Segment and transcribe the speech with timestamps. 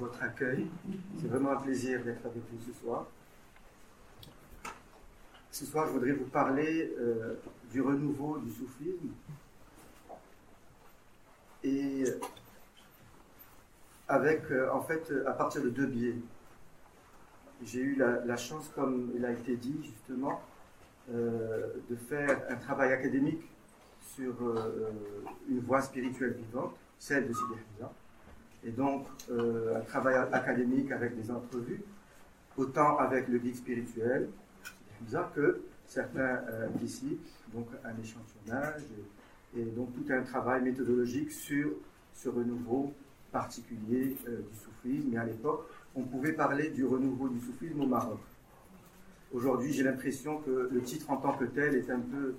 [0.00, 0.66] votre accueil.
[1.18, 3.06] C'est vraiment un plaisir d'être avec vous ce soir.
[5.50, 7.34] Ce soir, je voudrais vous parler euh,
[7.70, 9.10] du renouveau du soufisme
[11.62, 12.04] et
[14.08, 16.16] avec, euh, en fait, à partir de deux biais.
[17.62, 20.40] J'ai eu la, chance, comme il a été dit justement,
[21.12, 23.42] euh, de faire un travail académique
[24.00, 24.34] sur
[25.48, 27.54] une voie spirituelle vivante, celle de Sidi
[28.64, 31.82] et donc euh, un travail académique avec des entrevues,
[32.56, 34.28] autant avec le guide spirituel,
[35.34, 38.82] que certains euh, disciples, donc un échantillonnage,
[39.56, 41.70] et, donc tout un travail méthodologique sur
[42.14, 42.92] ce renouveau
[43.32, 45.14] particulier euh, du soufisme.
[45.14, 48.20] Et à l'époque, on pouvait parler du renouveau du soufisme au Maroc.
[49.32, 52.34] Aujourd'hui, j'ai l'impression que le titre en tant que tel est un peu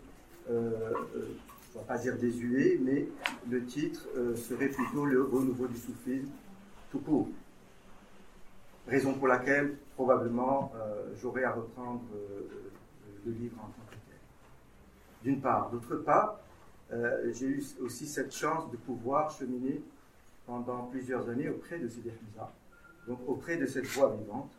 [1.71, 3.07] je ne vais pas dire désuet, mais
[3.49, 6.29] le titre euh, serait plutôt le renouveau du soufisme
[6.91, 7.29] tout court.
[8.87, 12.71] Raison pour laquelle, probablement, euh, j'aurais à reprendre euh,
[13.26, 14.20] le livre en tant que tel.
[15.23, 15.70] D'une part.
[15.70, 16.40] D'autre part,
[17.31, 19.81] j'ai eu aussi cette chance de pouvoir cheminer
[20.46, 22.51] pendant plusieurs années auprès de ces Hamza,
[23.07, 24.51] donc auprès de cette voie vivante,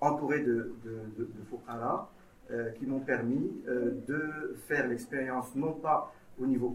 [0.00, 2.06] entouré de, de, de, euh,
[2.78, 6.74] qui m'ont permis euh, de faire l'expérience non pas au niveau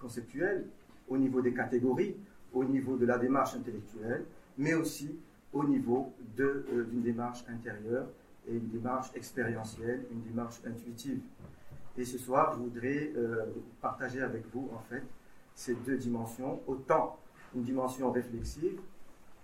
[0.00, 0.66] conceptuel,
[1.08, 2.16] au niveau des catégories,
[2.52, 4.24] au niveau de la démarche intellectuelle,
[4.58, 5.18] mais aussi
[5.52, 8.06] au niveau euh, d'une démarche intérieure
[8.48, 11.20] et une démarche expérientielle, une démarche intuitive.
[11.96, 13.12] Et ce soir, je voudrais
[13.80, 15.02] partager avec vous, en fait,
[15.54, 17.18] ces deux dimensions, autant
[17.54, 18.80] une dimension réflexive,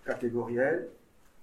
[0.04, 0.88] catégorielle,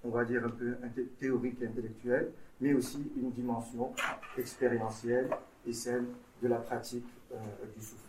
[0.04, 0.76] on va dire un peu
[1.18, 3.94] théorique et intellectuelle, mais aussi une dimension
[4.38, 5.30] expérientielle
[5.66, 6.06] et celle
[6.42, 7.38] de la pratique euh,
[7.76, 8.04] du soufisme.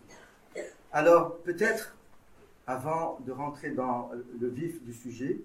[0.93, 1.97] Alors, peut-être,
[2.67, 4.11] avant de rentrer dans
[4.41, 5.41] le vif du sujet,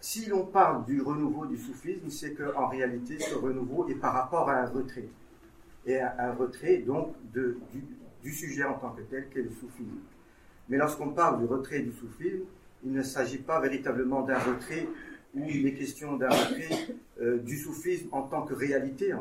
[0.00, 4.48] si l'on parle du renouveau du soufisme, c'est qu'en réalité, ce renouveau est par rapport
[4.48, 5.08] à un retrait.
[5.86, 7.84] Et un, retrait, donc, de, du,
[8.22, 9.98] du, sujet en tant que tel, qu'est le soufisme.
[10.68, 12.44] Mais lorsqu'on parle du retrait du soufisme,
[12.84, 14.86] il ne s'agit pas véritablement d'un retrait
[15.36, 19.14] où il est question retrait euh, du soufisme en tant que réalité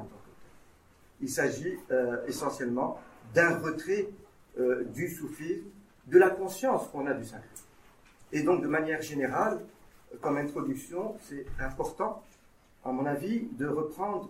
[1.22, 3.00] Il s'agit euh, essentiellement
[3.34, 4.08] d'un retrait
[4.58, 5.66] euh, du soufisme,
[6.08, 7.50] de la conscience qu'on a du sacré.
[8.32, 9.60] Et donc, de manière générale,
[10.22, 12.24] comme introduction, c'est important,
[12.86, 14.30] à mon avis, de reprendre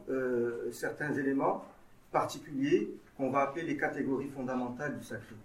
[0.72, 1.66] certains éléments
[2.12, 5.36] particuliers qu'on va appeler les catégories fondamentales du sacré.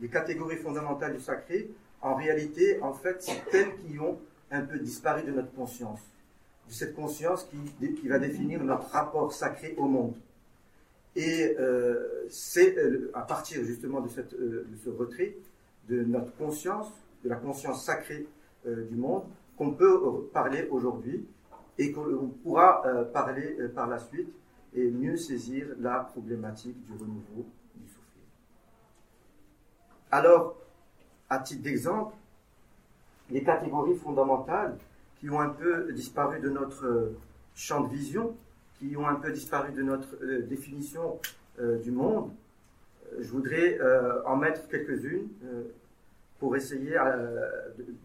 [0.00, 1.70] Les catégories fondamentales du sacré,
[2.02, 4.18] en réalité, en fait, c'est elles qui ont
[4.50, 6.00] un peu disparu de notre conscience,
[6.68, 7.48] de cette conscience
[7.80, 10.14] qui, va définir notre rapport sacré au monde.
[11.16, 15.36] Et euh, c'est euh, à partir justement de, euh, de, ce retrait
[15.88, 16.92] de notre conscience,
[17.24, 18.26] de la conscience sacrée
[18.64, 19.24] du monde,
[19.56, 21.26] qu'on peut parler aujourd'hui
[21.78, 22.82] et qu'on pourra
[23.12, 24.28] parler par la suite
[24.74, 28.20] et mieux saisir la problématique du renouveau du soufisme.
[30.10, 30.56] Alors,
[31.30, 32.14] à titre d'exemple,
[33.30, 34.76] les catégories fondamentales
[35.18, 37.18] qui ont un peu disparu de notre euh,
[37.54, 38.36] champ de vision,
[38.78, 41.18] qui ont un peu disparu de notre euh, définition
[41.60, 42.30] euh, du monde.
[43.18, 43.76] Je voudrais
[44.24, 45.26] en mettre quelques-unes
[46.38, 46.96] pour essayer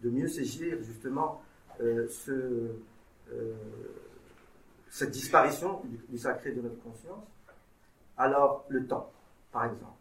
[0.02, 1.40] de, mieux saisir justement
[1.78, 2.72] ce,
[4.90, 7.22] cette disparition du sacré de notre conscience.
[8.18, 9.12] Alors, le temps,
[9.52, 9.92] par exemple.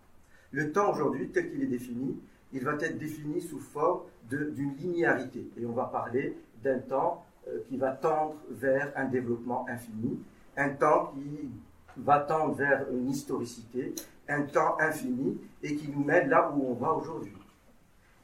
[0.51, 2.19] Le temps aujourd'hui, tel qu'il est défini,
[2.55, 5.45] il va être défini sous forme d'une linéarité.
[5.59, 10.19] Et on va parler d'un temps euh, qui va tendre vers un développement infini,
[10.55, 11.49] un temps qui
[11.97, 13.93] va tendre vers une historicité,
[14.29, 17.33] un temps infini et qui nous mène là où on va aujourd'hui.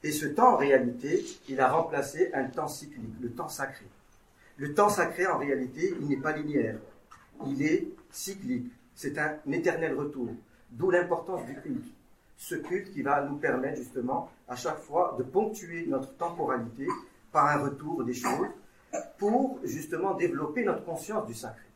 [0.01, 3.85] Et ce temps, en réalité, il a remplacé un temps cyclique, le temps sacré.
[4.55, 6.77] Le temps sacré, en réalité, il n'est pas linéaire.
[7.47, 8.71] Il est cyclique.
[8.95, 10.29] C'est un éternel retour.
[10.71, 11.85] D'où l'importance du culte
[12.41, 16.87] ce culte qui va nous permettre justement à chaque fois de ponctuer notre temporalité
[17.31, 18.47] par un retour des choses
[19.19, 21.67] pour justement développer notre conscience du sacré.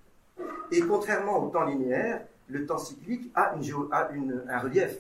[0.72, 4.98] Et contrairement au temps linéaire, le temps cyclique a, un relief.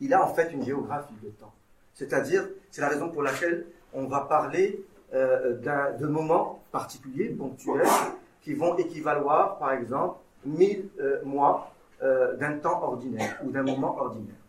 [0.00, 1.54] Il a en fait une géographie de temps.
[1.94, 4.84] C'est-à-dire, c'est la raison pour laquelle on va parler
[5.14, 7.86] euh, de moments particuliers, ponctuels,
[8.42, 11.72] qui vont équivaloir, par exemple, mille euh, mois
[12.02, 14.39] euh, d'un temps ordinaire ou d'un moment ordinaire.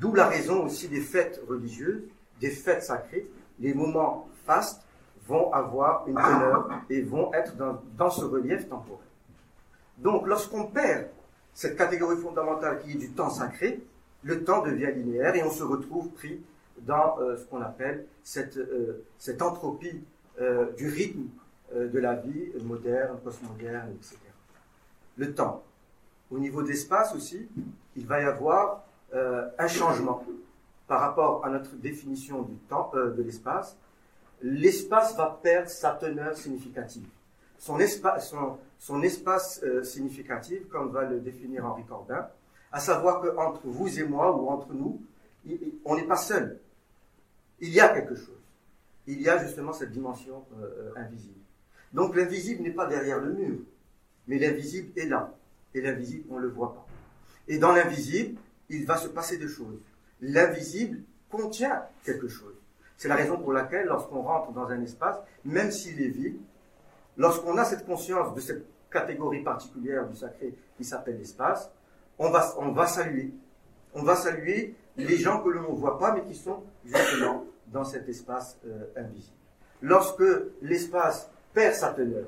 [0.00, 2.02] D'où la raison aussi des fêtes religieuses,
[2.40, 3.28] des fêtes sacrées.
[3.60, 4.82] Les moments fastes
[5.28, 9.06] vont avoir une teneur et vont être dans, ce relief temporel.
[9.98, 11.08] Donc, lorsqu'on perd
[11.52, 13.80] cette catégorie fondamentale qui est du temps sacré,
[14.22, 16.40] le temps devient linéaire et on se retrouve pris
[16.78, 18.58] dans ce qu'on appelle cette,
[19.18, 20.02] cette entropie
[20.78, 21.26] du rythme
[21.74, 24.16] de la vie moderne, postmoderne, etc.
[25.18, 25.62] Le temps.
[26.30, 27.46] Au niveau d'espace aussi,
[27.96, 30.24] il va y avoir un changement
[30.86, 33.76] par rapport à notre définition du temps, de l'espace.
[34.42, 37.06] L'espace va perdre sa teneur significative
[37.60, 38.34] son, espace,
[38.78, 42.26] son, espace euh, significatif, comme va le définir Henri Corbin,
[42.72, 45.00] à savoir qu'entre vous et moi, ou entre nous,
[45.84, 46.58] on n'est pas seul.
[47.60, 48.34] Il y a quelque chose.
[49.06, 51.40] Il y a justement cette dimension euh, euh, invisible.
[51.92, 53.58] Donc l'invisible n'est pas derrière le mur,
[54.26, 55.34] mais l'invisible est là.
[55.74, 56.86] Et l'invisible, on ne le voit pas.
[57.46, 59.78] Et dans l'invisible, il va se passer des choses.
[60.20, 62.54] L'invisible contient quelque chose.
[62.96, 66.40] C'est la raison pour laquelle, lorsqu'on rentre dans un espace, même s'il est vide,
[67.20, 71.70] Lorsqu'on a cette conscience de cette catégorie particulière du sacré qui s'appelle l'espace,
[72.18, 73.30] on va, on va saluer.
[73.92, 77.84] On va saluer les gens que l'on ne voit pas, mais qui sont justement dans
[77.84, 79.36] cet espace euh, invisible.
[79.82, 80.24] Lorsque
[80.62, 82.26] l'espace perd sa teneur,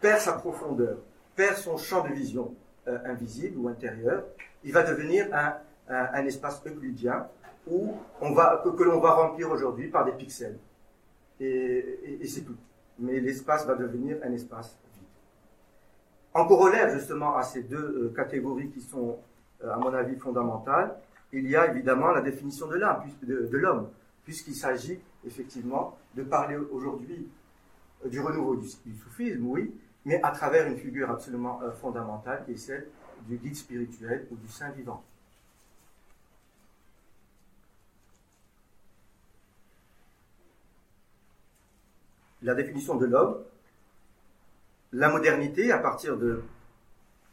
[0.00, 0.98] perd sa profondeur,
[1.34, 2.54] perd son champ de vision
[2.86, 4.24] euh, invisible ou intérieur,
[4.62, 5.56] il va devenir un,
[5.90, 7.26] un, espace euclidien
[7.66, 10.58] où on va, que, l'on va remplir aujourd'hui par des pixels.
[11.40, 12.56] et c'est tout
[13.00, 15.04] mais l'espace va devenir un espace vide.
[16.34, 19.18] En corollaire justement à ces deux euh, catégories qui sont,
[19.64, 20.94] euh, à mon avis, fondamentales,
[21.32, 23.88] il y a évidemment la définition de l'âme, de, l'homme,
[24.24, 27.28] puisqu'il s'agit effectivement de parler aujourd'hui
[28.04, 32.56] euh, du renouveau du, soufisme, oui, mais à travers une figure absolument fondamentale qui est
[32.56, 32.86] celle
[33.28, 35.02] du guide spirituel ou du saint vivant.
[42.42, 43.36] La définition de l'homme,
[44.92, 46.42] la modernité à partir de...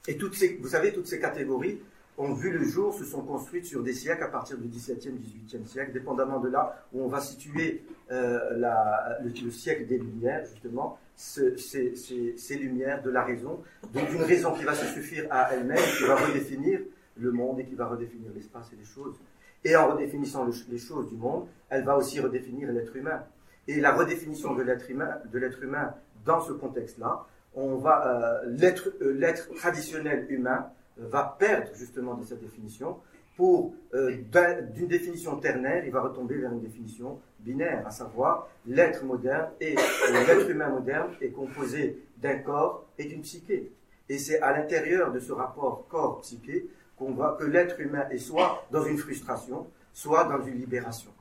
[0.07, 1.80] Et toutes ces, vous savez, toutes ces catégories
[2.18, 5.68] ont vu le jour, se sont construites sur des siècles à partir du XVIIe, XVIIIe
[5.68, 8.80] siècle, dépendamment de là où on va situer euh,
[9.21, 13.62] le, siècle des Lumières, justement, ces, ces, lumières de la raison,
[13.94, 16.80] donc une raison qui va se suffire à elle-même, qui va redéfinir
[17.18, 19.15] le monde et qui va redéfinir l'espace et les choses.
[19.63, 23.24] Et en redéfinissant les choses du monde, elle va aussi redéfinir l'être humain.
[23.67, 25.93] Et la redéfinition de l'être humain, de l'être humain
[26.25, 27.25] dans ce contexte-là,
[27.57, 30.69] on va euh, l'être, euh, l'être traditionnel humain
[30.99, 32.97] euh, va perdre justement de cette définition
[33.35, 39.51] pour d'une définition ternaire, il va retomber vers une définition binaire, à savoir l'être moderne
[39.61, 39.75] et
[40.11, 43.71] l'être humain moderne est composé d'un corps et d'une psyché.
[44.09, 46.67] Et c'est à l'intérieur de ce rapport corps-psyché
[46.97, 51.11] qu'on voit que l'être humain est soit dans une frustration, soit dans une libération,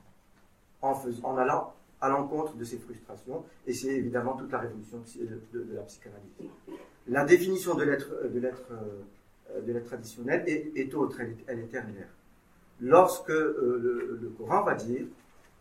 [0.81, 4.99] en allant à l'encontre de ces frustrations, et c'est évidemment toute la révolution
[5.53, 6.31] de, la psychanalyse.
[7.07, 12.09] La définition de l'être, de l'être, euh, de l'être traditionnel est, autre, elle est, terminaire.
[12.81, 15.05] Lorsque euh, le, Coran va dire,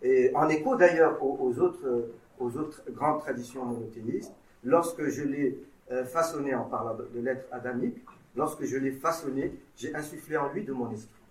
[0.03, 5.59] et en écho d'ailleurs aux, autres, aux autres grandes traditions monothéistes, lorsque je l'ai
[5.91, 7.97] euh, façonné en parlant de l'être adamique,
[8.37, 11.23] lorsque je l'ai façonné, j'ai insufflé en lui de mon esprit.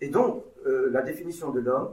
[0.00, 1.92] Et donc, la définition de l'homme,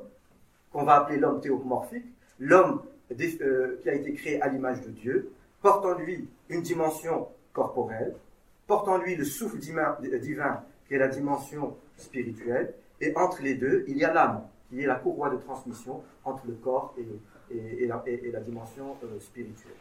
[0.72, 2.06] qu'on va appeler l'homme théomorphique,
[2.40, 2.82] l'homme
[3.12, 5.32] euh, qui a été créé à l'image de Dieu,
[5.62, 8.16] porte en lui une dimension corporelle,
[8.68, 9.98] porte en lui le souffle divin,
[10.88, 14.86] qui est la dimension spirituelle, et entre les deux, il y a l'âme, qui est
[14.86, 16.96] la courroie de transmission entre le corps
[17.50, 19.74] et, la, dimension euh, spirituelle.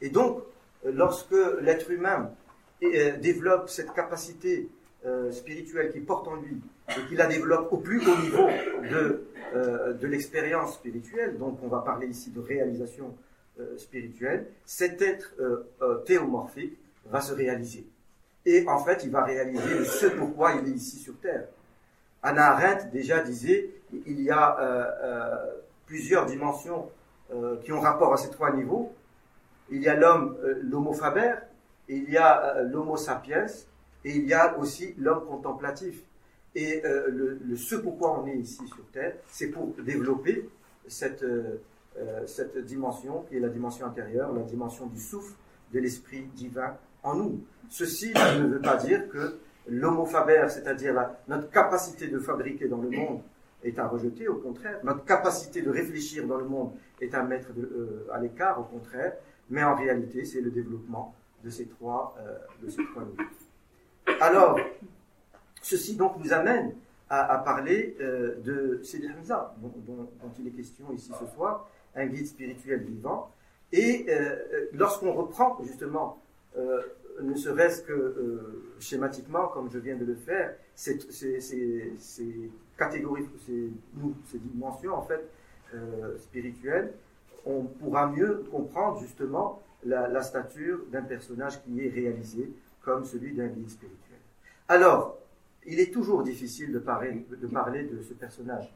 [0.00, 0.42] Et donc,
[0.84, 2.30] euh, lorsque l'être humain
[3.20, 4.68] développe cette capacité
[5.30, 8.48] spirituelle qui porte en lui et qui la développe au plus haut niveau
[8.90, 13.14] de euh, de l'expérience spirituelle, donc on va parler ici de réalisation
[13.60, 17.86] euh, spirituelle, cet être euh, théomorphique va se réaliser.
[18.46, 21.44] Et en fait, il va réaliser ce pourquoi il est ici sur Terre.
[22.22, 23.70] Anna Arendt déjà disait,
[24.06, 24.58] il y a
[25.86, 26.90] plusieurs dimensions
[27.62, 28.92] qui ont rapport à ces trois niveaux.
[29.70, 31.34] Il y a l'homme, l'homo faber,
[31.88, 33.46] il y a l'homo sapiens,
[34.04, 36.02] et il y a aussi l'homme contemplatif.
[36.54, 40.48] Et euh, le, ce pourquoi on est ici sur Terre, c'est pour développer
[40.86, 41.56] cette, euh,
[41.98, 45.34] euh, cette dimension qui est la dimension intérieure, la dimension du souffle
[45.72, 47.40] de l'esprit divin en nous.
[47.68, 50.94] Ceci ne veut pas dire que l'homo faber, c'est-à-dire
[51.26, 53.20] notre capacité de fabriquer dans le monde,
[53.64, 54.78] est à rejeter, au contraire.
[54.84, 57.48] Notre capacité de réfléchir dans le monde est à mettre
[58.12, 59.14] à l'écart, au contraire.
[59.48, 62.14] Mais en réalité, c'est le développement de ces trois,
[62.62, 63.04] de ces trois.
[64.20, 64.58] Alors,
[65.64, 66.74] Ceci donc nous amène
[67.08, 72.26] à, parler euh, de Sidi Hamza, dont, il est question ici ce soir, un guide
[72.26, 73.30] spirituel vivant.
[73.72, 74.12] Et euh,
[74.52, 76.20] euh, lorsqu'on reprend justement,
[77.22, 80.98] ne serait-ce que schématiquement, comme je viens de le faire, ces,
[82.76, 85.24] catégories, ces, dimensions, en fait,
[85.74, 86.92] euh, spirituel,
[87.46, 92.50] on pourra mieux comprendre justement la, stature d'un personnage qui est réalisé
[92.84, 94.18] comme celui d'un guide spirituel.
[94.68, 95.18] Alors,
[95.66, 98.72] il est toujours difficile de parler de, ce personnage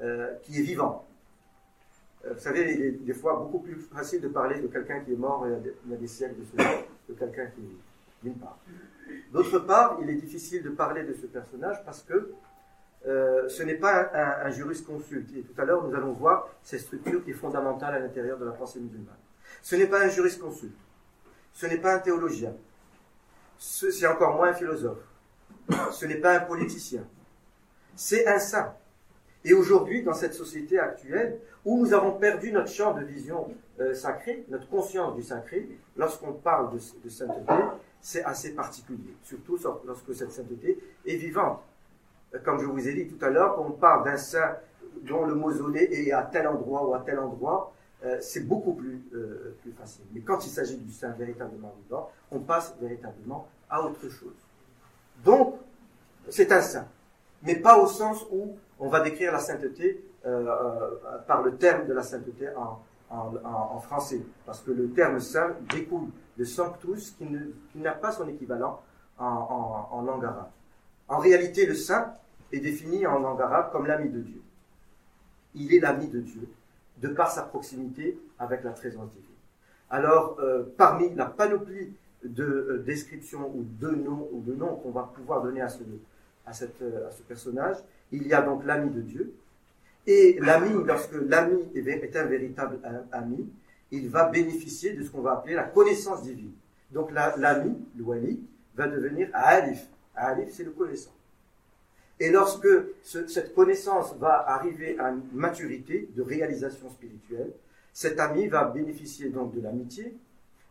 [0.00, 1.06] euh, qui est vivant.
[2.24, 5.12] Euh, vous savez, il est des fois beaucoup plus facile de parler de quelqu'un qui
[5.12, 7.76] est mort il y a des, siècles de cela que quelqu'un qui vit,
[8.22, 8.58] d'une part.
[9.32, 12.32] D'autre part, il est difficile de parler de ce personnage parce que
[13.06, 15.28] euh, ce n'est pas un, un, jurisconsulte.
[15.36, 18.46] Et tout à l'heure, nous allons voir cette structure qui est fondamentale à l'intérieur de
[18.46, 19.14] la pensée musulmane.
[19.60, 20.78] Ce n'est pas un jurisconsulte.
[21.52, 22.54] Ce n'est pas un théologien.
[23.66, 24.98] C'est encore moins un philosophe.
[25.92, 27.04] Ce n'est pas un politicien.
[27.96, 28.74] C'est un saint.
[29.44, 33.48] Et aujourd'hui, dans cette société actuelle, où nous avons perdu notre champ de vision
[33.80, 37.52] euh, sacrée, notre conscience du sacré, lorsqu'on parle de, sainteté,
[38.00, 41.60] c'est assez particulier, surtout lorsque cette sainteté est vivante
[42.42, 44.56] comme je vous ai dit tout à l'heure, quand on parle d'un saint
[45.02, 47.72] dont le mausolée est à tel endroit ou à tel endroit,
[48.04, 48.78] euh, c'est beaucoup
[49.14, 50.04] euh, plus facile.
[50.12, 54.34] Mais quand il s'agit du saint véritablement vivant, on passe véritablement à autre chose.
[55.24, 55.56] Donc,
[56.28, 56.86] c'est un saint,
[57.42, 60.90] mais pas au sens où on va décrire la sainteté euh,
[61.26, 62.80] par le terme de la sainteté en,
[63.80, 68.80] français, parce que le terme saint découle de sanctus qui n'a pas son équivalent
[69.18, 70.50] en, en langue arabe.
[71.06, 72.14] En réalité, le saint,
[72.54, 74.42] est défini en langue arabe comme l'ami de Dieu.
[75.54, 76.48] Il est l'ami de Dieu,
[76.98, 79.30] de par sa proximité avec la présence divine.
[79.90, 81.92] Alors, euh, parmi la panoplie
[82.24, 85.82] de euh, descriptions ou de noms ou de noms qu'on va pouvoir donner à ce,
[86.46, 87.76] à, cette, euh, à ce personnage,
[88.12, 89.34] il y a donc l'ami de Dieu.
[90.06, 92.78] Et l'ami, lorsque l'ami est, un véritable
[93.10, 93.48] ami,
[93.90, 96.52] il va bénéficier de ce qu'on va appeler la connaissance divine.
[96.90, 98.40] Donc l'ami, l'ouali,
[98.74, 99.86] va devenir alif.
[100.14, 101.14] Alif, c'est le connaissant.
[102.20, 102.68] Et lorsque
[103.02, 107.52] cette connaissance va arriver à une maturité de réalisation spirituelle,
[107.92, 110.14] cet ami va bénéficier donc de l'amitié,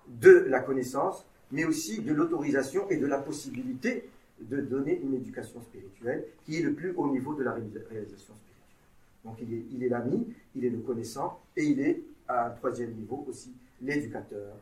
[0.07, 4.09] de la connaissance, mais aussi de l'autorisation et de la possibilité
[4.41, 9.23] de donner une éducation spirituelle qui est le plus haut niveau de la réalisation spirituelle.
[9.23, 13.23] Donc il est l'ami, il, est le connaissant, et il est à un troisième niveau
[13.29, 14.55] aussi l'éducateur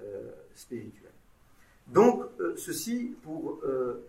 [0.00, 1.10] euh, spirituel.
[1.88, 4.04] Donc euh, ceci pour euh,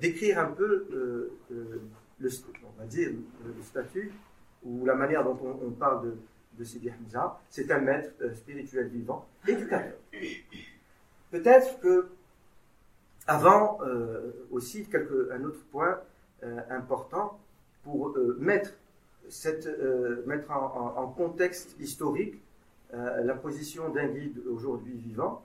[0.00, 1.32] décrire un peu le,
[2.64, 3.10] on va dire,
[3.44, 4.10] le, statut
[4.64, 6.14] ou la manière dont on, parle de,
[6.58, 7.38] de Sidi Hamza.
[7.50, 9.98] C'est un maître spirituel vivant, éducateur.
[11.32, 12.08] Peut-être que
[13.26, 13.78] avant
[14.50, 15.98] aussi quelque, un autre point
[16.70, 17.40] important
[17.82, 18.70] pour mettre
[19.28, 19.66] cette,
[20.26, 22.40] mettre en, en, contexte historique
[22.92, 25.42] la position d'un guide aujourd'hui vivant.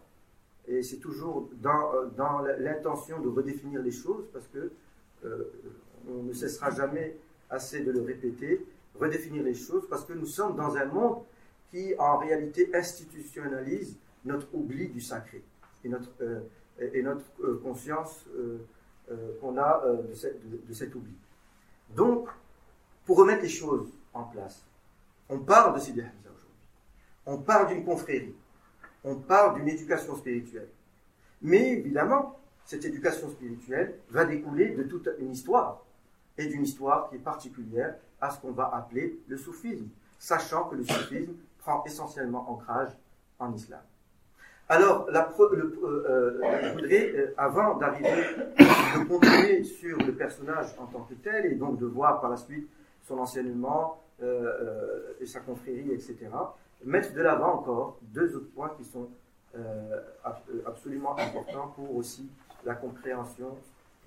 [0.67, 4.71] Et c'est toujours dans, euh, dans l'intention de redéfinir les choses, parce que
[5.25, 5.43] euh,
[6.09, 7.15] on ne cessera jamais
[7.49, 8.65] assez de le répéter,
[8.99, 11.23] redéfinir les choses, parce que nous sommes dans un monde
[11.71, 15.41] qui en réalité institutionnalise notre oubli du sacré
[15.83, 16.41] et notre, euh,
[17.01, 18.25] notre conscience
[19.41, 21.13] qu'on a de, de, cet oubli.
[21.95, 22.27] Donc,
[23.05, 24.65] pour remettre les choses en place,
[25.29, 26.55] on parle de Sidi Hamza aujourd'hui.
[27.25, 28.35] On parle d'une confrérie
[29.07, 30.67] on parle d'une éducation spirituelle.
[31.41, 35.83] Mais évidemment, cette éducation spirituelle va découler de toute une histoire,
[36.37, 39.87] et d'une histoire qui est particulière à ce qu'on va appeler le soufisme,
[40.19, 42.89] sachant que le soufisme prend essentiellement ancrage
[43.39, 43.81] en islam.
[44.69, 48.23] Alors, la, le, euh, euh, je voudrais, euh, avant d'arriver,
[48.59, 52.37] de continuer sur le personnage en tant que tel, et donc de voir par la
[52.37, 52.67] suite
[53.03, 54.03] son enseignement
[55.21, 56.17] et sa confrérie, etc.,
[56.83, 59.09] mettre de l'avant encore deux autres points qui sont
[59.55, 60.01] euh,
[60.65, 62.29] absolument importants pour aussi
[62.63, 63.57] la compréhension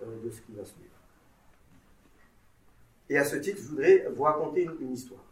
[0.03, 0.91] euh, de ce qui va suivre.
[3.09, 5.25] Et à ce titre, je voudrais vous raconter une, histoire.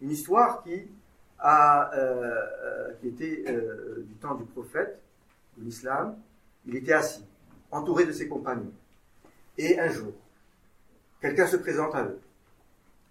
[0.00, 0.88] Une histoire qui,
[1.38, 3.44] a, euh, qui était
[4.06, 5.00] du temps du prophète,
[5.56, 6.16] de l'islam.
[6.66, 7.24] Il était assis,
[7.70, 8.72] entouré de ses compagnons.
[9.58, 10.12] Et un jour,
[11.20, 12.20] quelqu'un se présente à eux,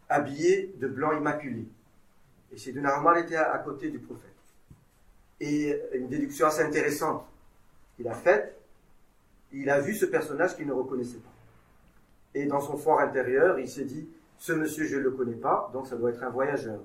[0.09, 1.65] habillé de blanc immaculé,
[2.55, 4.31] et Sayyidina Omar était à, côté du prophète.
[5.39, 7.25] Et une déduction assez intéressante
[7.95, 8.57] qu'il a faite,
[9.51, 11.33] il a vu ce personnage qu'il ne reconnaissait pas.
[12.33, 15.69] Et dans son fort intérieur, il s'est dit, ce monsieur, je ne le connais pas,
[15.73, 16.79] donc ça doit être un voyageur.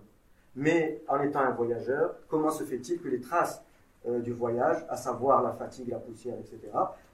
[0.57, 3.62] Mais en étant un voyageur, comment se fait-il que les traces
[4.07, 6.59] euh, du voyage, à savoir la fatigue, la poussière, etc.,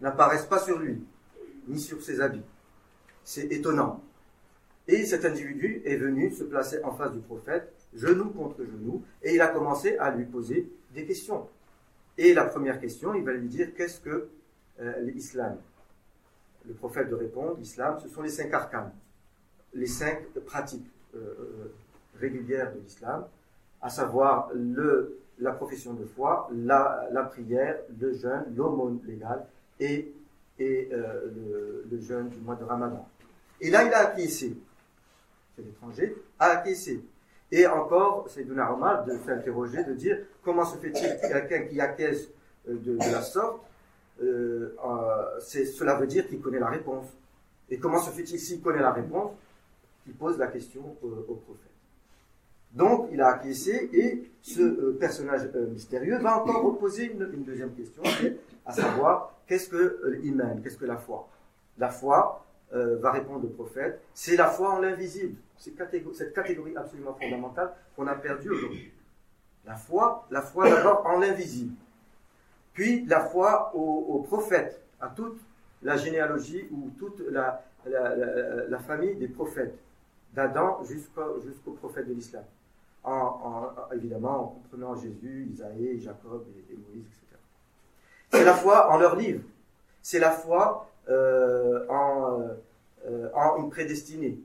[0.00, 1.04] n'apparaissent pas sur lui,
[1.68, 2.44] ni sur ses habits?
[3.24, 4.02] C'est étonnant.
[4.88, 9.34] Et cet individu est venu se placer en face du prophète genou contre genou, et
[9.34, 11.48] il a commencé à lui poser des questions.
[12.18, 14.28] Et la première question, il va lui dire qu'est-ce que
[14.80, 15.58] euh, l'islam?
[16.66, 18.92] Le prophète de répondre l'islam, ce sont les cinq arcanes,
[19.74, 21.72] les cinq pratiques euh,
[22.20, 23.26] régulières de l'islam,
[23.80, 29.46] à savoir le, la profession de foi, la, la prière, le jeûne, l'aumône légale
[29.78, 30.12] et,
[30.58, 33.06] et euh, le, jeûne du mois de Ramadan.
[33.60, 34.56] Et là, il a acquiescé.
[35.54, 37.02] C'est l'étranger, a acquiescé.
[37.52, 42.28] Et encore, c'est Omar de s'interroger, de dire comment se fait-il quelqu'un qui acquiesce
[42.68, 43.60] euh, de, la sorte
[44.22, 44.74] euh,
[45.40, 47.06] Cela veut dire qu'il connaît la réponse.
[47.70, 49.32] Et comment se fait-il s'il connaît la réponse
[50.06, 51.75] Il pose la question au prophète.
[52.72, 57.44] Donc, il a acquiescé et ce euh, personnage euh, mystérieux va encore reposer une, une
[57.44, 58.02] deuxième question,
[58.64, 61.28] à savoir qu'est-ce que l'iman, qu'est-ce que la foi?
[61.78, 65.36] La foi, euh, va répondre le prophète, c'est la foi en l'invisible.
[65.56, 68.92] Cette catégorie absolument fondamentale qu'on a perdue aujourd'hui.
[69.64, 71.76] La foi, la foi d'abord en l'invisible.
[72.72, 75.38] Puis la foi au, au, prophète, à toute
[75.80, 77.64] la généalogie ou toute la,
[78.80, 79.78] famille des prophètes,
[80.34, 82.44] d'Adam jusqu'au prophète de l'islam.
[83.06, 87.40] En, en, évidemment, en comprenant Jésus, Isaïe, Jacob et, Moïse, etc.
[88.32, 89.44] C'est la foi en leur livre.
[90.02, 92.40] C'est la foi euh, en,
[93.06, 94.40] euh, en, une prédestinée.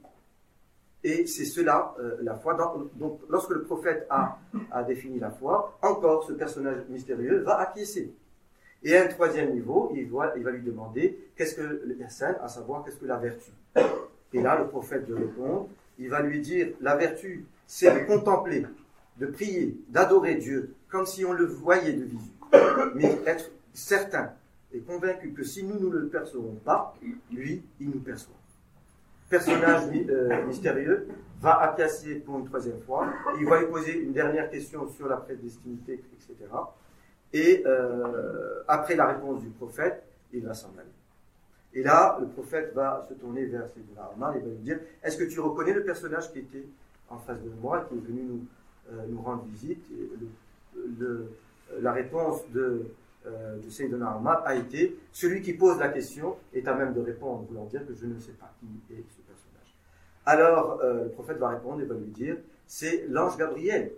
[1.04, 2.54] Et c'est cela, euh, la foi.
[2.96, 4.38] Donc, lorsque le prophète a,
[4.84, 8.14] défini la foi, encore ce personnage mystérieux va acquiescer.
[8.84, 11.98] Et à un troisième niveau, il va, lui demander qu'est-ce que le
[12.42, 13.52] à savoir qu'est-ce que la vertu?
[14.34, 18.66] Et là, le prophète de répondre, il va lui dire la vertu, c'est de contempler,
[19.18, 22.32] de prier, d'adorer Dieu, comme si on le voyait de visu,
[22.96, 24.34] mais être certain
[24.74, 26.94] est convaincu que si nous ne le percevons pas,
[27.32, 28.36] lui, il nous perçoit.
[29.30, 31.08] Personnage euh, mystérieux
[31.40, 33.08] va acquiescer pour une troisième fois,
[33.40, 36.50] il va lui poser une dernière question sur la prédestinité, etc.
[37.32, 40.92] Et euh, après la réponse du prophète, il va s'en aller.
[41.74, 43.70] Et là, le prophète va se tourner vers
[44.14, 46.66] Omar et va lui dire Est-ce que tu reconnais le personnage qui était
[47.12, 48.46] en face de moi, qui est venu nous,
[48.92, 49.86] euh, rendre visite
[51.00, 51.32] le,
[51.80, 52.86] La réponse de,
[53.26, 57.66] euh, de a été celui qui pose la question est à même de répondre, voulant
[57.66, 59.76] dire que je ne sais pas qui est ce personnage.
[60.26, 63.92] Alors euh, le prophète va répondre et va lui dire c'est l'ange Gabriel.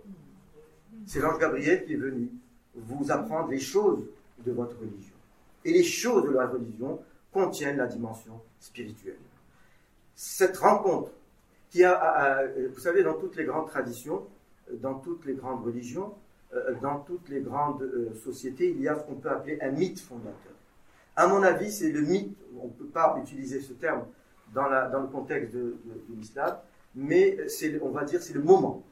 [1.06, 2.30] C'est l'ange Gabriel qui est venu
[2.74, 4.04] vous apprendre les choses
[4.44, 5.14] de votre religion.
[5.64, 7.00] Et les choses de la religion
[7.32, 9.18] contiennent la dimension spirituelle.
[10.14, 11.10] Cette rencontre
[11.74, 14.24] qui a, vous savez, dans toutes les grandes traditions,
[14.74, 16.14] dans toutes les grandes religions,
[16.54, 19.72] euh, dans toutes les grandes euh, sociétés, il y a ce qu'on peut appeler un
[19.72, 20.52] mythe fondateur.
[21.16, 24.04] À mon avis, c'est le mythe, on ne peut pas utiliser ce terme
[24.52, 25.74] dans, le contexte de,
[26.16, 26.58] l'islam,
[26.94, 27.38] mais
[27.82, 28.84] on va dire, c'est le moment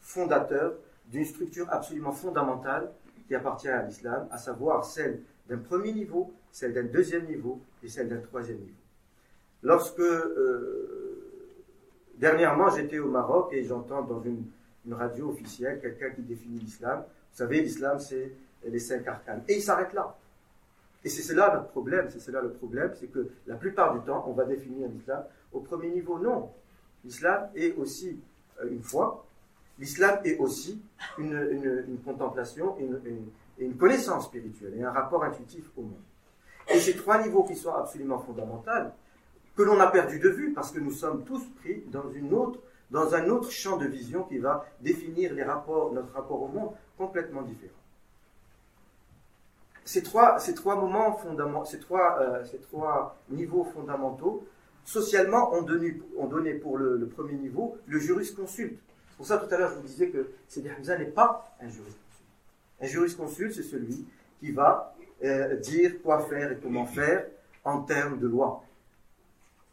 [0.00, 0.74] fondateur
[1.06, 2.92] d'une structure absolument fondamentale
[3.26, 7.88] qui appartient à l'islam, à savoir celle d'un premier niveau, celle d'un deuxième niveau et
[7.88, 8.76] celle d'un troisième niveau.
[9.64, 11.11] Lorsque, euh,
[12.22, 14.44] dernièrement, j'étais au Maroc et j'entends dans une
[14.86, 17.00] une radio officielle, quelqu'un qui définit l'islam.
[17.00, 18.32] Vous savez, l'islam, c'est
[18.64, 19.42] les cinq arcanes.
[19.48, 20.16] Et il s'arrête là.
[21.04, 24.24] Et c'est cela notre problème, c'est cela le problème, c'est que la plupart du temps,
[24.28, 26.18] on va définir l'islam au premier niveau.
[26.18, 26.50] Non.
[27.04, 28.20] L'islam est aussi
[28.60, 29.24] euh, une foi,
[29.78, 30.80] l'islam est aussi
[31.18, 33.26] une, contemplation et une,
[33.58, 35.94] une, connaissance spirituelle et un rapport intuitif au monde.
[36.72, 38.92] Et ces trois niveaux qui sont absolument fondamentaux,
[39.56, 41.84] que l'on a perdu de vue parce que nous sommes tous pris
[42.90, 47.72] dans un autre champ de vision qui va définir notre rapport au monde complètement différent.
[49.84, 50.38] Ces trois,
[50.76, 51.68] moments fondamentaux,
[52.00, 54.46] euh, ces trois niveaux fondamentaux,
[54.84, 58.78] socialement, ont donné, pour le, le, premier niveau le jurisconsulte.
[59.10, 61.68] C'est pour ça tout à l'heure je vous disais que Sidi Hamza n'est pas un
[61.68, 61.98] jurisconsulte.
[62.80, 64.06] Un jurisconsulte, c'est celui
[64.40, 67.26] qui va euh, dire quoi faire et comment faire
[67.64, 68.62] en termes de loi.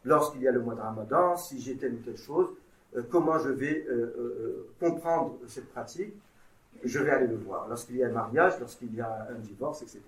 [0.04, 2.48] Lorsqu'il y a le mois de Ramadan, si j'ai telle ou telle chose,
[2.96, 6.14] euh, comment je vais euh, euh, comprendre cette pratique,
[6.82, 7.68] je vais aller le voir.
[7.68, 10.00] Lorsqu'il y a un mariage, lorsqu'il y a un divorce, etc.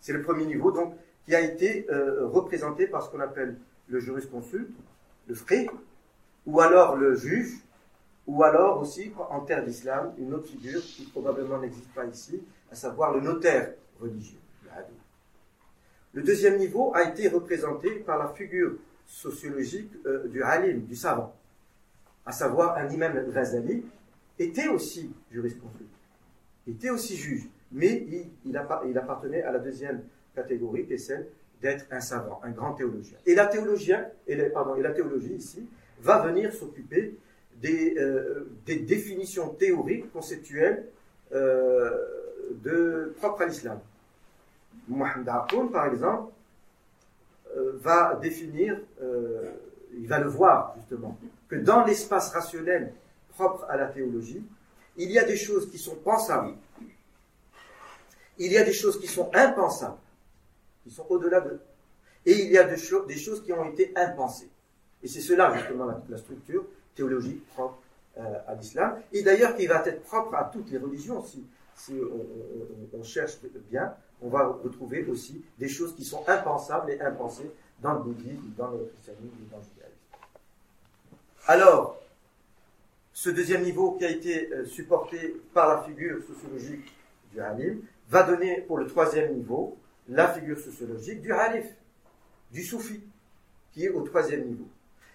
[0.00, 3.56] C'est le premier niveau, donc, qui a été représenté par ce qu'on appelle
[3.88, 4.70] le jurisconsulte,
[5.28, 5.70] le frère,
[6.46, 7.60] ou alors le juge,
[8.26, 12.74] ou alors aussi, en terre d'islam, une autre figure qui probablement n'existe pas ici, à
[12.74, 14.38] savoir le notaire religieux,
[16.14, 21.34] le deuxième niveau a été représenté par la figure sociologique euh, du alim, du savant
[22.24, 23.84] à savoir un imam Ghazali,
[24.38, 25.90] était aussi jurisconsulte,
[26.66, 28.06] était aussi juge, mais
[28.44, 30.02] il, appartenait à la deuxième
[30.34, 31.26] catégorie, qui est celle
[31.60, 33.18] d'être un savant, un grand théologien.
[33.26, 35.66] Et la, théologien, la, théologie ici
[36.00, 37.16] va venir s'occuper
[37.60, 40.86] des, euh, définitions théoriques, conceptuelles
[41.32, 41.90] euh,
[42.64, 43.80] de, propres à l'islam.
[44.88, 46.32] Mohamed Akoun, par exemple,
[47.56, 49.52] euh, va définir, euh,
[49.94, 51.18] il va le voir justement,
[51.48, 52.94] que dans l'espace rationnel
[53.32, 54.42] propres à la théologie.
[54.96, 56.54] Il y a des choses qui sont pensables.
[58.38, 59.98] Il y a des choses qui sont impensables,
[60.84, 61.58] qui sont au-delà de...
[62.24, 64.50] Et il y a des, choses qui ont été impensées.
[65.02, 66.64] Et c'est cela, justement, la, structure
[66.94, 67.78] théologique propre
[68.18, 69.00] euh, à l'islam.
[69.12, 71.24] Et d'ailleurs, qui va être propre à toutes les religions.
[71.24, 71.44] Si
[72.92, 73.38] on, cherche
[73.70, 78.52] bien, on va retrouver aussi des choses qui sont impensables et impensées dans le bouddhisme,
[78.56, 79.92] dans le christianisme dans le judaïsme.
[81.46, 82.00] Alors,
[83.12, 86.92] ce deuxième niveau qui a été euh, supporté par la figure sociologique
[87.32, 89.76] du Halim va donner pour le troisième niveau
[90.08, 91.66] la figure sociologique du Halif,
[92.52, 93.00] du Soufi,
[93.72, 94.68] qui est au troisième niveau.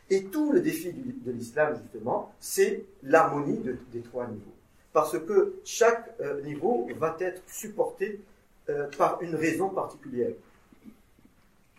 [0.10, 3.60] Et tout le défi de l'islam, justement, c'est l'harmonie
[3.92, 4.56] des trois niveaux.
[4.94, 8.22] Parce que chaque euh, niveau va être supporté
[8.70, 10.32] euh, par une raison particulière.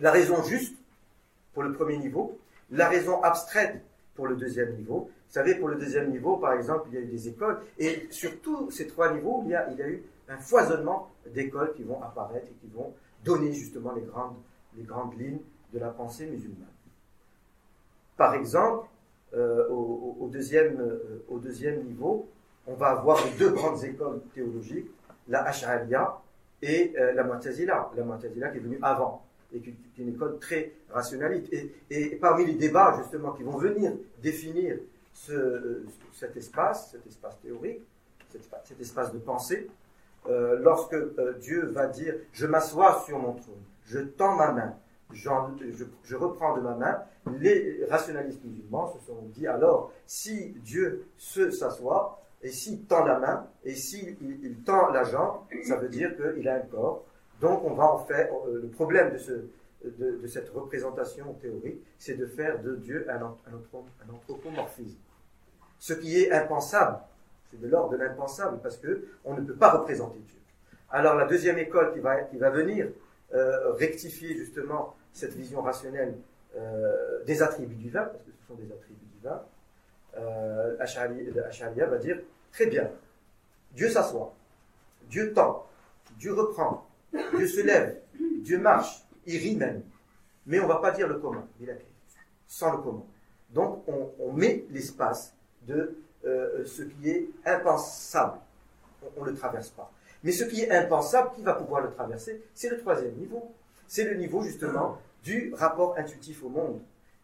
[0.00, 0.76] La raison juste
[1.52, 2.38] pour le premier niveau,
[2.70, 3.82] la raison abstraite
[4.14, 5.10] pour le deuxième niveau.
[5.28, 8.06] Vous savez, pour le deuxième niveau, par exemple, il y a eu des écoles, et
[8.10, 12.46] sur tous ces trois niveaux, il y a, eu un foisonnement d'écoles qui vont apparaître
[12.46, 14.36] et qui vont donner justement les grandes,
[14.76, 15.40] les grandes lignes
[15.72, 16.66] de la pensée musulmane.
[18.16, 18.88] Par exemple,
[19.34, 22.28] euh, au, deuxième, euh, au deuxième niveau,
[22.66, 24.90] on va avoir deux grandes écoles théologiques,
[25.28, 26.18] la Ash'ariya
[26.62, 27.90] et euh, la Mu'tazila.
[27.96, 31.52] La Mu'tazila qui est venue avant et qui, est une école très rationaliste.
[31.90, 33.92] Et, parmi les débats justement qui vont venir
[34.22, 34.76] définir
[35.12, 37.80] ce, cet espace, cet espace théorique,
[38.64, 39.68] cet, espace de pensée,
[40.28, 44.74] euh, lorsque euh, Dieu va dire je m'assois sur mon trône, je tends ma main,
[45.12, 47.02] je, reprends de ma main,
[47.38, 53.18] les rationalistes musulmans se sont dit alors si Dieu se s'assoit et s'il tend la
[53.18, 57.04] main et s'il il tend la jambe, ça veut dire qu'il a un corps
[57.40, 59.32] donc on va en faire, euh, le problème de, ce,
[59.84, 63.22] de, cette représentation théorique, c'est de faire de Dieu un,
[64.12, 64.98] anthropomorphisme.
[65.78, 66.98] Ce qui est impensable,
[67.50, 70.38] c'est de l'ordre de l'impensable, parce que on ne peut pas représenter Dieu.
[70.90, 72.88] Alors la deuxième école qui va, qui va venir
[73.34, 76.16] euh, rectifier justement cette vision rationnelle
[76.56, 79.42] euh, des attributs divins, parce que ce sont des attributs divins,
[80.18, 82.18] euh, Acharia va dire,
[82.52, 82.90] très bien,
[83.72, 84.34] Dieu s'assoit,
[85.08, 85.66] Dieu tend,
[86.18, 87.98] Dieu reprend, Dieu se lève,
[88.42, 89.82] Dieu marche, il rit même.
[90.46, 91.46] Mais on ne va pas dire le comment,
[92.46, 93.06] sans le comment.
[93.50, 95.34] Donc on, met l'espace
[95.66, 98.38] de euh, ce qui est impensable.
[99.16, 99.90] On ne le traverse pas.
[100.24, 103.54] Mais ce qui est impensable, qui va pouvoir le traverser C'est le troisième niveau.
[103.86, 106.80] C'est le niveau justement du rapport intuitif au monde.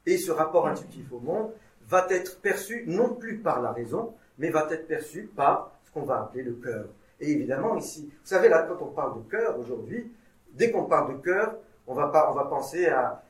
[0.06, 1.50] Et ce rapport intuitif au monde
[1.88, 6.02] va être perçu non plus par la raison, mais va être perçu par ce qu'on
[6.02, 6.86] va appeler le cœur.
[7.20, 10.12] Et évidemment, ici, vous savez, là, quand on parle de cœur aujourd'hui,
[10.52, 13.20] dès qu'on parle de cœur, on va, on va penser à,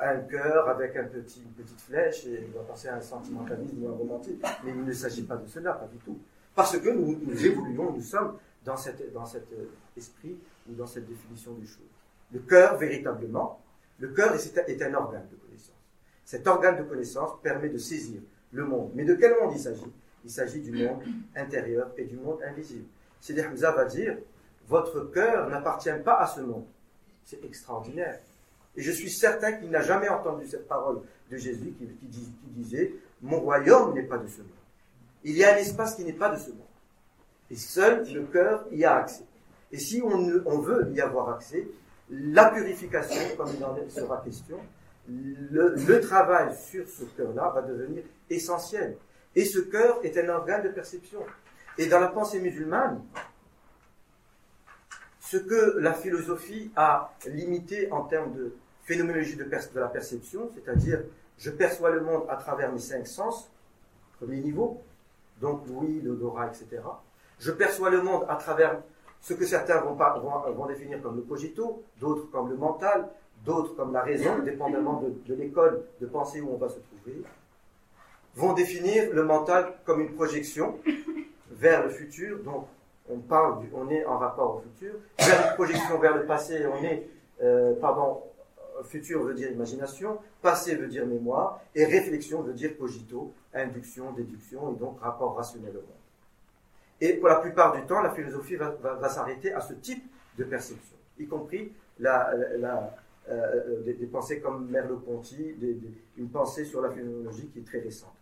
[0.00, 3.96] un cœur avec une petite flèche et on va penser à un sentimentalisme ou un
[3.96, 4.38] romantisme.
[4.64, 6.16] Mais il ne s'agit pas de cela, pas du tout.
[6.54, 9.48] Parce que nous, évoluons, nous sommes dans, cette, dans cet
[9.96, 10.38] esprit
[10.70, 11.82] ou dans cette définition du choses.
[12.32, 13.60] Le cœur, véritablement,
[13.98, 15.47] le cœur est, est un organe de.
[16.28, 18.20] Cet organe de connaissance permet de saisir
[18.52, 18.90] le monde.
[18.94, 19.90] Mais de quel monde il s'agit?
[20.26, 21.02] Il s'agit du monde
[21.34, 22.84] intérieur et du monde invisible.
[23.18, 24.18] Sidi Hamza va dire
[24.68, 26.66] Votre cœur n'appartient pas à ce monde.
[27.24, 28.18] C'est extraordinaire.
[28.76, 31.88] Et je suis certain qu'il n'a jamais entendu cette parole de Jésus qui,
[32.48, 34.50] disait Mon royaume n'est pas de ce monde.
[35.24, 36.60] Il y a un espace qui n'est pas de ce monde.
[37.50, 39.24] Et seul le cœur y a accès.
[39.72, 41.66] Et si on, on veut y avoir accès,
[42.10, 44.58] la purification, comme il en sera question,
[45.08, 48.96] le, travail sur ce cœur-là va devenir essentiel.
[49.34, 51.20] Et ce cœur est un organe de perception.
[51.76, 53.02] Et dans la pensée musulmane,
[55.20, 61.00] ce que la philosophie a limité en termes de phénoménologie de, de la perception, c'est-à-dire
[61.38, 63.50] je perçois le monde à travers mes cinq sens,
[64.18, 64.82] premier niveau,
[65.40, 66.82] donc l'ouïe, l'odorat, etc.
[67.38, 68.80] Je perçois le monde à travers
[69.20, 73.08] ce que certains vont, vont, définir comme le cogito, d'autres comme le mental,
[73.48, 77.22] d'autres comme la raison, dépendamment de, de l'école de pensée où on va se trouver
[78.34, 80.78] vont définir le mental comme une projection
[81.50, 82.38] vers le futur.
[82.44, 82.66] Donc,
[83.10, 84.94] on parle, on est en rapport au futur.
[85.18, 87.08] Vers une projection vers le passé, on est,
[87.42, 88.22] euh, pardon,
[88.84, 94.72] futur veut dire imagination, passé veut dire mémoire, et réflexion veut dire cogito, induction, déduction,
[94.72, 96.04] et donc rapport rationnel au monde.
[97.00, 100.04] Et pour la plupart du temps, la philosophie va, s'arrêter à ce type
[100.36, 102.30] de perception, y compris la,
[103.28, 105.56] euh, des, pensées comme Merleau-Ponty,
[106.16, 108.14] une pensée sur la phénoménologie qui est très récente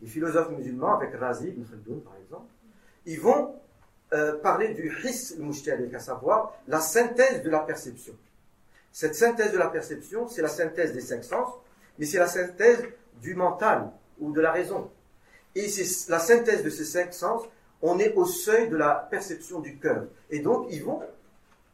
[0.00, 2.50] les philosophes musulmans, avec Razi ibn Khaldoun par exemple,
[3.06, 3.54] ils vont
[4.12, 5.34] euh, parler du his
[5.70, 8.14] al à savoir la synthèse de la perception.
[8.92, 11.48] Cette synthèse de la perception, c'est la synthèse des cinq sens,
[11.98, 12.82] mais c'est la synthèse
[13.20, 14.90] du mental ou de la raison.
[15.54, 17.42] Et c'est la synthèse de ces cinq sens,
[17.82, 20.06] on est au seuil de la perception du cœur.
[20.30, 21.00] Et donc, ils vont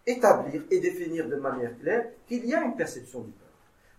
[0.07, 3.49] établir et définir de manière claire qu'il y a une perception du cœur.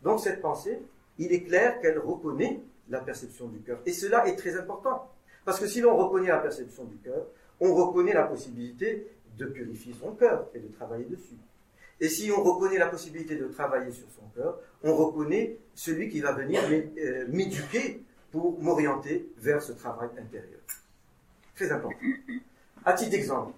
[0.04, 0.80] Donc, cette pensée,
[1.18, 3.80] il est clair qu'elle reconnaît la perception du cœur.
[3.86, 5.10] Et cela est très important.
[5.44, 7.26] Parce que si l'on reconnaît la perception du cœur,
[7.60, 11.38] on reconnaît la possibilité de purifier son cœur et de travailler dessus.
[12.00, 16.20] Et si on reconnaît la possibilité de travailler sur son cœur, on reconnaît celui qui
[16.20, 20.60] va venir euh, m'éduquer pour m'orienter vers ce travail intérieur.
[21.56, 21.98] Très important.
[22.84, 23.54] À titre d'exemple,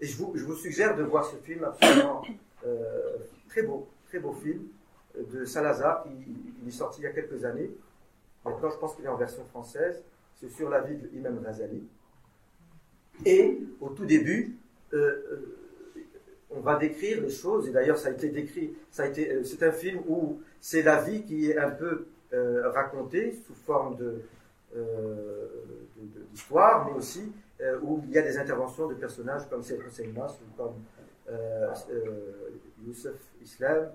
[0.00, 2.22] et je vous, suggère de voir ce film absolument
[2.66, 3.16] euh,
[3.48, 4.62] très beau, très beau film
[5.16, 6.06] euh, de Salazar,
[6.62, 7.70] il est sorti il y a quelques années.
[8.44, 10.02] Maintenant, je pense qu'il est en version française.
[10.40, 11.82] C'est sur la vie d'Imam Ghazali.
[13.26, 14.56] Et au tout début,
[14.94, 15.56] euh,
[16.50, 19.44] on va décrire les choses, et d'ailleurs ça a été décrit, ça a été, euh,
[19.44, 23.96] c'est un film où c'est la vie qui est un peu euh, racontée sous forme
[23.96, 24.22] de,
[26.32, 27.32] d'histoire, mais aussi
[27.82, 30.74] où il y a des interventions de personnages comme Seyd Hossein ou comme
[32.84, 33.90] Youssef Islam,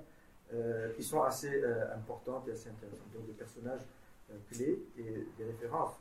[0.96, 1.64] qui sont assez
[1.96, 3.12] importantes et assez intéressantes.
[3.14, 3.82] Donc des personnages
[4.52, 5.96] clés et des références.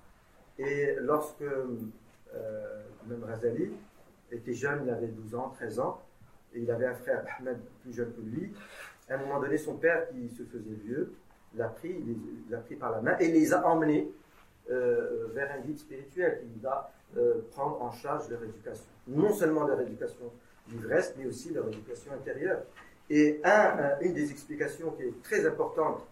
[0.58, 1.44] Et lorsque
[3.06, 3.72] même Razali
[4.30, 6.02] était jeune, il avait 12 ans, 13 ans,
[6.54, 8.52] et il avait un frère, Ahmed, plus jeune que lui.
[9.08, 11.14] À un moment donné, son père, qui se faisait vieux,
[11.56, 11.94] l'a pris,
[12.48, 14.10] l'a pris par la main et les a emmenés
[14.70, 18.84] euh, vers un guide spirituel qui va euh, prendre en charge leur éducation.
[19.06, 20.32] Non seulement leur éducation
[20.70, 22.62] l'ivresse, mais aussi leur éducation intérieure.
[23.10, 26.02] Et un, une des explications qui est très importante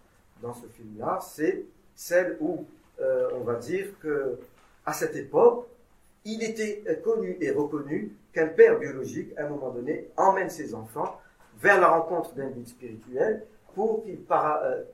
[0.42, 2.66] dans ce film-là, c'est celle où
[3.00, 4.38] euh, on va dire que
[4.85, 5.68] à cette époque,
[6.24, 11.20] il était connu et reconnu qu'un père biologique, à un moment donné, emmène ses enfants
[11.61, 14.85] vers la rencontre d'un guide spirituel pour qu'ils euh,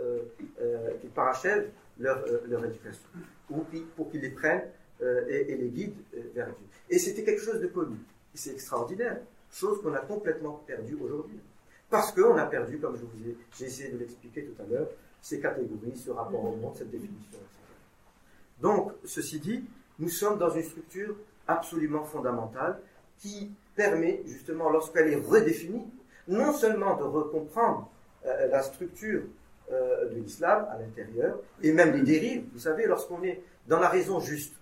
[0.00, 0.22] euh,
[0.60, 2.24] euh, parachèvent leur,
[2.64, 3.08] éducation,
[3.50, 3.64] ou
[3.96, 4.64] pour qu'ils les prennent
[5.02, 6.02] et, les guident
[6.34, 6.66] vers Dieu.
[6.88, 7.96] Et c'était quelque chose de connu.
[8.34, 11.40] C'est extraordinaire, chose qu'on a complètement perdue aujourd'hui.
[11.88, 14.88] Parce qu'on a perdu, comme je vous ai, j'ai essayé de l'expliquer tout à l'heure,
[15.20, 17.60] ces catégories, ce rapport au monde, cette définition, etc.
[18.60, 19.64] Donc, ceci dit,
[19.98, 21.16] nous sommes dans une structure
[21.48, 22.80] absolument fondamentale
[23.18, 25.86] qui permet justement, lorsqu'elle est redéfinie,
[26.28, 27.90] non seulement de recomprendre
[28.24, 29.22] euh, la structure
[29.72, 33.88] euh, de l'islam à l'intérieur, et même les dérives, vous savez, lorsqu'on est dans la
[33.88, 34.54] raison juste.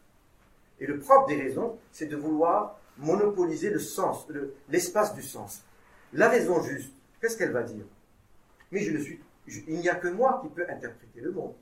[0.80, 4.26] Et le propre des raisons, c'est de vouloir monopoliser le sens,
[4.68, 5.64] l'espace du sens.
[6.12, 7.84] La raison juste, qu'est-ce qu'elle va dire?
[8.70, 11.54] Mais je ne suis, il n'y a que moi qui peux interpréter le monde.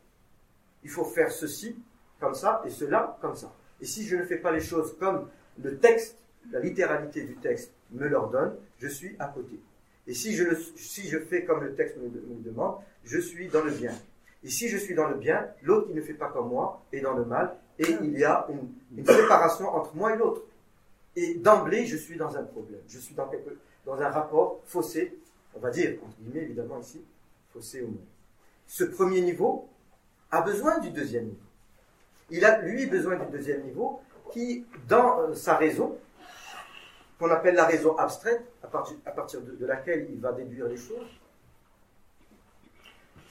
[0.82, 1.76] Il faut faire ceci
[2.20, 3.52] comme ça et cela comme ça.
[3.80, 5.28] Et si je ne fais pas les choses comme
[5.62, 6.18] le texte,
[6.50, 9.60] la littéralité du texte me l'ordonne, je suis à côté.
[10.06, 10.44] Et si je,
[10.76, 12.08] si je fais comme le texte me,
[12.42, 13.92] demande, je suis dans le bien.
[14.48, 17.14] Si je suis dans le bien, l'autre qui ne fait pas comme moi est dans
[17.14, 20.42] le mal, et il y a une, séparation entre moi et l'autre.
[21.14, 22.80] Et d'emblée, je suis dans un problème.
[22.88, 25.18] Je suis dans, quelque, dans un rapport faussé,
[25.54, 27.02] on va dire, entre guillemets évidemment ici,
[27.52, 28.04] faussé au monde.
[28.66, 29.68] Ce premier niveau
[30.30, 31.40] a besoin du deuxième niveau.
[32.30, 34.00] Il a, lui, besoin du deuxième niveau
[34.32, 35.96] qui, dans euh, sa raison,
[37.18, 40.76] qu'on appelle la raison abstraite, à partir, à partir de, laquelle il va déduire les
[40.76, 41.06] choses,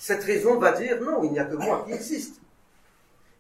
[0.06, 2.40] cette raison va dire non, il n'y a que moi qui existe.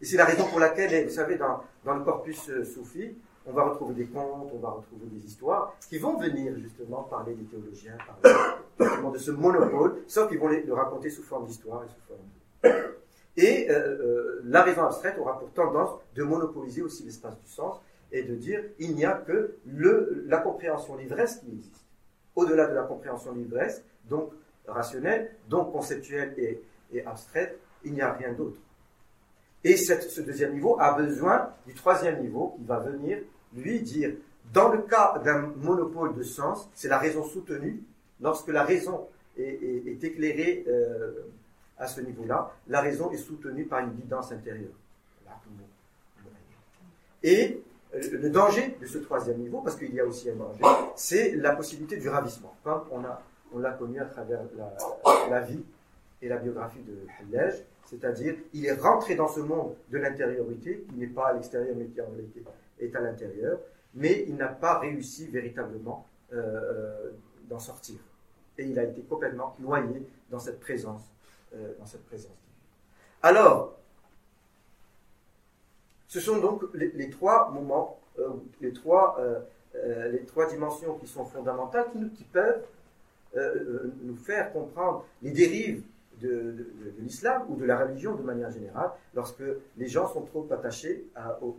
[0.01, 3.65] Et c'est la raison pour laquelle, vous savez, dans, le corpus euh, soufi, on va
[3.65, 7.95] retrouver des contes, on va retrouver des histoires qui vont venir justement parler des théologiens,
[8.79, 12.21] parler de ce monopole, sauf qu'ils vont le raconter sous forme d'histoire et sous forme
[12.63, 12.95] de...
[13.37, 17.79] Et euh, euh, la raison abstraite aura pour tendance de monopoliser aussi l'espace du sens
[18.11, 21.85] et de dire il n'y a que le, la compréhension l'ivresse qui existe.
[22.35, 24.31] Au-delà de la compréhension l'ivresse, donc
[24.67, 28.59] rationnelle, donc conceptuelle et, et abstraite, il n'y a rien d'autre.
[29.63, 33.19] Et ce deuxième niveau a besoin du troisième niveau qui va venir
[33.55, 34.13] lui dire,
[34.53, 37.81] dans le cas d'un monopole de sens, c'est la raison soutenue,
[38.21, 41.11] lorsque la raison est éclairée euh,
[41.77, 44.71] à ce niveau-là, la raison est soutenue par une guidance intérieure.
[47.23, 47.59] Et
[47.95, 50.61] euh, le danger de ce troisième niveau, parce qu'il y a aussi un danger,
[50.95, 53.21] c'est la possibilité du ravissement, comme on a
[53.53, 54.41] on l'a connu à travers
[55.29, 55.63] la, vie
[56.21, 60.95] et la biographie de Hallej, c'est-à-dire il est rentré dans ce monde de l'intériorité, qui
[60.95, 62.43] n'est pas à l'extérieur mais qui en réalité
[62.79, 63.59] est à l'intérieur,
[63.93, 67.11] mais il n'a pas réussi véritablement euh, euh,
[67.47, 67.95] d'en sortir.
[68.57, 71.03] Et il a été complètement noyé dans cette présence
[71.55, 72.31] euh, dans cette présence
[73.21, 73.77] Alors,
[76.07, 78.29] ce sont donc les, trois moments, euh,
[78.61, 79.17] les, trois,
[80.11, 81.85] les trois dimensions qui sont fondamentales,
[82.17, 82.63] qui peuvent
[84.03, 85.83] nous faire comprendre les dérives
[86.21, 86.67] de,
[86.99, 89.43] l'islam ou de la religion de manière générale, lorsque
[89.77, 91.05] les gens sont trop attachés
[91.41, 91.55] au,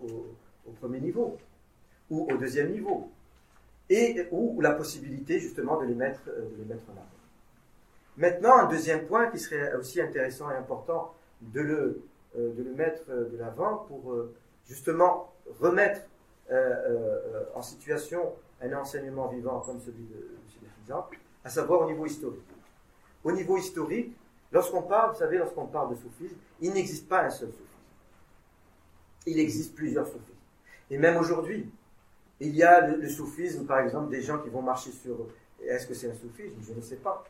[0.81, 1.37] premier niveau
[2.11, 3.11] ou au deuxième niveau,
[3.89, 7.07] et ou la possibilité justement de les mettre, euh, de les mettre en avant.
[8.17, 12.03] Maintenant, un deuxième point qui serait aussi intéressant et important de le,
[12.37, 14.17] euh, de le mettre euh, de l'avant pour
[14.69, 16.01] justement remettre
[17.55, 20.29] en situation un enseignement vivant comme celui de
[20.89, 20.97] M.
[21.47, 22.43] à savoir au niveau historique.
[23.25, 24.13] Au niveau historique,
[24.53, 27.67] Lorsqu'on parle, vous savez, lorsqu'on parle de soufisme, il n'existe pas un seul soufisme.
[29.27, 30.33] Il existe plusieurs soufismes.
[30.91, 31.69] Et même aujourd'hui,
[32.39, 35.27] il y a le, soufisme, par exemple, des gens qui vont marcher sur.
[35.63, 36.55] Est-ce que c'est un soufisme?
[36.63, 37.25] Je ne sais pas.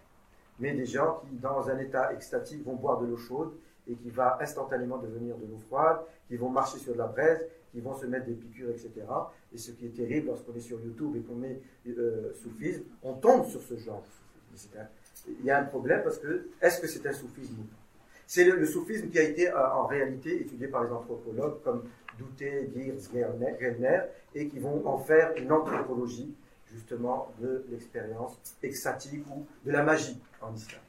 [0.59, 3.55] Mais des gens qui, dans un état extatique, vont boire de l'eau chaude
[3.89, 7.47] et qui va instantanément devenir de l'eau froide, qui vont marcher sur de la braise,
[7.77, 8.91] qui vont se mettre des piqûres, etc.
[9.53, 13.13] Et ce qui est terrible lorsqu'on est sur YouTube et qu'on met euh, soufisme, on
[13.13, 14.79] tombe sur ce genre de soufisme
[15.29, 17.67] il y a un problème parce que est-ce que c'est un soufisme
[18.27, 21.85] C'est le, soufisme qui a été euh, en réalité étudié par les anthropologues comme
[22.19, 26.35] Douté, Geertz, Gellner, et qui vont en faire une anthropologie
[26.73, 30.81] justement de l'expérience extatique ou de la magie en islam.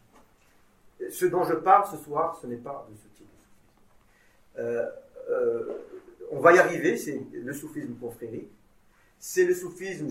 [1.09, 4.59] Ce dont je parle ce soir, ce n'est pas de ce type de soufisme.
[4.59, 4.89] Euh,
[5.29, 5.65] euh,
[6.31, 8.49] on va y arriver, c'est le soufisme confrérique.
[9.19, 10.07] C'est le soufisme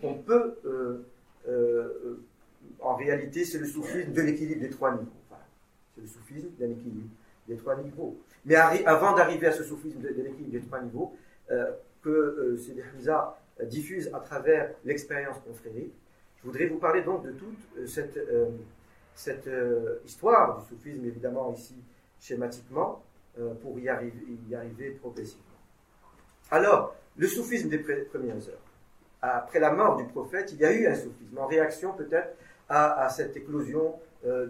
[0.00, 0.56] qu'on peut
[1.48, 2.16] euh,
[2.80, 5.10] en réalité, c'est le soufisme de l'équilibre des trois niveaux.
[5.94, 7.08] c'est le soufisme d'un équilibre
[7.48, 8.18] des trois niveaux.
[8.44, 11.16] Mais avant d'arriver à ce soufisme de, l'équilibre des trois niveaux,
[11.50, 11.70] euh,
[12.02, 15.92] que euh, Sidi Hamza diffuse à travers l'expérience confrérique,
[16.38, 18.48] je voudrais vous parler donc de toute euh,
[19.14, 19.50] cette
[20.06, 21.74] histoire du soufisme, évidemment ici
[22.20, 23.02] schématiquement,
[23.62, 25.44] pour y arriver, progressivement.
[26.50, 28.70] Alors, le soufisme des premières heures
[29.22, 32.34] après la mort du prophète, il y a eu un soufisme, en réaction peut-être
[32.68, 34.46] à, cette éclosion euh,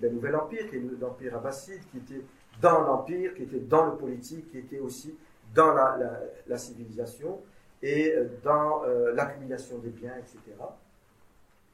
[0.00, 2.24] d'un nouvel empire, qui est l'empire abbasside, qui était
[2.60, 5.16] dans l'empire, qui était dans le politique, qui était aussi
[5.54, 7.40] dans la, civilisation
[7.80, 10.56] et euh, dans euh, l'accumulation des biens, etc.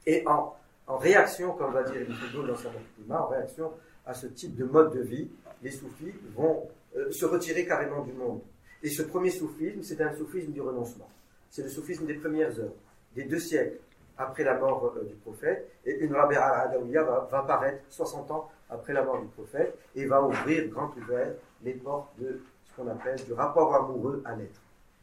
[0.07, 0.55] Et en,
[0.87, 2.69] réaction, comme va dire Ibn dans sa
[3.09, 3.73] en réaction
[4.05, 5.31] à ce type de mode de vie,
[5.65, 6.69] les soufis vont
[7.11, 8.41] se retirer carrément du monde.
[8.85, 11.11] Et ce premier soufisme, c'est un soufisme du renoncement
[11.55, 12.75] c'est le soufisme des premières heures,
[13.15, 13.79] des deux siècles
[14.19, 18.51] après la mort euh, du prophète, et une Rabi al-Adawiya va, va, apparaître 60 ans
[18.69, 22.89] après la mort du prophète et va ouvrir grand ouvert les portes de ce qu'on
[22.89, 24.61] appelle du rapport amoureux à l'être.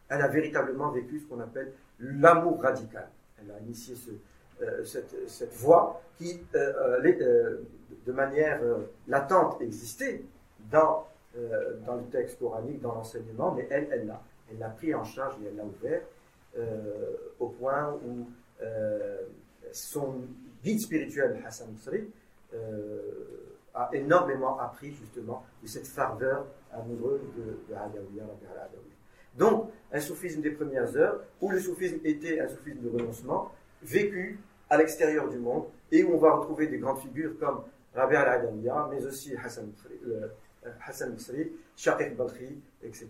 [0.10, 3.08] Elle a véritablement vécu ce qu'on appelle l'amour radical.
[3.42, 3.96] Elle a initié
[4.62, 7.62] euh, cette, voie qui, euh,
[8.06, 8.60] de manière
[9.08, 10.22] latente, existait
[10.72, 11.08] dans,
[11.86, 14.22] dans le texte coranique, dans l'enseignement, mais elle, elle l'a.
[14.52, 16.02] Elle l'a pris en charge et elle l'a ouvert.
[16.58, 18.28] Euh, au point où
[18.62, 19.22] euh,
[19.72, 20.16] son
[20.64, 22.10] guide spirituel, Hassan Mousri,
[22.54, 23.00] euh,
[23.74, 27.76] a énormément appris justement de cette ferveur amoureuse de, de
[29.38, 34.38] Donc, un soufisme des premières heures, où le soufisme était un soufisme de renoncement, vécu
[34.70, 37.64] à l'extérieur du monde, et où on va retrouver des grandes figures comme
[37.96, 39.72] Rabi al-Adawiya, mais aussi Hassan
[41.10, 43.10] Mousri, Shaqiq Balkhi, etc.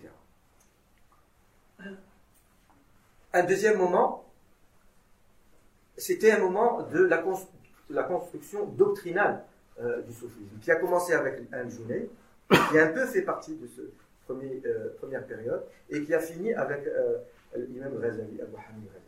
[3.34, 4.26] Un deuxième moment,
[5.98, 9.44] c'était un moment de la, construction doctrinale
[9.80, 12.10] euh, du soufisme, qui a commencé avec Al-Junayd,
[12.50, 16.54] qui a un peu fait partie de cette euh, première période, et qui a fini
[16.54, 17.18] avec euh,
[17.56, 19.08] l'imam Ghazali, Abu Hamid Ghazali.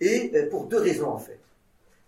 [0.00, 1.40] Et pour deux raisons en fait.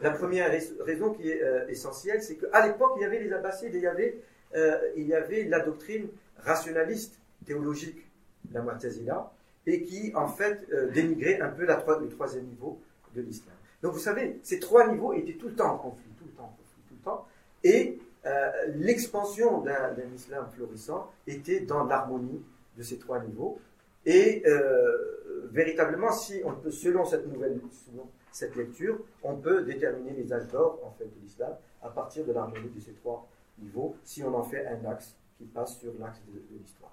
[0.00, 3.80] La première raison qui est essentielle, c'est qu'à l'époque, il y avait les Abbasides, il
[3.80, 4.18] y avait,
[4.54, 6.08] il y avait la doctrine
[6.38, 8.06] rationaliste, théologique,
[8.52, 9.30] la Mu'tazila,
[9.66, 12.80] et qui, en fait, euh, dénigrait un peu le troisième niveau
[13.14, 13.54] de l'islam.
[13.82, 16.44] Donc, vous savez, ces trois niveaux étaient tout le temps en conflit, tout le temps
[16.44, 17.26] en conflit, tout le temps.
[17.62, 22.42] Et euh, l'expansion d'un islam florissant était dans l'harmonie
[22.76, 23.58] de ces trois niveaux.
[24.04, 30.48] Et euh, véritablement, si selon cette nouvelle, selon cette lecture, on peut déterminer les âges
[30.48, 33.39] d'or en fait de l'islam à partir de l'harmonie de ces trois niveaux,
[34.04, 36.92] si on en fait un axe qui passe sur l'axe de l'histoire.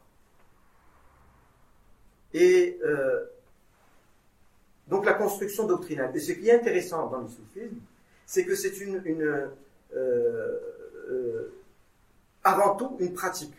[2.33, 3.25] Et euh,
[4.87, 6.11] donc la construction doctrinale.
[6.15, 7.79] Et ce qui est intéressant dans le soufisme,
[8.25, 9.47] c'est que c'est une, euh,
[9.95, 11.53] euh,
[12.43, 13.55] avant tout une pratique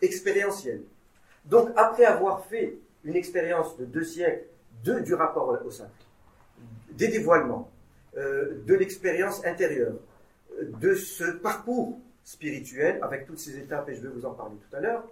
[0.00, 0.82] expérientielle.
[1.44, 4.46] Donc après avoir fait une expérience de deux siècles
[4.82, 5.92] de, du rapport au sacré,
[6.90, 7.70] des dévoilements,
[8.14, 9.96] de l'expérience intérieure,
[10.62, 14.76] de ce parcours spirituel avec toutes ces étapes, et je vais vous en parler tout
[14.76, 15.04] à l'heure,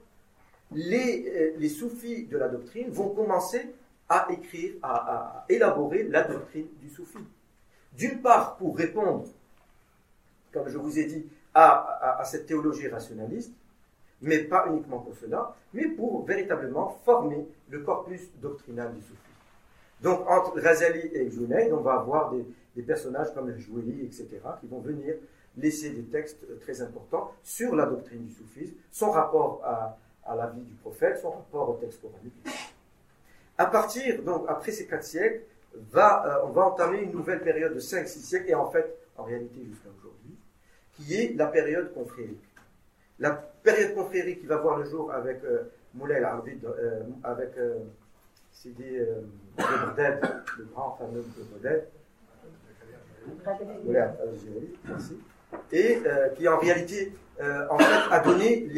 [0.71, 3.75] les, euh, soufis de la doctrine vont commencer
[4.09, 7.19] à écrire, à, élaborer la doctrine du soufi.
[7.97, 9.27] D'une part, pour répondre
[10.53, 13.53] comme je vous ai dit, à, cette théologie rationaliste,
[14.21, 19.19] mais pas uniquement pour cela, mais pour véritablement former le corpus doctrinal du soufisme.
[20.01, 24.29] Donc entre Razali et Junaid, on va avoir des, personnages comme el Joueli, etc.,
[24.61, 25.15] qui vont venir
[25.57, 30.47] laisser des textes très importants sur la doctrine du soufisme, son rapport à, à la
[30.49, 32.35] vie du prophète, son rapport au texte coranique.
[33.59, 35.43] À partir, donc, après ces quatre siècles,
[35.91, 39.25] va, euh, on va entamer une nouvelle période de 5-6 siècles, et en fait, en
[39.25, 40.37] réalité jusqu'à aujourd'hui,
[40.93, 42.43] qui est la période confrérique.
[43.19, 47.79] La période confrérique qui va voir le jour avec euh, Moulay al-Arvid, euh, avec euh,
[48.53, 49.21] Sidi euh,
[49.59, 51.89] le grand fameux de Moulay
[54.85, 55.19] merci,
[55.73, 58.69] et euh, qui en réalité, fait, a donné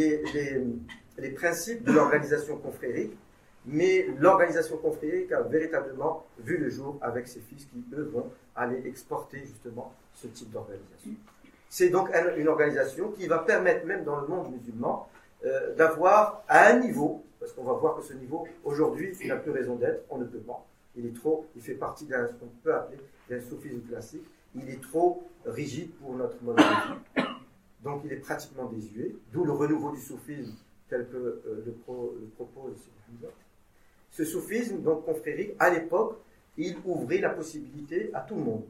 [1.18, 3.16] les principes de l'organisation confrérique
[3.66, 8.82] mais l'organisation confrérique a véritablement vu le jour avec ses fils qui, eux, vont aller
[8.86, 11.12] exporter justement ce type d'organisation.
[11.68, 15.08] C'est donc une organisation qui va permettre, même dans le monde musulman,
[15.44, 19.36] euh, d'avoir à un niveau, parce qu'on va voir que ce niveau, aujourd'hui, il n'a
[19.36, 20.64] plus raison d'être, on ne peut pas.
[20.96, 22.98] Il est trop, il fait partie d'un, ce qu'on peut appeler
[23.28, 24.24] d'un soufisme classique.
[24.54, 27.22] Il est trop rigide pour notre vie.
[27.82, 30.56] Donc il est pratiquement désuet, d'où le renouveau du soufisme
[30.88, 32.74] tel que euh, le, pro, le propose
[34.14, 36.20] ce soufisme, donc confrérique, à l'époque,
[36.56, 38.64] il ouvrait la possibilité à tout le monde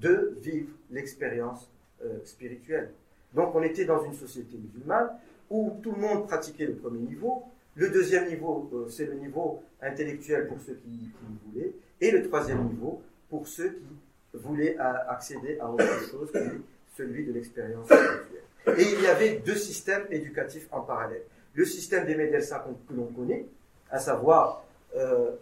[0.00, 1.70] de vivre l'expérience
[2.04, 2.90] euh, spirituelle.
[3.32, 5.10] Donc on était dans une société musulmane
[5.48, 7.44] où tout le monde pratiquait le premier niveau,
[7.76, 12.28] le deuxième niveau, euh, c'est le niveau intellectuel pour ceux qui, qui voulaient, et le
[12.28, 13.86] troisième niveau pour ceux qui
[14.34, 16.60] voulaient accéder à autre chose que
[16.96, 18.78] celui de l'expérience spirituelle.
[18.78, 21.22] Et il y avait deux systèmes éducatifs en parallèle.
[21.54, 23.46] Le système des médecins que l'on connaît,
[23.90, 24.64] à savoir
[24.96, 25.32] euh,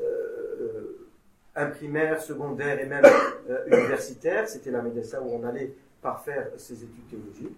[0.00, 1.08] euh,
[1.54, 3.04] un primaire, secondaire et même
[3.48, 4.48] euh, universitaire.
[4.48, 7.56] C'était la médecine où on allait parfaire ses études théologiques.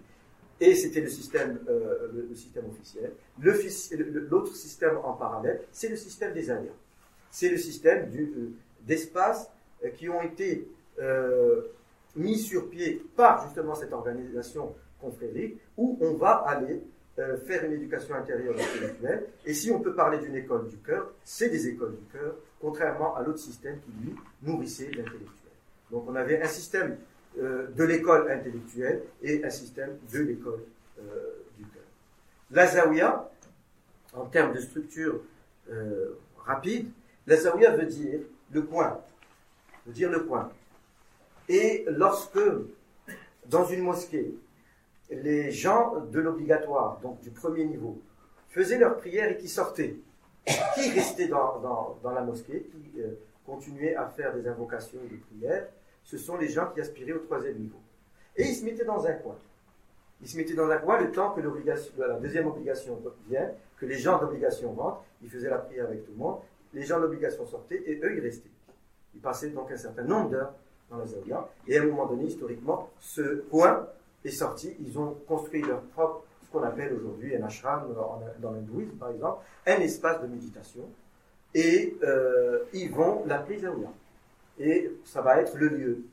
[0.60, 3.12] Et c'était le système, le, système officiel.
[3.40, 6.70] L'autre système en parallèle, c'est le système des alliés.
[7.30, 8.08] C'est le système
[8.82, 9.50] d'espaces
[9.96, 10.68] qui ont été
[12.16, 16.80] mis sur pied par justement cette organisation confrérique où on va aller
[17.18, 19.26] euh, faire une éducation intérieure spirituelle.
[19.44, 23.14] Et si on peut parler d'une école du cœur, c'est des écoles du cœur, contrairement
[23.16, 25.52] à l'autre système qui, lui, nourrissait l'intellectuel.
[25.90, 26.96] Donc on avait un système
[27.38, 30.64] euh, de l'école intellectuelle et un système de l'école
[30.98, 31.02] euh,
[31.56, 31.84] du cœur.
[32.50, 33.30] La zawiya,
[34.14, 35.20] en termes de structure
[36.36, 36.90] rapide,
[37.26, 38.20] la zawiya veut dire
[38.52, 39.00] le coin,
[39.86, 40.50] veut dire le coin.
[41.48, 42.38] Et lorsque,
[43.46, 44.34] dans une mosquée,
[45.10, 48.00] les gens de l'obligatoire, donc du premier niveau,
[48.48, 49.96] faisaient leur prière et qui sortaient.
[50.74, 53.12] Qui restaient dans, dans, la mosquée, qui euh,
[53.46, 55.66] continuaient à faire des invocations et des prières,
[56.02, 57.78] ce sont les gens qui aspiraient au troisième niveau.
[58.36, 59.36] Et ils se mettaient dans un coin.
[60.20, 63.98] Ils se mettaient dans un coin le temps que la deuxième obligation vienne, que les
[63.98, 66.38] gens d'obligation rentrent, ils faisaient la prière avec tout le monde,
[66.72, 68.50] les gens d'obligation sortaient et eux ils restaient.
[69.14, 70.52] Ils passaient donc un certain nombre d'heures
[70.90, 71.48] dans la zawiya.
[71.66, 73.86] Et à un moment donné, historiquement, ce coin
[74.24, 77.94] est sorti, ils ont construit leur propre, ce qu'on appelle aujourd'hui un ashram
[78.40, 80.88] dans l'hindouisme par exemple, un espace de méditation,
[81.54, 83.88] et euh, ils vont l'appeler Zaouya.
[84.58, 86.04] Et ça va être le lieu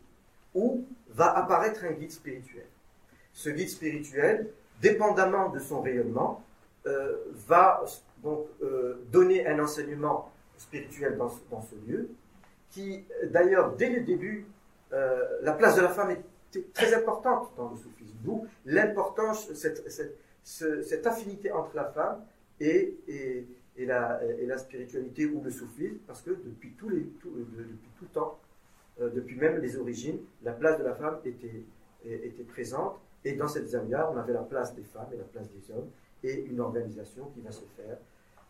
[0.54, 2.66] où va apparaître un guide spirituel.
[3.34, 4.50] Ce guide spirituel,
[4.82, 6.44] dépendamment de son rayonnement,
[6.86, 7.16] euh,
[7.48, 7.84] va
[8.24, 12.10] donc euh, donner un enseignement spirituel dans dans ce lieu,
[12.72, 14.46] qui d'ailleurs dès le début,
[14.92, 16.24] la place de la femme est
[16.74, 18.16] très importante dans le soufisme.
[18.24, 19.90] D'où l'importance, cette,
[20.44, 22.24] cette, affinité entre la femme
[22.60, 27.30] et, et, la, et, la, spiritualité ou le soufisme, parce que depuis tout, les, tout,
[27.30, 28.40] euh, depuis tout temps,
[29.00, 31.64] euh, depuis même les origines, la place de la femme était,
[32.06, 33.00] était présente.
[33.24, 35.90] Et dans cette zawiya, on avait la place des femmes et la place des hommes,
[36.24, 37.98] et une organisation qui va se faire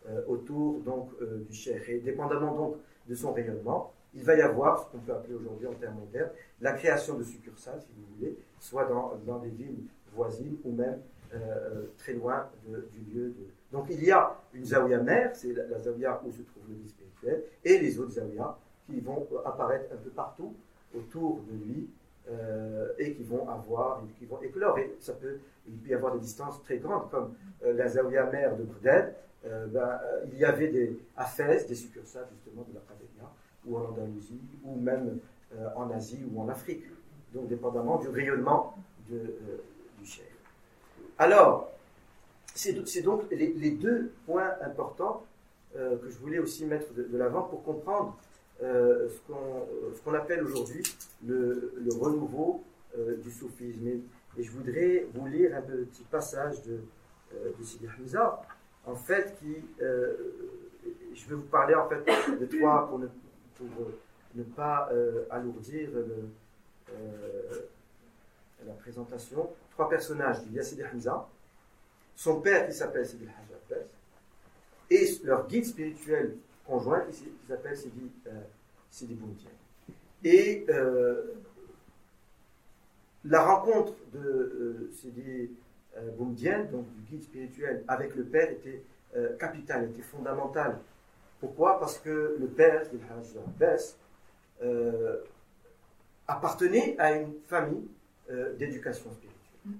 [0.08, 1.10] euh, autour donc
[1.48, 1.80] du cher.
[1.88, 2.76] Et dépendamment donc
[3.08, 6.30] de son rayonnement, il va y avoir ce qu'on peut appeler aujourd'hui en termes modernes
[6.60, 9.84] la création de succursales, si vous voulez, soit dans, dans des villes
[10.14, 11.00] voisines ou même
[11.34, 13.46] euh, euh, très loin du lieu de.
[13.72, 16.88] Donc il y a une zawiya mère, c'est la, zawiya où se trouve le vie
[16.88, 20.54] spirituel, et les autres zawiyas qui vont apparaître un peu partout
[20.94, 21.88] autour de lui
[22.28, 24.78] euh, et qui vont avoir, qui vont éclore.
[24.78, 28.54] Et ça peut, il peut y avoir des distances très grandes, comme la zawiya mère
[28.56, 29.14] de Brded,
[29.72, 30.00] ben,
[30.32, 31.26] il y avait des, à
[31.66, 33.30] des succursales justement de la Qadélia,
[33.66, 35.18] ou en Andalousie, ou même
[35.58, 36.84] euh, en Asie ou en Afrique,
[37.34, 38.74] donc dépendamment du rayonnement
[39.12, 39.26] euh,
[39.98, 40.24] du chef.
[41.18, 41.70] Alors,
[42.54, 45.24] c'est donc les, deux points importants
[45.76, 48.16] euh, que je voulais aussi mettre de, l'avant pour comprendre
[48.60, 50.82] ce qu'on appelle aujourd'hui
[51.26, 52.62] le, renouveau
[53.22, 53.88] du soufisme.
[54.38, 56.80] Et je voudrais vous lire un petit passage de,
[57.58, 58.40] de Sidi Hamza,
[58.86, 59.56] en fait, qui.
[59.80, 62.04] Je vais vous parler en fait
[62.40, 63.06] de trois pour ne,
[63.76, 63.90] pour
[64.34, 66.30] ne pas euh, alourdir le,
[68.66, 69.50] la présentation.
[69.70, 70.38] Trois personnages.
[70.46, 71.26] Il y a Sidi Hamza,
[72.14, 73.78] son père qui s'appelle Sidi Hajj
[74.90, 76.36] et leur guide spirituel
[76.66, 78.10] conjoint qui s'appelle Sidi,
[78.90, 79.50] Sidi Boumtien.
[80.22, 80.66] Et
[83.24, 85.50] la rencontre de euh, Sidi
[85.96, 88.82] euh, Boumdien, donc du guide spirituel, avec le père était
[89.16, 90.78] euh, capitale, était fondamentale.
[91.42, 91.78] Pourquoi?
[91.78, 93.94] Parce que le père, le Hajj
[94.62, 95.18] euh,
[96.26, 97.88] appartenait à une famille
[98.58, 99.78] d'éducation spirituelle.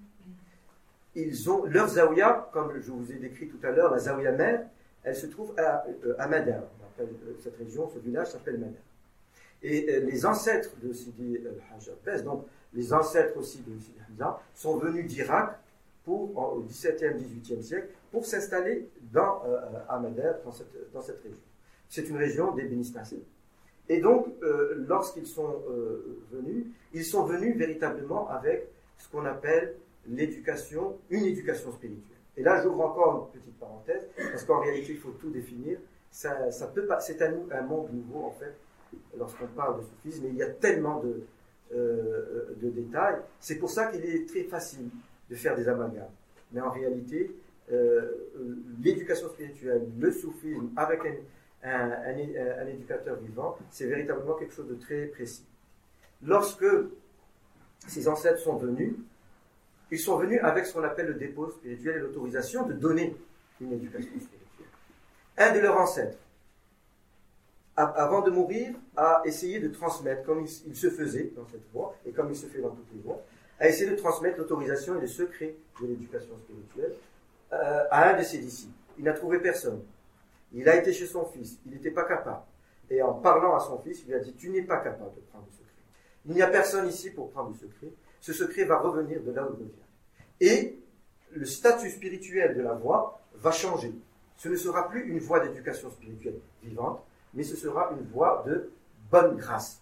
[1.15, 4.67] Ils ont leur zawiya, comme je vous ai décrit tout à l'heure, la zawiya mère,
[5.05, 5.87] elle se trouve à,
[6.19, 6.65] à Madar.
[7.41, 8.83] Cette région, ce village s'appelle Madar.
[9.63, 11.39] Et les ancêtres de Sidi
[12.05, 12.45] Hajj donc
[12.75, 15.59] les ancêtres aussi de Sidi Hamza, sont venus d'Irak
[16.07, 21.39] au XVIIe, XVIIIe siècle pour s'installer dans, euh, à Madère, dans cette, dans cette région.
[21.93, 23.23] C'est une région des Bénistacés.
[23.87, 26.65] Et donc, euh, lorsqu'ils sont euh, venus,
[26.95, 28.67] ils sont venus véritablement avec
[28.97, 29.75] ce qu'on appelle
[30.09, 32.17] l'éducation, une éducation spirituelle.
[32.39, 35.81] Et là, j'ouvre encore une petite parenthèse, parce qu'en réalité, il faut tout définir.
[36.11, 38.57] Ça, ça peut pas, c'est un, un monde nouveau, en fait,
[39.19, 41.25] lorsqu'on parle de soufisme, mais il y a tellement de,
[41.75, 43.21] euh, de détails.
[43.39, 44.89] C'est pour ça qu'il est très facile
[45.29, 46.09] de faire des amalgames.
[46.53, 47.37] Mais en réalité,
[48.83, 51.15] l'éducation spirituelle, le soufisme, avec un,
[51.63, 55.47] un, éducateur vivant, c'est véritablement quelque chose de très précis.
[56.23, 56.67] Lorsque
[57.87, 58.95] ces ancêtres sont venus,
[59.91, 63.17] ils sont venus avec ce qu'on appelle le dépôt spirituel et l'autorisation de donner
[63.61, 64.39] une éducation spirituelle.
[65.39, 66.19] Un de leurs ancêtres,
[67.77, 72.13] avant de mourir, a essayé de transmettre, comme il, se faisait dans cette voie, et
[72.13, 73.21] comme il se fait dans toutes les voies,
[73.59, 76.95] a essayé de transmettre l'autorisation et le secret de l'éducation spirituelle
[77.53, 78.73] euh, à un de ses disciples.
[78.99, 79.83] Il n'a trouvé personne.
[80.55, 82.43] Il a été chez son fils, il n'était pas capable.
[82.91, 85.21] Et en parlant à son fils, il lui a dit, tu n'es pas capable de
[85.31, 85.83] prendre le secret.
[86.27, 87.89] Il n'y a personne ici pour prendre le secret.
[88.21, 89.75] Ce secret va revenir de là où il vient.
[90.41, 90.79] Et
[91.31, 93.93] le statut spirituel de la voie va changer.
[94.37, 98.71] Ce ne sera plus une voie d'éducation spirituelle vivante, mais ce sera une voie de
[99.11, 99.81] bonne grâce.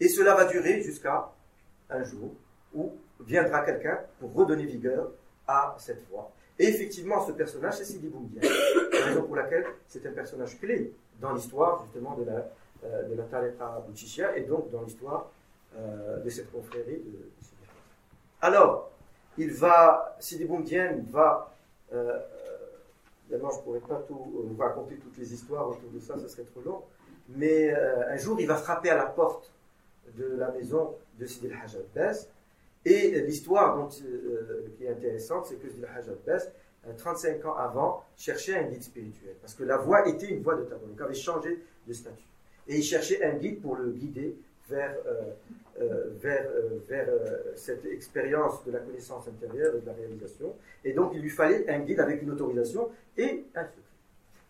[0.00, 1.32] Et cela va durer jusqu'à
[1.90, 2.34] un jour
[2.74, 5.10] où viendra quelqu'un pour redonner vigueur
[5.46, 6.32] à cette voie.
[6.58, 8.40] Et effectivement, ce personnage, c'est Sidi Boumbia.
[9.04, 12.50] Raison pour laquelle c'est un personnage clé dans l'histoire, justement, de la,
[12.84, 13.82] euh, de la Tariqa
[14.36, 15.30] et donc dans l'histoire
[15.76, 17.30] euh, de cette confrérie de,
[18.40, 18.90] Alors,
[19.36, 21.52] il va, Sidi Boumbien va
[21.92, 22.18] euh,
[23.28, 26.18] Évidemment, je ne pourrais pas tout euh, vous raconter toutes les histoires autour de ça,
[26.18, 26.82] ça serait trop long.
[27.28, 29.50] Mais euh, un jour, il va frapper à la porte
[30.16, 32.26] de la maison de Sidi al-Hajj.
[32.84, 36.10] Et l'histoire euh, qui est intéressante, c'est que Sidi al-Hajj
[36.96, 39.34] 35 ans avant, cherchait un guide spirituel.
[39.40, 40.62] Parce que la voie était une voie de.
[40.62, 42.24] Donc, il avait changé de statut.
[42.68, 44.36] Et il cherchait un guide pour le guider
[44.68, 44.96] vers,
[46.22, 46.46] vers,
[46.88, 47.08] vers
[47.56, 50.54] cette expérience de la connaissance intérieure et de la réalisation.
[50.84, 53.82] Et donc, il lui fallait un guide avec une autorisation et un secret.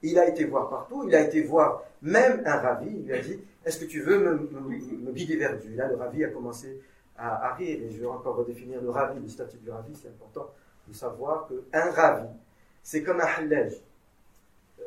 [0.05, 3.21] Il a été voir partout, il a été voir même un ravi, il lui a
[3.21, 5.75] dit Est-ce que tu veux me, guider vers Dieu?
[5.75, 6.79] Là, le ravi a commencé
[7.17, 10.51] à, rire, et je vais encore redéfinir le ravi, le statut du ravi, c'est important
[10.89, 12.29] de savoir qu'un ravi,
[12.83, 13.75] c'est comme un hallaj.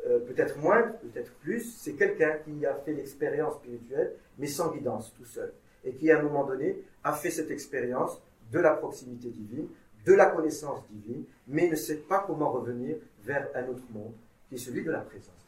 [0.06, 5.12] Euh, peut-être moins, peut-être plus, c'est quelqu'un qui a fait l'expérience spirituelle, mais sans guidance,
[5.16, 5.52] tout seul,
[5.84, 8.20] et qui à un moment donné a fait cette expérience
[8.52, 9.68] de la proximité divine,
[10.06, 14.14] de la connaissance divine, mais ne sait pas comment revenir vers un autre monde,
[14.48, 15.38] qui est celui de la présence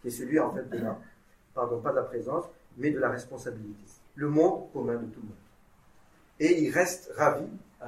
[0.00, 0.98] qui est celui en fait de la,
[1.54, 2.44] pardon, pas de la présence,
[2.76, 3.80] mais de la responsabilité.
[4.14, 5.36] Le monde commun de tout le monde.
[6.40, 7.46] Et il reste ravi,
[7.82, 7.86] euh,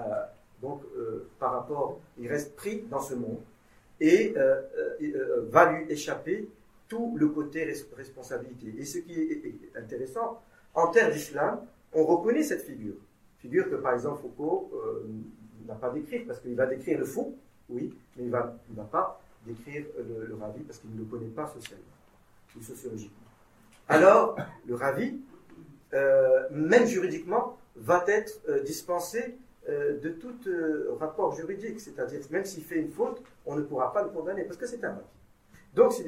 [0.63, 3.41] donc euh, par rapport, il reste pris dans ce monde,
[4.01, 4.63] et euh,
[5.51, 6.49] va lui échapper
[6.89, 7.65] tout le côté
[7.97, 8.75] responsabilité.
[8.79, 10.43] Et ce qui est intéressant,
[10.75, 11.61] en terre d'islam,
[11.93, 12.95] on reconnaît cette figure.
[13.39, 14.73] Figure que par exemple Foucault
[15.67, 17.37] n'a pas décrire, parce qu'il va décrire le fou,
[17.69, 21.27] oui, mais il ne va, va pas décrire le, ravi parce qu'il ne le connaît
[21.29, 21.85] pas socialement
[22.57, 23.17] ou sociologiquement.
[23.89, 24.37] Alors,
[24.67, 25.21] le ravi,
[25.95, 29.31] euh, même juridiquement, va être euh, dispensé euh,
[29.71, 30.35] de tout
[30.99, 34.57] rapport juridique, c'est-à-dire même s'il fait une faute, on ne pourra pas le condamner parce
[34.57, 35.05] que c'est un ravi.
[35.75, 36.03] Donc, si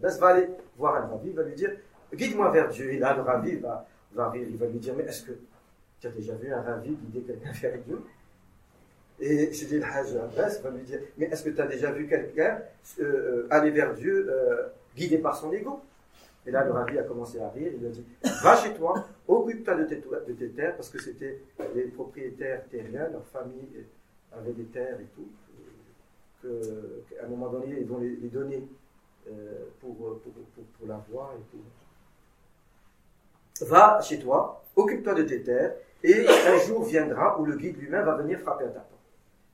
[0.00, 1.70] Bas va aller voir un ravi, va lui dire
[2.14, 2.92] Guide-moi vers Dieu.
[2.92, 5.32] Et là, le ravi va, va, il va lui dire Mais est-ce que
[6.00, 8.02] tu as déjà vu un ravi guider quelqu'un vers Dieu?
[9.18, 12.60] Et Sidi Hajj Abbas va lui dire Mais est-ce que tu as déjà vu quelqu'un
[13.00, 15.80] euh, aller vers Dieu euh, guidé par son ego?
[16.46, 17.72] Et là, le rabbi a commencé à rire.
[17.76, 18.04] Il a dit
[18.42, 21.40] Va chez toi, occupe-toi de tes, terres, parce que c'était
[21.74, 23.84] les propriétaires terriens, leur famille
[24.32, 25.28] avait des terres et tout,
[26.42, 28.68] qu'à un moment donné, ils vont les, donner
[29.28, 30.32] euh, pour, pour,
[30.78, 31.64] pour, l'avoir et tout.
[33.64, 38.04] Va chez toi, occupe-toi de tes terres, et un jour viendra où le guide lui-même
[38.04, 38.92] va venir frapper à ta porte.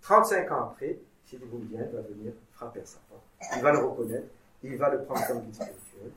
[0.03, 3.23] 35 ans après, Sidi Boumdien va venir frapper à sa porte.
[3.57, 4.27] Il va le reconnaître,
[4.63, 6.11] il va le prendre comme guide spirituel.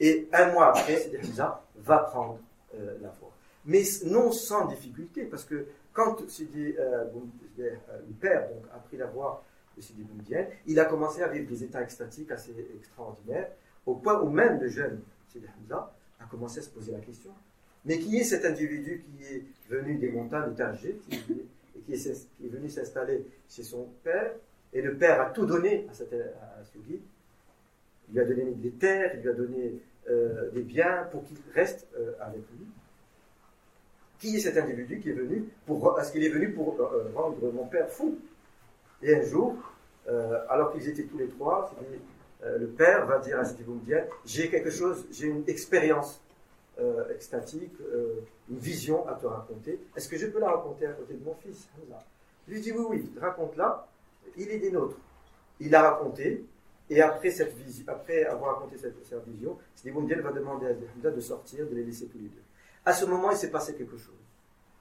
[0.00, 2.38] Et un mois après, Hamza va prendre
[2.74, 3.32] euh, la voie.
[3.64, 7.04] Mais non sans difficulté, parce que quand Sidi, euh,
[7.60, 7.70] euh,
[8.08, 9.44] le père a pris la voie
[9.76, 13.50] de Sidi Boumdien, il a commencé à vivre des états extatiques assez extraordinaires,
[13.86, 17.32] au point où même le jeune Sidi Hamza a commencé à se poser la question
[17.84, 21.16] mais qui est cet individu qui est venu des montagnes Tanger et
[21.80, 24.32] qui est, venu s'installer chez son père,
[24.72, 27.00] et le père a tout donné à, ce guide.
[28.08, 29.74] Il lui a donné des terres, il lui a donné
[30.10, 32.66] euh, des biens pour qu'il reste euh, avec lui.
[34.18, 37.52] Qui est cet individu qui est venu pour, Est-ce qu'il est venu pour euh, rendre
[37.52, 38.18] mon père fou?
[39.02, 39.56] Et un jour,
[40.48, 41.72] alors qu'ils étaient tous les trois,
[42.40, 43.64] le père va dire à Sidi
[44.24, 46.20] j'ai quelque chose, j'ai une expérience
[47.12, 47.72] extatique,
[48.48, 49.80] une vision à te raconter.
[49.96, 51.68] Est-ce que je peux la raconter à côté de mon fils?
[52.46, 53.88] Il lui dit oui, oui, raconte-la.
[54.36, 54.98] Il est des nôtres.
[55.58, 56.44] Il l'a raconté,
[56.90, 61.20] et après, cette vision, après avoir raconté cette, vision, Sidi va demander à Hamza de
[61.20, 62.42] sortir, de les laisser tous les deux.
[62.84, 64.14] À ce moment, il s'est passé quelque chose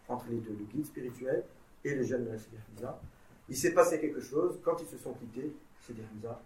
[0.07, 1.43] entre les deux, le guide spirituel
[1.85, 2.99] et le jeune Sidi Hamza.
[3.47, 5.53] Il s'est passé quelque chose quand ils se sont quittés.
[5.85, 6.41] Sidi Hamza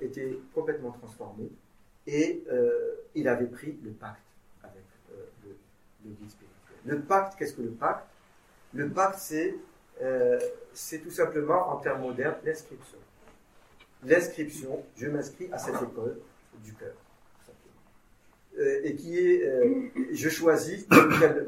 [0.00, 1.48] était complètement transformé
[2.06, 4.20] et euh, il avait pris le pacte
[6.84, 8.06] le pacte, qu'est-ce que le pacte?
[8.74, 9.56] Le pacte, c'est
[10.02, 10.38] euh,
[10.72, 12.98] c'est tout simplement, en termes modernes, l'inscription.
[14.06, 16.18] L'inscription, je m'inscris à cette école
[16.62, 16.94] du cœur.
[18.58, 20.86] Euh, et qui est, euh, je choisis,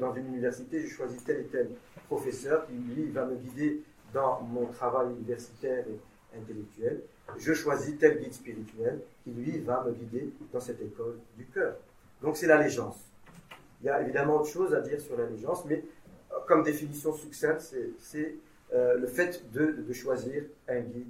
[0.00, 1.70] dans une université, je choisis tel et tel
[2.06, 3.82] professeur qui, lui, va me guider
[4.12, 7.02] dans mon travail universitaire et intellectuel.
[7.38, 11.76] Je choisis tel guide spirituel qui, lui, va me guider dans cette école du cœur.
[12.22, 12.98] Donc c'est l'allégeance.
[13.82, 15.84] Il y a évidemment autre chose à dire sur l'allégeance, mais
[16.32, 18.34] euh, comme définition succincte, c'est
[18.72, 21.06] le fait de, choisir un guide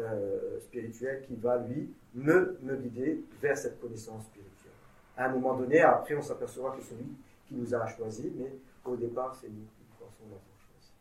[0.00, 4.72] euh, spirituel qui va, lui, me, guider vers cette connaissance spirituelle.
[5.16, 7.12] À un moment donné, après, on s'apercevra que c'est lui
[7.46, 8.52] qui nous a choisis, mais
[8.84, 10.92] au départ, c'est nous qui pensons l'avoir choisi.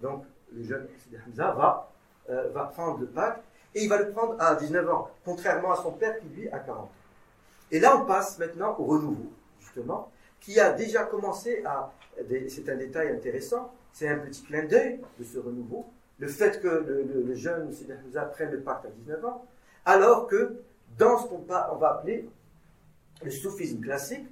[0.00, 1.92] Donc, le jeune Sidi Hamza va,
[2.50, 3.42] va prendre le pacte,
[3.74, 6.58] et il va le prendre à 19 ans, contrairement à son père qui, lui, a
[6.58, 6.90] 40 ans.
[7.70, 9.32] Et là, on passe maintenant au renouveau
[10.40, 11.92] qui a déjà commencé à...
[12.48, 15.86] C'est un détail intéressant, c'est un petit clin d'œil de ce renouveau,
[16.18, 19.46] le fait que le, jeune Sidi Hamza prenne le pacte à 19 ans,
[19.84, 20.56] alors que
[20.98, 22.28] dans ce qu'on va appeler
[23.24, 24.26] le soufisme classique,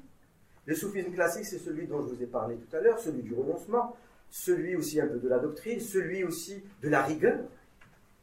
[0.66, 3.34] le soufisme classique, c'est celui dont je vous ai parlé tout à l'heure, celui du
[3.34, 3.96] renoncement,
[4.30, 7.38] celui aussi un peu de la doctrine, celui aussi de la rigueur,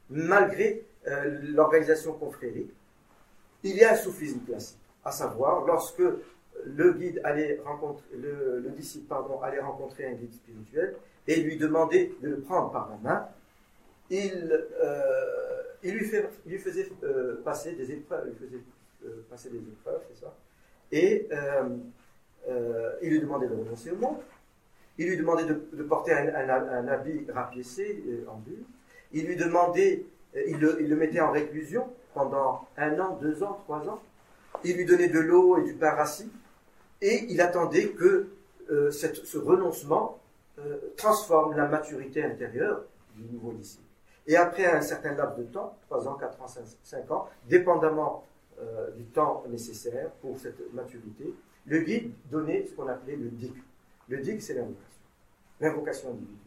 [0.09, 2.71] malgré euh, l'organisation confrérique.
[3.63, 6.03] Il y a un soufisme classique, à savoir lorsque
[6.65, 10.95] le guide allait rencontrer, le, disciple pardon, allait rencontrer un guide spirituel
[11.27, 13.27] et lui demander de le prendre par la main.
[14.09, 16.05] Il, euh, il, lui,
[16.59, 18.61] faisait euh, passer des épreuves, il faisait
[19.05, 20.33] euh, passer des épreuves, c'est ça.
[20.91, 21.27] Et
[23.01, 24.17] il lui demandait de renoncer au monde.
[24.97, 28.63] Il lui demandait de, porter un, habit rapiécé en bulle.
[29.11, 30.05] Il lui demandait,
[30.47, 34.01] il le, mettait en réclusion pendant un an, deux ans, trois ans.
[34.63, 36.31] Il lui donnait de l'eau et du pain rassis
[37.01, 38.29] et il attendait que
[38.69, 40.19] ce renoncement
[40.95, 42.83] transforme la maturité intérieure
[43.15, 43.86] du nouveau disciple.
[44.27, 46.47] Et après un certain laps de temps, 3 ans, 4 ans,
[46.83, 48.25] 5 ans, dépendamment
[48.59, 51.33] euh, du temps nécessaire pour cette maturité,
[51.65, 53.53] le guide donnait ce qu'on appelait le dig.
[54.09, 55.01] Le dig, c'est l'invocation.
[55.59, 56.37] L'invocation individuelle.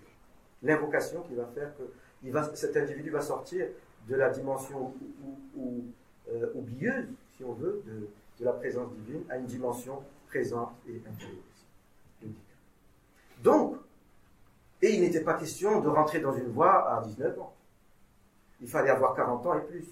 [0.63, 3.67] L'invocation qui va faire que cet individu va sortir
[4.09, 4.95] de la dimension
[5.57, 5.85] ou,
[6.55, 7.07] oublieuse,
[7.37, 8.09] si on veut, de,
[8.39, 11.43] de la présence divine à une dimension présente et intérieure.
[13.43, 13.77] Donc,
[14.83, 17.55] et il n'était pas question de rentrer dans une voie à 19 ans.
[18.61, 19.85] Il fallait avoir 40 ans et plus.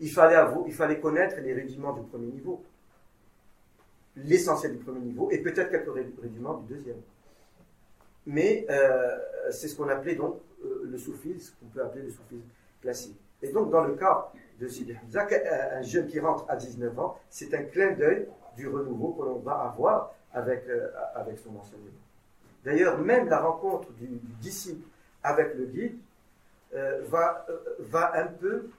[0.00, 2.62] Il fallait, avoir, il fallait connaître les rudiments du premier niveau,
[4.16, 7.00] l'essentiel du premier niveau, et peut-être quelques rudiments du deuxième.
[8.26, 9.18] Mais euh,
[9.50, 12.48] c'est ce qu'on appelait donc euh, le soufisme, ce qu'on peut appeler le soufisme
[12.80, 13.16] classique.
[13.42, 15.26] Et donc, dans le cas de Sidi Hamza,
[15.72, 19.38] un jeune qui rentre à 19 ans, c'est un clin d'œil du renouveau que l'on
[19.38, 21.90] va avoir avec, euh, avec son enseignement.
[22.64, 24.06] D'ailleurs, même la rencontre du,
[24.40, 24.86] disciple
[25.22, 25.98] avec le guide
[26.74, 28.70] euh, va, euh, va un peu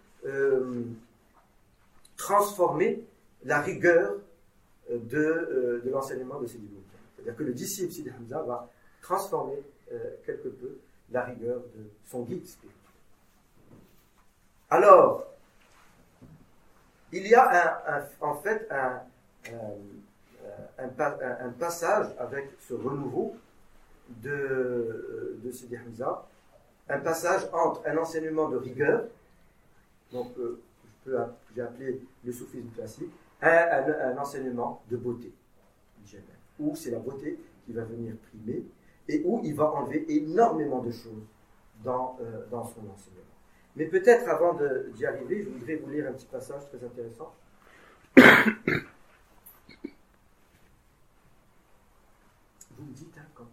[2.18, 3.04] transformer
[3.44, 4.16] la rigueur
[4.90, 6.68] de, de l'enseignement de Sidi
[7.16, 8.70] C'est-à-dire que le disciple Sidi Hamza va
[9.02, 10.80] transformer euh, quelque peu
[11.12, 12.72] la rigueur de son guide spirituel.
[14.70, 15.28] Alors,
[17.12, 19.02] il y a en fait un,
[20.80, 23.36] un, passage avec ce renouveau
[24.10, 26.26] de, de Sidi Hamza,
[26.90, 29.06] un passage entre un enseignement de rigueur,
[30.12, 30.62] donc euh,
[31.06, 31.18] je peux
[31.56, 33.12] j'ai appelé le soufisme classique,
[33.42, 35.32] un, enseignement de beauté,
[36.60, 38.64] où c'est la beauté qui va venir primer
[39.08, 41.28] et où il va enlever énormément de choses
[41.84, 43.24] dans, euh, dans son enseignement.
[43.76, 44.58] Mais peut-être avant
[44.94, 47.34] d'y arriver, je voudrais vous lire un petit passage très intéressant.
[52.78, 53.48] vous me dites hein, quand.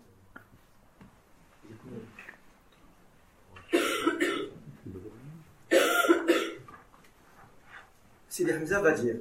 [8.41, 9.17] Sidi Hamza va dire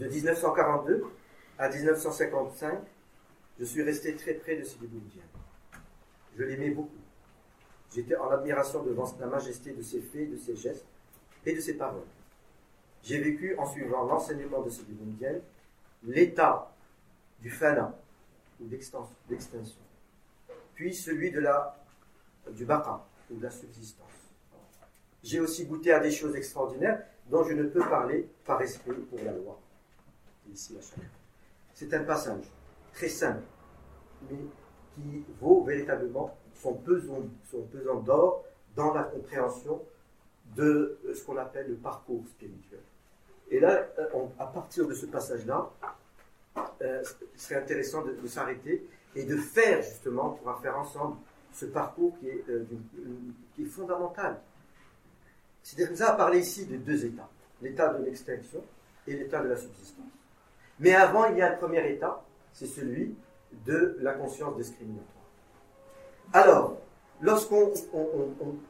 [0.00, 1.04] de 1942
[1.56, 2.80] à 1955,
[3.60, 5.22] je suis resté très près de Sidi Boumediene.
[6.36, 6.90] Je l'aimais beaucoup.
[7.94, 10.86] J'étais en admiration devant la majesté de ses faits, de ses gestes
[11.44, 12.08] et de ses paroles.
[13.04, 15.40] J'ai vécu en suivant l'enseignement de Sidi Boumediene
[16.02, 16.74] l'état
[17.38, 17.96] du fana,
[18.60, 19.80] ou d'extinction,
[20.74, 21.76] puis celui de la,
[22.50, 24.34] du baqa, ou de la subsistance.
[25.22, 29.18] J'ai aussi goûté à des choses extraordinaires dont je ne peux parler par respect pour
[29.24, 29.58] la loi.
[31.74, 32.44] C'est un passage
[32.92, 33.42] très simple,
[34.30, 34.38] mais
[34.94, 39.82] qui vaut véritablement son pesant, son pesant d'or dans la compréhension
[40.54, 42.80] de ce qu'on appelle le parcours spirituel.
[43.50, 45.70] Et là, euh, à partir de ce passage-là,
[46.82, 47.02] euh,
[47.36, 51.16] serait intéressant de, s'arrêter et de faire justement, on va faire ensemble
[51.52, 52.64] ce parcours qui est, euh,
[53.54, 54.40] qui est fondamental.
[55.66, 57.28] C'est-à-dire a parlé ici de deux états,
[57.60, 58.62] l'état de l'extinction
[59.04, 60.06] et l'état de la subsistance.
[60.78, 63.16] Mais avant, il y a un premier état, c'est celui
[63.64, 65.24] de la conscience discriminatoire.
[66.32, 66.78] Alors,
[67.20, 67.72] lorsqu'on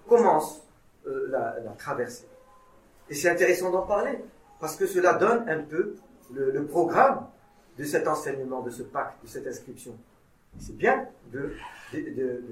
[0.08, 0.62] commence
[1.06, 2.28] euh, la, traversée,
[3.10, 4.18] et c'est intéressant d'en parler,
[4.58, 5.96] parce que cela donne un peu
[6.32, 7.26] le programme
[7.76, 9.94] de cet enseignement, de ce pacte, de cette inscription.
[10.58, 11.52] C'est bien de,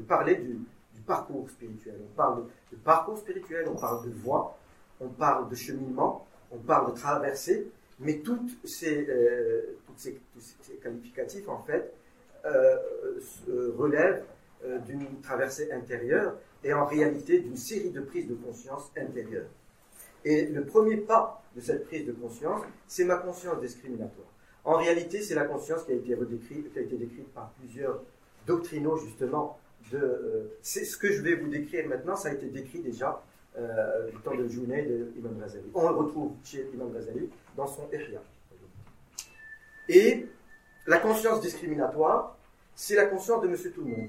[0.07, 0.59] parler du,
[1.07, 1.97] parcours spirituel.
[2.03, 4.57] On parle de, parcours spirituel, on parle de voie,
[5.01, 10.21] on parle de cheminement, on parle de traversée, mais toutes ces, euh, ces,
[10.83, 11.93] qualificatifs, en fait,
[12.45, 12.77] euh,
[13.77, 14.25] relèvent
[14.65, 19.49] euh, d'une traversée intérieure et en réalité d'une série de prises de conscience intérieures.
[20.25, 24.29] Et le premier pas de cette prise de conscience, c'est ma conscience discriminatoire.
[24.65, 28.03] En réalité, c'est la conscience qui a été qui a été décrite par plusieurs
[28.47, 29.59] doctrinaux justement.
[29.93, 33.23] Euh, c'est ce que je vais vous décrire maintenant, ça a été décrit déjà
[33.57, 35.71] euh, du temps de Junaid de Ghazali.
[35.75, 38.21] On le retrouve chez Imam Ghazali dans son Ihya.
[39.89, 40.27] Et
[40.87, 42.37] la conscience discriminatoire,
[42.75, 44.09] c'est la conscience de Monsieur Tout le Monde.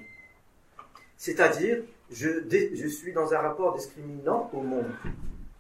[1.18, 4.90] C'est-à-dire, je, je suis dans un rapport discriminant au monde.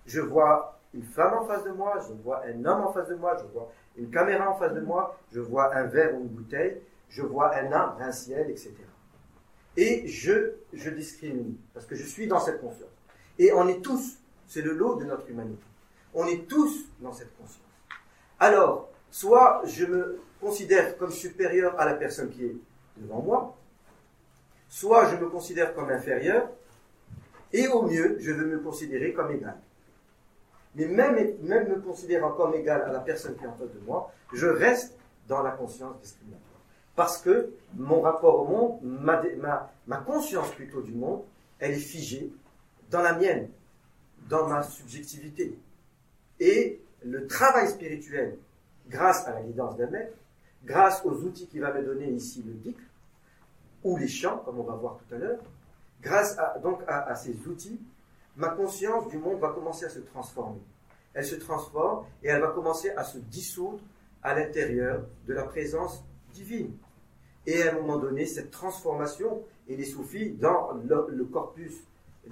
[0.05, 3.15] Je vois une femme en face de moi, je vois un homme en face de
[3.15, 6.27] moi, je vois une caméra en face de moi, je vois un verre ou une
[6.27, 8.73] bouteille, je vois un arbre, un ciel, etc.
[9.77, 12.89] Et je, je discrimine, parce que je suis dans cette conscience.
[13.37, 14.17] Et on est tous,
[14.47, 15.63] c'est le lot de notre humanité,
[16.13, 17.59] on est tous dans cette conscience.
[18.39, 22.55] Alors, soit je me considère comme supérieur à la personne qui est
[22.97, 23.57] devant moi,
[24.69, 26.49] soit je me considère comme inférieur,
[27.51, 29.57] et au mieux, je veux me considérer comme égal.
[30.75, 33.79] Mais même, même me considérant comme égal à la personne qui est en face de
[33.85, 34.97] moi, je reste
[35.27, 36.44] dans la conscience discriminatoire.
[36.95, 41.23] Parce que mon rapport au monde, ma, ma, ma conscience plutôt du monde,
[41.59, 42.31] elle est figée
[42.89, 43.49] dans la mienne,
[44.29, 45.57] dans ma subjectivité.
[46.39, 48.37] Et le travail spirituel,
[48.87, 50.15] grâce à la guidance d'un maître,
[50.63, 52.77] grâce aux outils qu'il va me donner ici, le DIC,
[53.83, 55.39] ou les chants, comme on va voir tout à l'heure,
[56.01, 57.79] grâce à, donc à ces outils,
[58.35, 60.61] ma conscience du monde va commencer à se transformer.
[61.13, 63.79] Elle se transforme et elle va commencer à se dissoudre
[64.21, 66.75] à l'intérieur de la présence divine.
[67.47, 71.73] Et à un moment donné, cette transformation, et les soufis, dans le, corpus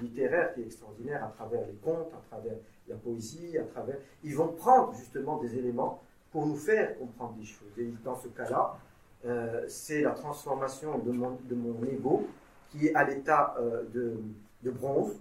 [0.01, 2.55] littéraire qui est extraordinaire à travers les contes, à travers
[2.87, 3.97] la poésie, à travers.
[4.23, 6.01] Ils vont prendre justement des éléments
[6.31, 7.69] pour nous faire comprendre des choses.
[7.77, 8.77] Et dans ce cas-là,
[9.25, 11.37] euh, c'est la transformation de mon,
[11.85, 12.27] ego
[12.69, 14.15] qui est à l'état euh, de,
[14.63, 15.15] de, bronze,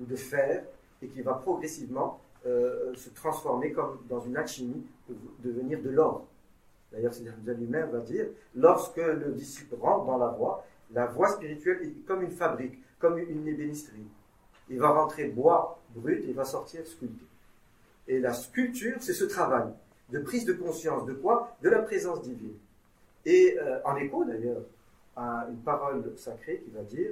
[0.00, 0.64] ou de fer
[1.02, 4.84] et qui va progressivement euh, se transformer comme dans une alchimie
[5.44, 6.26] devenir de l'or.
[6.92, 7.24] D'ailleurs, c'est
[7.54, 12.22] lui-même va dire, lorsque le disciple rentre dans la voie, la voie spirituelle est comme
[12.22, 14.06] une fabrique, comme une ébénisterie.
[14.68, 17.24] Il va rentrer bois brut il va sortir sculpté.
[18.08, 19.72] Et la sculpture, c'est ce travail
[20.10, 21.56] de prise de conscience de quoi?
[21.62, 22.56] De la présence divine.
[23.24, 24.62] Et euh, en écho d'ailleurs
[25.16, 27.10] à une parole sacrée qui va dire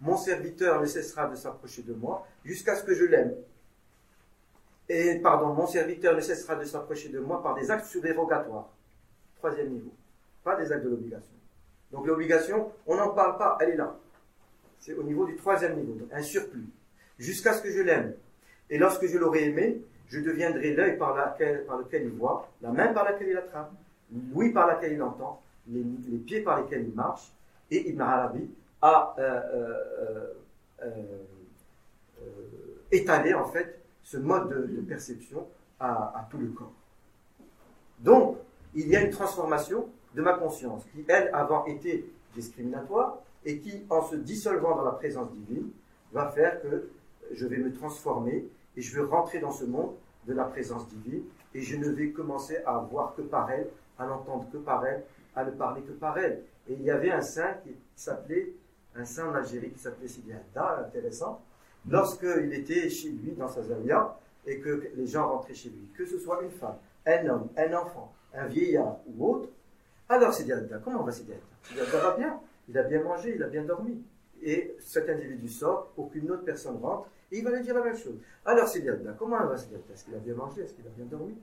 [0.00, 3.34] Mon serviteur ne cessera de s'approcher de moi jusqu'à ce que je l'aime.
[4.88, 8.68] Et pardon, mon serviteur ne cessera de s'approcher de moi par des actes surdérogatoires.
[9.40, 9.90] Troisième niveau.
[10.44, 11.34] Pas des actes de l'obligation.
[11.90, 13.96] Donc l'obligation, on n'en parle pas, elle est là.
[14.78, 16.68] C'est au niveau du troisième niveau, un surplus.
[17.18, 18.14] Jusqu'à ce que je l'aime.
[18.68, 23.04] Et lorsque je l'aurai aimé, je deviendrai l'œil par, lequel il voit, la main par
[23.04, 23.72] laquelle il attrape,
[24.12, 25.82] l'ouïe par laquelle il entend, les,
[26.18, 27.32] pieds par lesquels il marche.
[27.70, 28.50] Et Ibn Arabi
[28.82, 29.16] a
[32.92, 35.46] étalé en fait ce mode de, perception
[35.78, 36.74] à, à, tout le corps.
[38.00, 38.36] Donc,
[38.74, 43.84] il y a une transformation de ma conscience qui, elle, avant été discriminatoire et qui,
[43.90, 45.70] en se dissolvant dans la présence divine,
[46.12, 46.90] va faire que
[47.32, 49.94] je vais me transformer et je vais rentrer dans ce monde
[50.26, 51.22] de la présence divine
[51.54, 53.68] et je ne vais commencer à voir que par elle,
[53.98, 55.04] à n'entendre que par elle,
[55.34, 56.42] à ne parler que par elle.
[56.68, 58.52] Et il y avait un saint qui s'appelait,
[58.94, 61.42] un saint en Algérie qui s'appelait Sidi intéressant,
[61.88, 64.16] lorsqu'il était chez lui dans sa zawiya
[64.46, 67.72] et que les gens rentraient chez lui, que ce soit une femme, un homme, un
[67.74, 69.48] enfant, un vieillard ou autre,
[70.08, 70.52] alors Sidi
[70.82, 74.02] comment va Sidi Sidi va bien, il a bien mangé, il a bien dormi.
[74.42, 77.96] Et cet individu sort, aucune autre personne rentre, et il va lui dire la même
[77.96, 78.16] chose.
[78.44, 81.34] Alors Sidi comment va Sidi Est-ce qu'il a bien mangé Est-ce qu'il a bien dormi?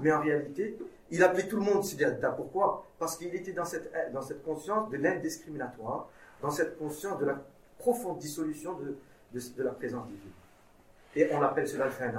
[0.00, 0.76] Mais en réalité,
[1.10, 2.04] il appelait tout le monde Sidi
[2.36, 2.84] Pourquoi?
[2.98, 6.08] Parce qu'il était dans cette, dans cette conscience de l'indiscriminatoire,
[6.42, 7.42] dans cette conscience de la
[7.78, 8.96] profonde dissolution de,
[9.32, 10.32] de, la présence divine.
[11.14, 12.12] Et on appelle cela le fin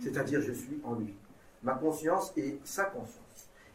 [0.00, 1.14] C'est-à-dire, je suis en lui.
[1.62, 3.21] Ma conscience est sa conscience.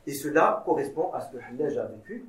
[0.08, 2.26] Et cela correspond à ce que Hallej a vécu,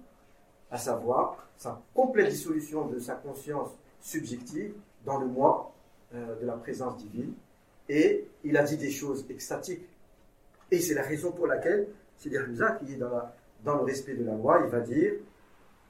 [0.71, 3.71] à savoir sa complète dissolution de sa conscience
[4.01, 4.75] subjective
[5.07, 5.73] dans le moi
[6.15, 7.33] euh, de la présence divine.
[7.89, 9.89] Et il a dit des choses extatiques.
[10.71, 13.23] Et c'est la raison pour laquelle Sidi Hamza, qui est dans,
[13.65, 15.15] dans le respect de la loi, il va dire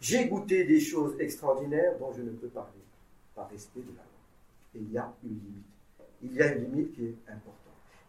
[0.01, 2.84] J'ai goûté des choses extraordinaires dont je ne peux parler,
[3.34, 4.18] par respect de la loi
[4.74, 5.64] et il y a une limite.
[6.22, 7.55] Il y a une limite qui est importante.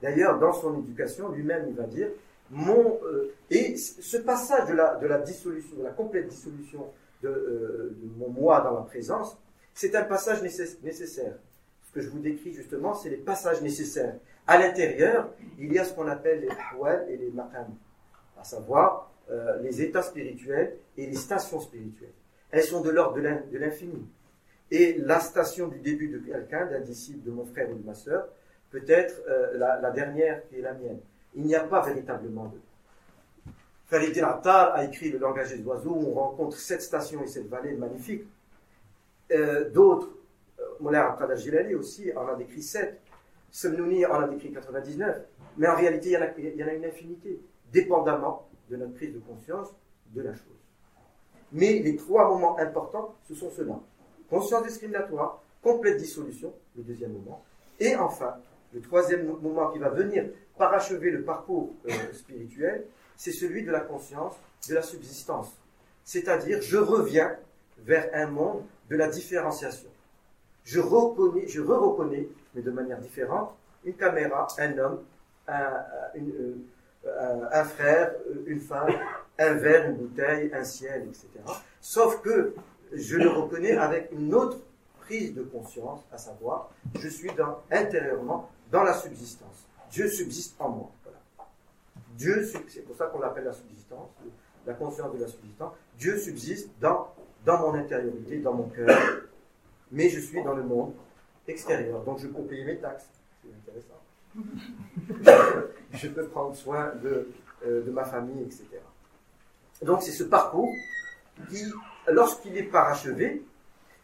[0.01, 2.09] D'ailleurs, dans son éducation, lui-même, il va dire
[2.51, 6.87] mon, euh, et ce passage de la, de la dissolution, de la complète dissolution
[7.21, 9.37] de, euh, mon moi dans la présence,
[9.73, 11.35] c'est un passage nécessaire.
[11.83, 14.15] Ce que je vous décris justement, c'est les passages nécessaires.
[14.47, 15.29] À l'intérieur,
[15.59, 17.67] il y a ce qu'on appelle les ahwal et les maqam,
[18.39, 22.13] à savoir euh, les états spirituels et les stations spirituelles.
[22.51, 24.07] Elles sont de l'ordre de l'infini.
[24.71, 27.93] Et la station du début de quelqu'un, d'un disciple, de mon frère ou de ma
[27.93, 28.27] sœur,
[28.71, 29.21] peut être
[29.55, 30.99] la, dernière qui est la mienne.
[31.39, 32.59] Il n'y a pas véritablement de.
[33.85, 37.47] Farid Attar a écrit Le langage des oiseaux, où on rencontre cette station et cette
[37.47, 38.23] vallée magnifique.
[39.31, 40.09] Euh, D'autres,
[40.59, 41.01] euh, Moulay
[41.37, 42.99] Jilali aussi en a décrit sept.
[43.49, 45.17] Semnouni en a décrit 99.
[45.57, 47.39] Mais en réalité, il y en a une infinité,
[47.71, 49.69] dépendamment de notre prise de conscience
[50.13, 50.43] de la chose.
[51.53, 53.79] Mais les trois moments importants, ce sont ceux-là
[54.29, 57.43] conscience discriminatoire, complète dissolution, le deuxième moment,
[57.79, 58.35] et enfin,
[58.74, 60.26] le troisième moment qui va venir
[60.57, 64.36] parachever le parcours euh, spirituel, c'est celui de la conscience
[64.67, 65.57] de la subsistance.
[66.03, 67.36] C'est-à-dire, je reviens
[67.80, 69.89] vers un monde de la différenciation.
[70.63, 73.55] Je reconnais, je re-reconnais, mais de manière différente,
[73.86, 75.03] une caméra, un homme,
[75.47, 75.86] un,
[77.05, 78.13] euh, un frère,
[78.45, 78.89] une femme,
[79.38, 81.28] un verre, une bouteille, un ciel, etc.
[81.80, 82.53] Sauf que
[82.91, 84.59] je le reconnais avec une autre
[84.99, 89.67] prise de conscience, à savoir, je suis dans, intérieurement dans la subsistance.
[89.91, 90.91] Dieu subsiste en moi.
[92.17, 94.09] Dieu, c'est pour ça qu'on l'appelle la subsistance,
[94.65, 95.74] la conscience de la subsistance.
[95.97, 97.13] Dieu subsiste dans,
[97.45, 98.89] dans mon intériorité, dans mon cœur,
[99.91, 100.93] mais je suis dans le monde
[101.47, 102.03] extérieur.
[102.03, 103.07] Donc je peux payer mes taxes.
[103.41, 103.99] C'est intéressant.
[105.93, 107.30] je peux prendre soin de,
[107.65, 108.65] euh, de ma famille, etc.
[109.82, 110.70] Donc c'est ce parcours
[111.49, 111.63] qui
[112.09, 113.43] lorsqu'il est parachevé,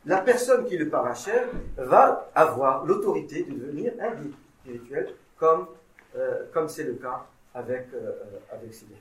[0.06, 4.34] la personne qui le parachève va avoir l'autorité de devenir un guide
[4.66, 5.68] spirituel, comme
[6.16, 8.12] euh, comme c'est le cas avec, euh,
[8.52, 8.94] avec Sidi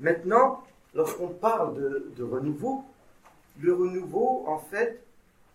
[0.00, 0.62] Maintenant,
[0.94, 1.74] lorsqu'on parle
[2.14, 2.84] de, renouveau,
[3.60, 5.02] le renouveau, en fait,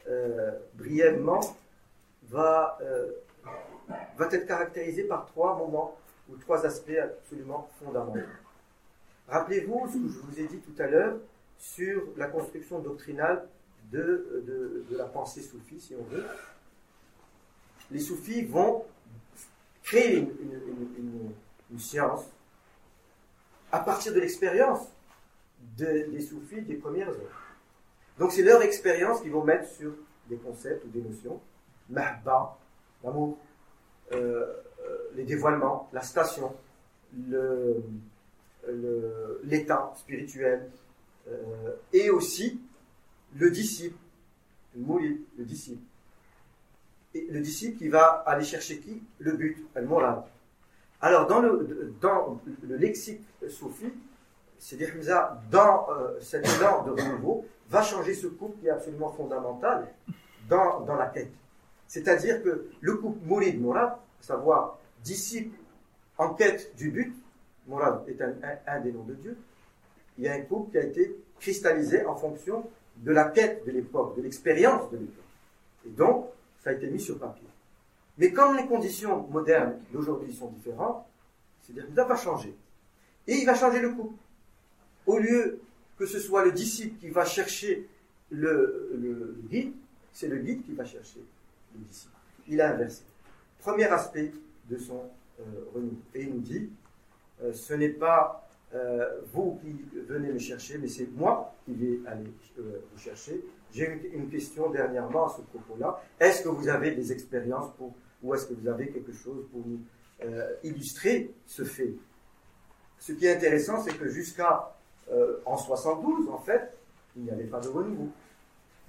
[0.07, 1.41] euh, brièvement,
[2.29, 2.77] va,
[4.17, 5.97] va être caractérisé par trois moments
[6.29, 8.19] ou trois aspects absolument fondamentaux.
[9.27, 11.17] Rappelez-vous ce que je vous ai dit tout à l'heure,
[11.57, 13.47] sur la construction doctrinale
[13.91, 16.23] de, de, la pensée soufie, si on veut.
[17.91, 18.85] Les soufis vont
[19.83, 22.25] créer une, science
[23.71, 24.87] à partir de l'expérience
[25.77, 27.43] des soufis des premières heures.
[28.17, 29.93] Donc c'est leur expérience qu'ils vont mettre sur
[30.29, 31.39] des concepts ou des notions,
[31.89, 32.57] mahba,
[33.03, 33.37] l'amour,
[34.13, 34.45] euh,
[34.79, 36.55] euh, les dévoilements, la station,
[39.43, 40.69] l'état spirituel,
[41.93, 42.59] et aussi
[43.35, 43.97] le disciple,
[44.75, 45.83] le moulid, le disciple.
[47.29, 49.01] Le disciple qui va aller chercher qui?
[49.19, 50.23] Le but, le moral.
[51.01, 53.93] Alors, dans le, dans le lexique soufi,
[54.57, 54.93] c'est-à-dire
[55.51, 59.87] dans euh, cet élan de renouveau, va changer ce couple qui est absolument fondamental
[60.49, 61.31] dans, dans la quête.
[61.87, 65.55] C'est-à-dire que le couple Moulid Mourad, à savoir disciple
[66.17, 67.13] en quête du but,
[67.67, 68.33] Mourad est un,
[68.65, 69.37] un, des noms de Dieu,
[70.17, 72.65] il y a un couple qui a été cristallisé en fonction
[72.97, 75.23] de la quête de l'époque, de l'expérience de l'époque.
[75.85, 76.29] Et donc,
[76.59, 77.47] ça a été mis sur papier.
[78.17, 81.05] Mais comme les conditions modernes d'aujourd'hui sont différentes,
[81.61, 82.55] c'est-à-dire que ça va changer.
[83.27, 84.15] Et il va changer le couple.
[85.05, 85.59] Au lieu
[85.97, 87.87] que ce soit le disciple qui va chercher
[88.31, 89.73] le, guide,
[90.13, 91.23] c'est le guide qui va chercher
[91.75, 92.13] le disciple.
[92.47, 93.03] Il a inversé.
[93.59, 94.31] Premier aspect
[94.69, 95.03] de son
[95.39, 95.43] euh,
[95.73, 95.97] renouveau.
[96.13, 96.69] Et il nous dit,
[97.41, 99.75] euh, ce n'est pas euh, vous qui
[100.07, 102.25] venez me chercher, mais c'est moi qui vais aller
[102.57, 103.43] vous chercher.
[103.71, 106.01] J'ai une question dernièrement à ce propos-là.
[106.19, 107.93] Est-ce que vous avez des expériences pour,
[108.23, 109.79] ou est-ce que vous avez quelque chose pour nous
[110.63, 111.93] illustrer ce fait?
[112.99, 114.77] Ce qui est intéressant, c'est que jusqu'à
[115.11, 116.77] euh, en 72, en fait,
[117.15, 118.09] il n'y avait pas de renouveau.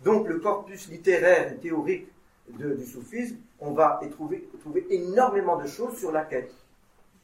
[0.05, 2.09] Donc le corpus littéraire et théorique
[2.49, 4.49] du soufisme, on va y trouver,
[4.91, 6.55] énormément de choses sur la quête.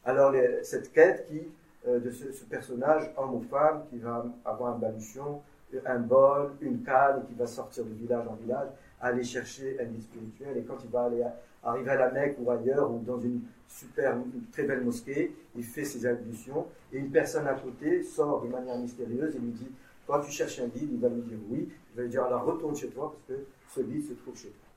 [0.03, 0.33] Alors
[0.63, 1.41] cette quête qui, euh,
[1.87, 5.41] de ce, personnage, homme ou femme, qui va avoir un baluchon,
[5.85, 8.69] un bol, une canne, et qui va sortir de village en village,
[9.01, 11.23] aller chercher un guide spirituel, et quand il va aller
[11.63, 14.17] arriver à la Mecque ou ailleurs, ou dans une super,
[14.51, 18.77] très belle mosquée, il fait ses ablutions, et une personne à côté sort de manière
[18.77, 19.71] mystérieuse et lui dit,
[20.07, 22.45] quand tu cherches un guide, il va lui dire oui, il va lui dire alors
[22.45, 24.67] retourne chez toi, parce que ce guide se trouve chez toi.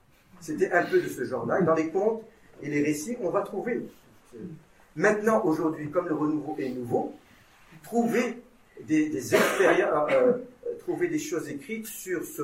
[0.40, 2.22] C'était un peu de ce genre-là, dans les contes
[2.62, 3.86] et les récits, on va trouver.
[4.98, 7.14] Maintenant, aujourd'hui, comme le renouveau est nouveau,
[7.84, 8.42] trouver
[8.84, 12.42] des, expériences, euh, euh, trouver des choses écrites sur ce,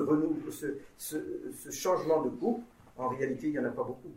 [1.72, 2.62] changement de couple,
[2.96, 4.12] en réalité, il n'y en a pas beaucoup.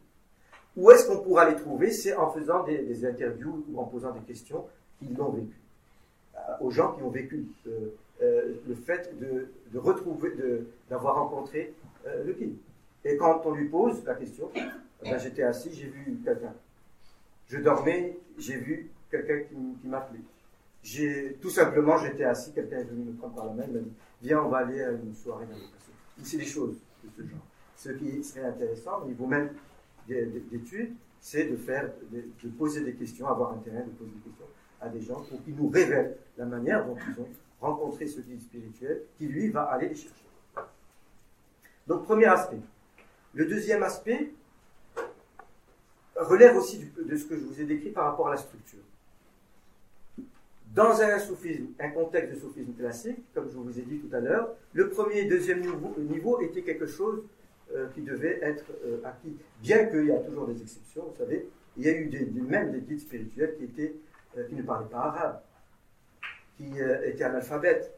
[0.75, 1.89] Où est-ce qu'on pourra les trouver?
[1.89, 4.65] C'est en faisant des, interviews ou en posant des questions
[4.99, 5.59] qu'ils l'ont vécu.
[6.35, 7.43] Euh, aux gens qui ont vécu
[8.19, 10.31] le fait de, retrouver,
[10.91, 11.73] d'avoir rencontré
[12.05, 12.55] le guide.
[13.03, 14.51] Et quand on lui pose la question,
[15.03, 16.53] ben, j'étais assis, j'ai vu quelqu'un.
[17.49, 19.39] Je dormais, j'ai vu quelqu'un
[19.81, 20.19] qui, m'a appelé.
[20.83, 23.79] J'ai, tout simplement, j'étais assis, quelqu'un est venu me prendre par la main, il m'a
[23.79, 25.93] dit Viens, on va aller à une soirée d'invocation.
[26.23, 27.45] C'est des choses de ce genre.
[27.75, 29.51] Ce qui serait intéressant au niveau même
[30.07, 34.45] d'études, c'est de, poser des questions, avoir intérêt de poser des questions
[34.79, 37.27] à des gens pour qu'ils nous révèlent la manière dont ils ont
[37.59, 40.25] rencontré ce guide spirituel qui, lui, va aller les chercher.
[41.87, 42.59] Donc, premier aspect.
[43.33, 44.31] Le deuxième aspect
[46.17, 48.79] relève aussi de ce que je vous ai décrit par rapport à la structure.
[50.73, 54.19] Dans un soufisme, un contexte de soufisme classique, comme je vous ai dit tout à
[54.19, 57.23] l'heure, le premier et deuxième niveau, niveau était quelque chose
[57.73, 59.35] euh, qui devait être euh, acquis.
[59.61, 61.47] Bien qu'il y a toujours des exceptions, vous savez,
[61.77, 63.95] il y a eu des, même des guides spirituels qui, étaient,
[64.37, 65.41] euh, qui ne parlaient pas arabe,
[66.57, 66.71] qui
[67.05, 67.91] étaient analphabètes.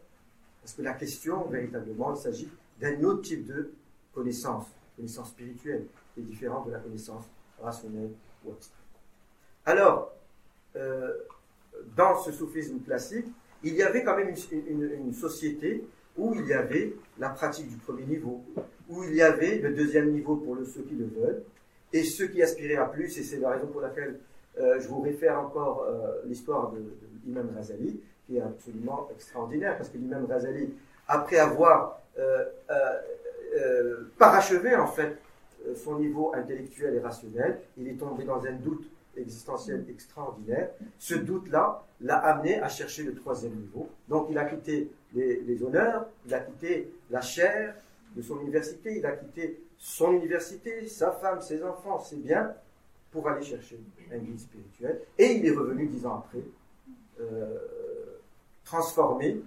[0.61, 2.49] Parce que la question, véritablement, il s'agit
[2.80, 3.72] d'un autre type de
[4.13, 7.24] connaissance, connaissance spirituelle, qui est différente de la connaissance
[7.62, 8.12] rationnelle
[8.45, 8.78] ou abstraite.
[9.66, 10.14] Alors,
[11.95, 13.26] dans ce soufisme classique,
[13.64, 15.84] il y avait quand même une société
[16.18, 18.43] où il y avait la pratique du premier niveau,
[18.89, 21.43] où il y avait le deuxième niveau pour ceux qui le veulent,
[21.93, 24.20] et ceux qui aspiraient à plus, et c'est la raison pour laquelle
[24.60, 26.80] euh, je vous réfère encore euh, l'histoire de,
[27.26, 30.74] l'imam Razali, qui est absolument extraordinaire, parce que l'imam Razali,
[31.07, 32.43] après avoir euh,
[34.18, 35.18] parachevé en fait
[35.76, 40.72] son niveau intellectuel et rationnel, il est tombé dans un doute existentiel extraordinaire.
[40.97, 43.89] Ce doute-là l'a amené à chercher le troisième niveau.
[44.07, 47.76] Donc il a quitté les, les honneurs, il a quitté la chair,
[48.16, 52.53] de son université, il a quitté son université, sa femme, ses enfants, ses biens,
[53.12, 53.80] pour aller chercher
[54.12, 55.01] un guide spirituel.
[55.18, 56.43] Et il est revenu dix ans après,
[57.20, 57.57] euh,
[58.64, 59.41] transformé,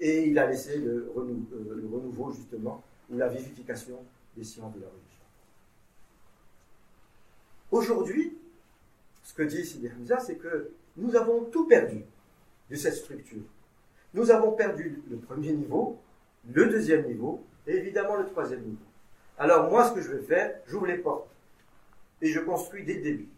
[0.00, 3.98] et il a laissé le, euh, le, renouveau, justement, ou la vivification
[4.36, 5.03] des sciences de la religion.
[7.74, 8.38] Aujourd'hui,
[9.24, 12.04] ce que dit Sidi Hamza, c'est que nous avons tout perdu
[12.70, 13.42] de cette structure.
[14.14, 15.98] Nous avons perdu le premier niveau,
[16.52, 18.84] le deuxième niveau, et évidemment le troisième niveau.
[19.38, 21.26] Alors moi, ce que je vais faire, j'ouvre les portes
[22.22, 23.28] et je construis dès le début.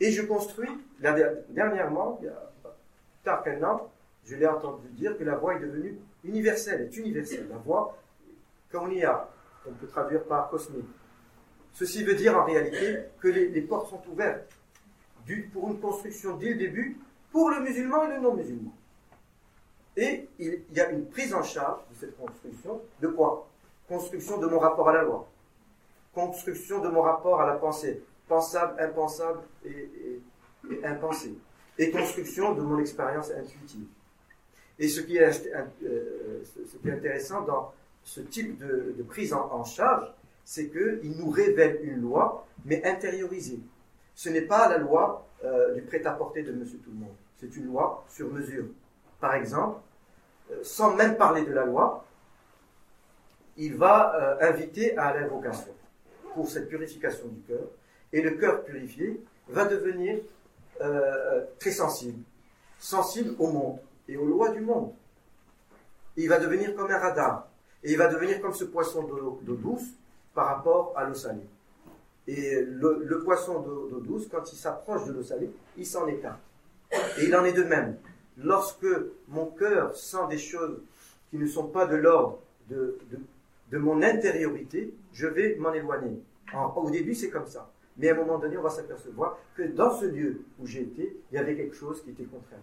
[0.00, 0.70] Et je construis,
[1.50, 2.50] dernièrement, il y a
[3.22, 3.92] tard qu'un an,
[4.24, 7.46] je l'ai entendu dire que la voix est devenue universelle, est universelle.
[7.50, 7.98] La voix,
[8.72, 9.30] a,
[9.66, 10.86] on peut traduire par cosmique.
[11.78, 14.52] Ceci veut dire en réalité que les, portes sont ouvertes
[15.52, 16.98] pour une construction dès le début
[17.30, 18.74] pour le musulman et le non-musulman.
[19.96, 22.80] Et il y a une prise en charge de cette construction.
[23.00, 23.48] De quoi?
[23.86, 25.28] Construction de mon rapport à la loi.
[26.12, 28.02] Construction de mon rapport à la pensée.
[28.26, 30.22] Pensable, impensable et, et.
[31.78, 33.86] Et construction de mon expérience intuitive.
[34.80, 37.72] Et ce qui est, euh, ce qui est intéressant dans
[38.02, 40.12] ce type de, prise en, charge,
[40.48, 43.60] c'est qu'il nous révèle une loi, mais intériorisée.
[44.14, 47.14] Ce n'est pas la loi euh, du prêt-à-porter de Monsieur Tout-le-Monde.
[47.36, 48.64] C'est une loi sur mesure.
[49.20, 49.78] Par exemple,
[50.50, 52.02] euh, sans même parler de la loi,
[53.58, 55.74] il va euh, inviter à l'invocation
[56.32, 57.68] pour cette purification du cœur.
[58.14, 60.18] Et le cœur purifié va devenir
[61.58, 62.22] très sensible,
[62.78, 64.94] sensible au monde et aux lois du monde.
[66.16, 67.48] il va devenir comme un radar.
[67.82, 69.92] Et il va devenir comme ce poisson d'eau douce
[70.38, 71.48] par rapport à l'eau salée.
[72.28, 76.38] Et le, poisson d'eau douce, quand il s'approche de l'eau salée, il s'en éteint.
[76.92, 77.96] Et il en est de même.
[78.36, 78.86] Lorsque
[79.26, 80.80] mon cœur sent des choses
[81.28, 82.38] qui ne sont pas de l'ordre
[82.70, 82.96] de,
[83.72, 86.22] de, mon intériorité, je vais m'en éloigner.
[86.54, 87.68] au début, c'est comme ça.
[87.96, 91.16] Mais à un moment donné, on va s'apercevoir que dans ce lieu où j'ai été,
[91.32, 92.60] il y avait quelque chose qui était contraire.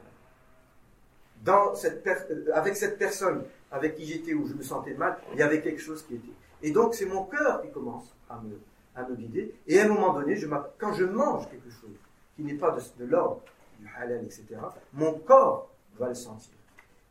[1.43, 5.39] Dans cette euh, avec cette personne avec qui j'étais, où je me sentais mal, il
[5.39, 6.32] y avait quelque chose qui était.
[6.66, 9.53] Et donc, c'est mon cœur qui commence à me, guider.
[9.68, 10.36] Et à un moment donné,
[10.80, 11.95] quand je mange quelque chose
[12.36, 13.43] qui n'est pas de, l'ordre
[13.80, 14.45] du halal, etc.,
[14.93, 16.55] mon corps va le sentir.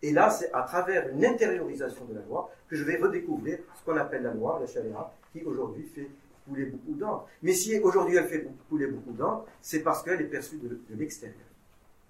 [0.03, 3.85] Et là, c'est à travers une intériorisation de la loi que je vais redécouvrir ce
[3.85, 6.11] qu'on appelle la loi, la charia, qui aujourd'hui fait
[6.49, 7.29] couler beaucoup d'encre.
[7.41, 11.47] Mais si aujourd'hui elle fait couler beaucoup d'encre, c'est parce qu'elle est perçue de, l'extérieur.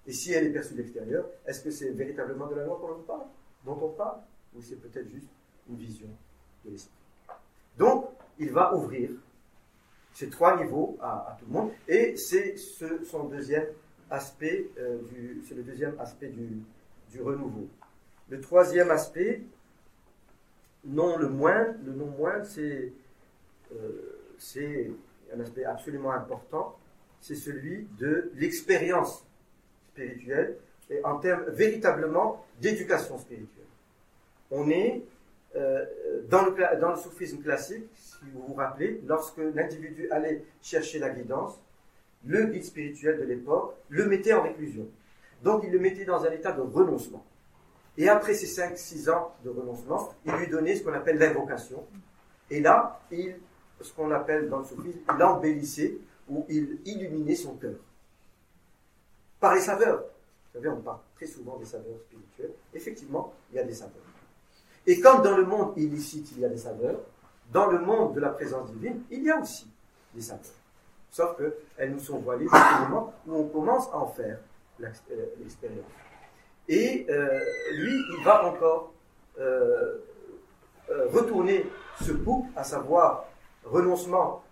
[0.07, 3.25] Et si elle est perçue de l'extérieur, est-ce que c'est véritablement de la loi parle,
[3.63, 4.17] dont on parle
[4.55, 5.27] Ou c'est peut-être juste
[5.69, 6.09] une vision
[6.65, 7.04] de l'esprit?
[7.77, 8.09] Donc,
[8.39, 9.09] il va ouvrir
[10.13, 11.71] ces trois niveaux à, tout le monde.
[11.87, 13.67] Et c'est ce, son deuxième
[14.09, 14.99] aspect, euh,
[15.47, 16.61] c'est le deuxième aspect du,
[17.11, 17.67] du, renouveau.
[18.29, 19.41] Le troisième aspect,
[20.85, 22.93] non le moins, le non moins, c'est,
[23.73, 24.89] euh, c'est
[25.35, 26.77] un aspect absolument important,
[27.19, 29.25] c'est celui de l'expérience
[29.89, 30.57] spirituelle
[30.89, 33.65] et en termes véritablement d'éducation spirituelle.
[34.51, 35.03] On est
[35.55, 35.85] euh,
[36.29, 41.59] dans, le, soufisme classique, si vous vous rappelez, lorsque l'individu allait chercher la guidance,
[42.25, 44.87] le guide spirituel de l'époque le mettait en réclusion.
[45.43, 47.23] Donc il le mettait dans un état de renoncement.
[47.97, 51.85] Et après ces 5-6 ans de renoncement, il lui donnait ce qu'on appelle l'invocation.
[52.49, 53.35] Et là, il,
[53.79, 55.97] ce qu'on appelle dans le soufisme, l'embellissait
[56.27, 57.75] ou il illuminait son cœur.
[59.39, 60.03] Par les saveurs.
[60.53, 62.55] Vous savez, on parle très souvent des saveurs spirituelles.
[62.73, 64.04] Effectivement, il y a des saveurs.
[64.87, 66.99] Et comme dans le monde illicite, il y a des saveurs,
[67.51, 69.67] dans le monde de la présence divine, il y a aussi
[70.13, 70.43] des saveurs.
[71.09, 74.37] Sauf qu'elles nous sont voilées au moment où on commence à en faire
[74.81, 75.85] euh, l'expérience.
[76.67, 77.39] Et euh,
[77.73, 78.91] lui, il va encore
[79.39, 79.99] euh,
[80.89, 81.65] retourner
[82.01, 83.25] ce bout, à savoir
[83.63, 84.43] renoncement,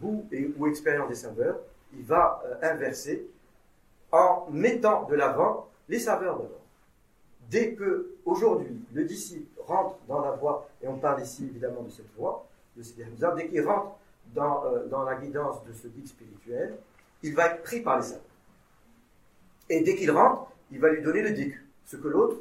[0.00, 1.58] goût et, ou expérience des saveurs,
[1.96, 3.26] il va inverser
[4.12, 6.57] en mettant de l'avant les saveurs d'abord
[7.50, 11.90] dès que, aujourd'hui, le disciple rentre dans la voie, et on parle ici évidemment de
[11.90, 13.98] cette voie, de dès qu'il rentre
[14.34, 16.76] dans, euh, dans, la guidance de ce guide spirituel,
[17.22, 18.20] il va être pris par les saints.
[19.68, 22.36] Et dès qu'il rentre, il va lui donner le décu, ce que l'autre,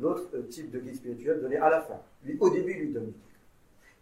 [0.00, 2.00] l'autre euh, type de guide spirituel donnait à la fin.
[2.24, 3.18] Lui, au début, il lui donne le décu.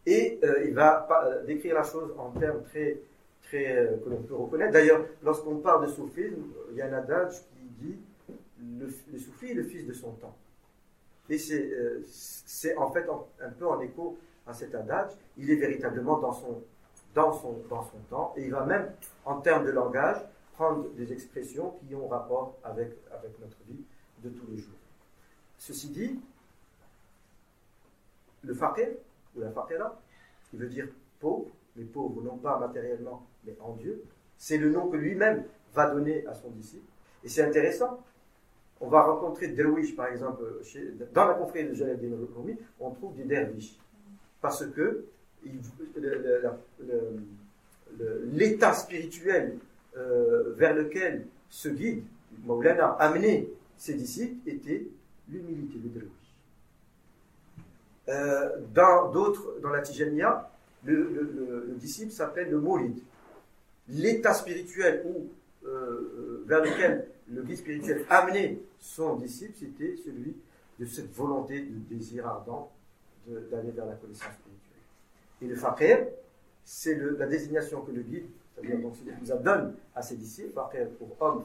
[0.06, 2.98] Et euh, il va décrire la chose en termes très,
[3.42, 4.72] très que l'on peut reconnaître.
[4.72, 7.98] D'ailleurs, lorsqu'on parle de soufisme, il y a un adage qui dit
[8.78, 10.36] le, le soufi est le fils de son temps.
[11.28, 12.02] Et c'est euh,
[12.78, 13.06] en fait
[13.40, 15.10] un peu en écho à cet adage.
[15.36, 16.62] Il est véritablement dans son,
[17.14, 18.92] dans, son, dans son temps et il va même,
[19.24, 20.18] en termes de langage,
[20.54, 23.84] prendre des expressions qui ont rapport avec, avec notre vie
[24.22, 24.78] de tous les jours.
[25.58, 26.20] Ceci dit,
[28.42, 28.88] le faqir,
[29.34, 30.00] ou la faqira,
[30.50, 30.88] qui veut dire
[31.20, 34.02] pauvre, mais pauvre non pas matériellement, mais en Dieu,
[34.38, 35.44] c'est le nom que lui-même
[35.74, 36.86] va donner à son disciple.
[37.24, 38.02] Et c'est intéressant,
[38.80, 40.42] on va rencontrer derwish, par exemple,
[41.12, 41.98] dans la confrérie de Jalal
[42.36, 43.76] Rumi, on trouve des derviches.
[44.40, 45.04] Parce que
[48.32, 49.58] l'état spirituel
[49.96, 52.02] euh, vers lequel ce guide,
[52.44, 53.48] Maulana, amené
[53.78, 54.86] ses disciples était
[55.30, 56.12] l'humilité, le derwish.
[58.08, 60.50] Euh, dans dans la Tijania,
[60.84, 62.98] le, disciple s'appelle le Moulid.
[63.88, 65.26] L'état spirituel où,
[65.66, 70.36] euh, vers lequel le guide spirituel amené son disciple, c'était celui
[70.78, 72.70] de cette volonté, de désir ardent
[73.26, 75.42] d'aller vers la connaissance spirituelle.
[75.42, 76.06] Et le faqir,
[76.64, 81.16] c'est la désignation que le guide, c'est-à-dire donc, nous donne à ses disciples, faqir pour
[81.20, 81.44] homme,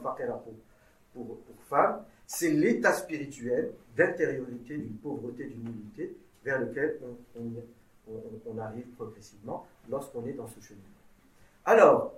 [1.12, 6.98] pour, pour femme, c'est l'état spirituel d'intériorité, d'une pauvreté, d'une humilité vers lequel
[7.36, 10.80] on, arrive progressivement lorsqu'on est dans ce chemin.
[11.64, 12.14] Alors,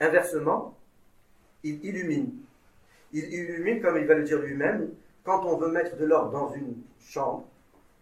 [0.00, 0.76] inversement,
[1.62, 2.32] il illumine.
[3.12, 4.90] Il illumine, comme il va le dire lui-même,
[5.24, 7.44] quand on veut mettre de l'ordre dans une chambre,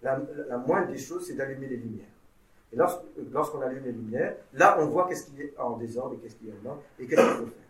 [0.02, 0.18] la,
[0.66, 2.06] moindre des choses, c'est d'allumer les lumières.
[2.72, 2.76] Et
[3.32, 6.48] lorsqu'on allume les lumières, là, on voit qu'est-ce qui est en désordre et qu'est-ce qui
[6.48, 7.68] est en ordre et qu'est-ce qu'il faut faire.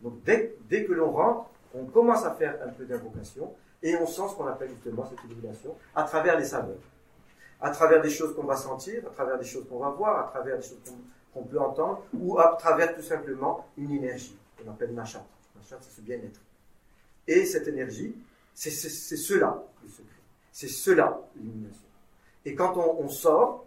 [0.00, 3.52] Donc, dès, dès que l'on rentre, on commence à faire un peu d'invocation
[3.82, 6.80] et on sent ce qu'on appelle justement cette illumination à travers les saveurs,
[7.60, 10.30] à travers des choses qu'on va sentir, à travers des choses qu'on va voir, à
[10.30, 10.80] travers des choses
[11.34, 15.24] qu'on peut entendre, ou à travers tout simplement une énergie qu'on appelle nachat.
[15.56, 16.40] Nachat, c'est ce bien-être.
[17.26, 18.14] Et cette énergie,
[18.54, 20.16] c'est cela le secret.
[20.52, 21.86] C'est cela l'illumination.
[22.44, 23.66] Et quand on, sort,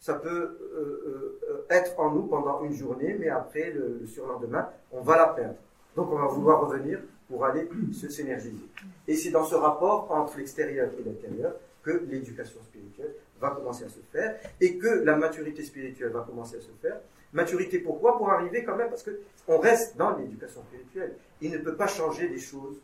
[0.00, 5.00] ça peut euh, euh, être en nous pendant une journée, mais après, le surlendemain, on
[5.02, 5.56] va la perdre.
[5.94, 8.68] Donc on va vouloir revenir pour aller se s'énergiser.
[9.08, 13.88] Et c'est dans ce rapport entre l'extérieur et l'intérieur que l'éducation spirituelle va commencer à
[13.88, 17.00] se faire et que la maturité spirituelle va commencer à se faire.
[17.36, 18.18] Maturité pourquoi?
[18.18, 21.16] Pour arriver quand même, parce qu'on reste dans l'éducation spirituelle.
[21.40, 22.76] Il ne peut pas changer des choses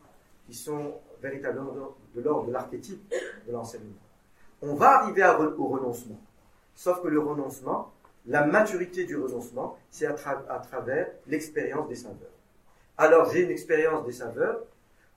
[0.47, 1.73] qui sont véritablement
[2.15, 3.13] de l'ordre de l'archétype
[3.47, 3.97] de l'enseignement.
[4.61, 5.25] On va arriver
[5.59, 6.21] au renoncement.
[6.75, 7.93] Sauf que le renoncement,
[8.27, 12.33] la maturité du renoncement, c'est à travers l'expérience des saveurs
[13.03, 14.61] alors j'ai une expérience des saveurs.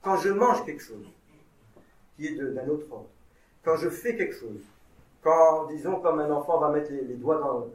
[0.02, 1.06] Quand je mange quelque chose
[2.16, 3.08] qui est d'un autre ordre,
[3.64, 4.60] quand je fais quelque chose,
[5.22, 7.66] quand, disons, comme un enfant va mettre les, doigts dans,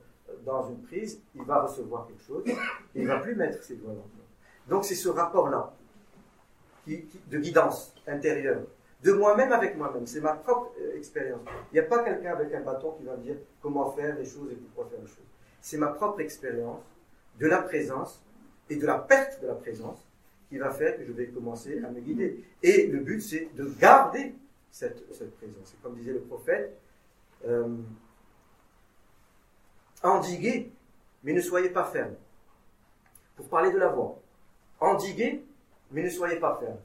[0.45, 2.43] dans, une prise, il va recevoir quelque chose,
[2.95, 5.73] il ne va plus mettre ses doigts dans Donc c'est ce rapport-là,
[6.87, 8.63] de guidance intérieure,
[9.03, 10.05] de moi-même avec moi-même.
[10.05, 11.41] C'est ma propre euh, expérience.
[11.71, 14.25] Il n'y a pas quelqu'un avec un bâton qui va me dire comment faire les
[14.25, 15.25] choses et pourquoi faire les choses.
[15.59, 16.81] C'est ma propre expérience
[17.39, 18.23] de la présence
[18.69, 20.05] et de la perte de la présence
[20.49, 22.43] qui va faire que je vais commencer à me guider.
[22.61, 24.35] Et le but, c'est de garder
[24.69, 25.73] cette, présence.
[25.73, 26.77] Et comme disait le prophète,
[27.47, 27.67] euh,
[30.03, 30.71] endiguez,
[31.23, 32.15] mais ne soyez pas ferme.
[33.35, 34.19] Pour parler de la voix.
[34.79, 35.43] Endiguez,
[35.91, 36.77] mais ne soyez pas ferme.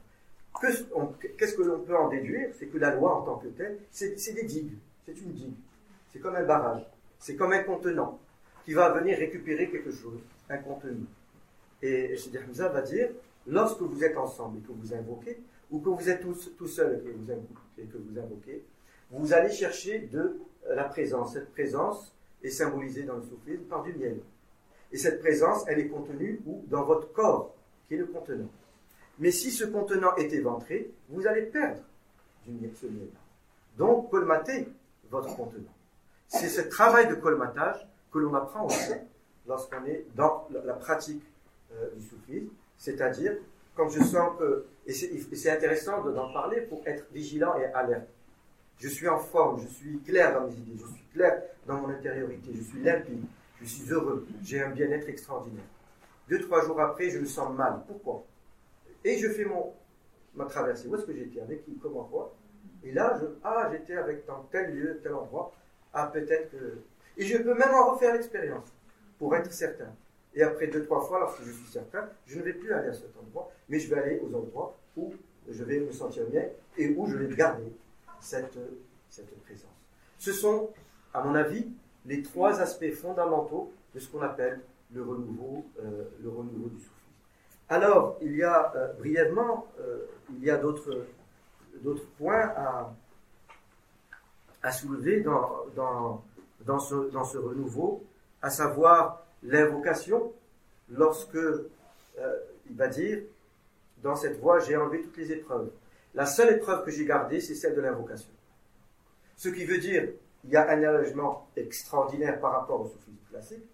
[1.37, 2.49] Qu'est-ce que l'on peut en déduire?
[2.57, 4.77] C'est que la loi en tant que telle, c'est des digues.
[5.05, 5.53] C'est une digue.
[6.11, 6.83] C'est comme un barrage.
[7.19, 8.19] C'est comme un contenant
[8.65, 10.19] qui va venir récupérer quelque chose,
[10.49, 11.05] un contenu.
[11.81, 13.09] Et Sidi Hamza va dire,
[13.45, 15.39] lorsque vous êtes ensemble et que vous invoquez,
[15.71, 17.31] ou que vous êtes tous, tout seul et que, vous
[17.77, 18.63] et que vous invoquez,
[19.11, 20.39] vous allez chercher de
[20.69, 21.33] la présence.
[21.33, 22.13] Cette présence
[22.43, 24.19] est symbolisée dans le soufisme par du miel.
[24.91, 26.63] Et cette présence, elle est contenue où?
[26.67, 27.53] Dans votre corps,
[27.87, 28.49] qui est le contenant.
[29.19, 31.81] Mais si ce contenant est éventré, vous allez perdre
[32.45, 33.19] du miel, ce miel-là.
[33.77, 34.67] Donc, colmatez
[35.09, 35.73] votre contenant.
[36.27, 38.93] C'est ce travail de colmatage que l'on apprend aussi
[39.47, 41.23] lorsqu'on est dans la pratique
[41.73, 43.37] euh, du soufisme, c'est-à-dire
[43.75, 48.07] quand je sens que, et c'est intéressant d'en parler pour être vigilant et alerte.
[48.79, 51.89] Je suis en forme, je suis clair dans mes idées, je suis clair dans mon
[51.89, 53.23] intériorité, je suis limpide,
[53.59, 55.65] je suis heureux, j'ai un bien-être extraordinaire.
[56.29, 57.81] Deux, trois jours après, je me sens mal.
[57.87, 58.23] Pourquoi?
[59.03, 59.73] Et je fais mon,
[60.35, 60.87] ma traversée.
[60.87, 61.39] Où est-ce que j'étais?
[61.39, 61.77] Avec qui?
[61.81, 62.35] Comment quoi?
[62.83, 65.53] Et là, je, ah, j'étais avec dans tel lieu, tel endroit.
[65.93, 66.79] Ah, peut-être que.
[67.17, 68.67] Et je peux même en refaire l'expérience
[69.17, 69.91] pour être certain.
[70.35, 72.93] Et après deux, trois fois, lorsque je suis certain, je ne vais plus aller à
[72.93, 75.13] cet endroit, mais je vais aller aux endroits où
[75.49, 76.43] je vais me sentir bien
[76.77, 77.71] et où je vais garder
[78.19, 78.57] cette,
[79.43, 79.71] présence.
[80.17, 80.69] Ce sont,
[81.13, 81.67] à mon avis,
[82.05, 84.61] les trois aspects fondamentaux de ce qu'on appelle
[84.93, 86.93] le renouveau, euh, le renouveau du soufisme.
[87.69, 90.05] Alors, il y a euh, brièvement, euh,
[90.37, 91.05] il y a d'autres,
[92.17, 92.53] points
[94.63, 96.23] à, soulever dans,
[96.79, 98.03] ce, dans ce renouveau,
[98.41, 100.33] à savoir l'invocation
[100.89, 101.37] lorsque
[102.69, 103.21] il va dire
[104.03, 105.69] dans cette voie j'ai enlevé toutes les épreuves.
[106.17, 108.31] La seule épreuve que j'ai gardée, c'est celle de l'invocation.
[109.35, 110.09] Ce qui veut dire
[110.43, 113.69] il y a un allègement extraordinaire par rapport au soufisme classique.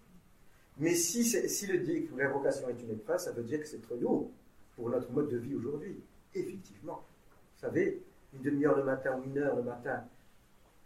[0.76, 1.22] Mais si,
[1.66, 4.30] le dit que l'invocation est une épreuve, ça veut dire que c'est trop lourd
[4.76, 5.98] pour notre mode de vie aujourd'hui.
[6.34, 7.02] Effectivement.
[7.54, 8.02] Vous savez,
[8.34, 10.04] une demi-heure le matin ou une heure le matin,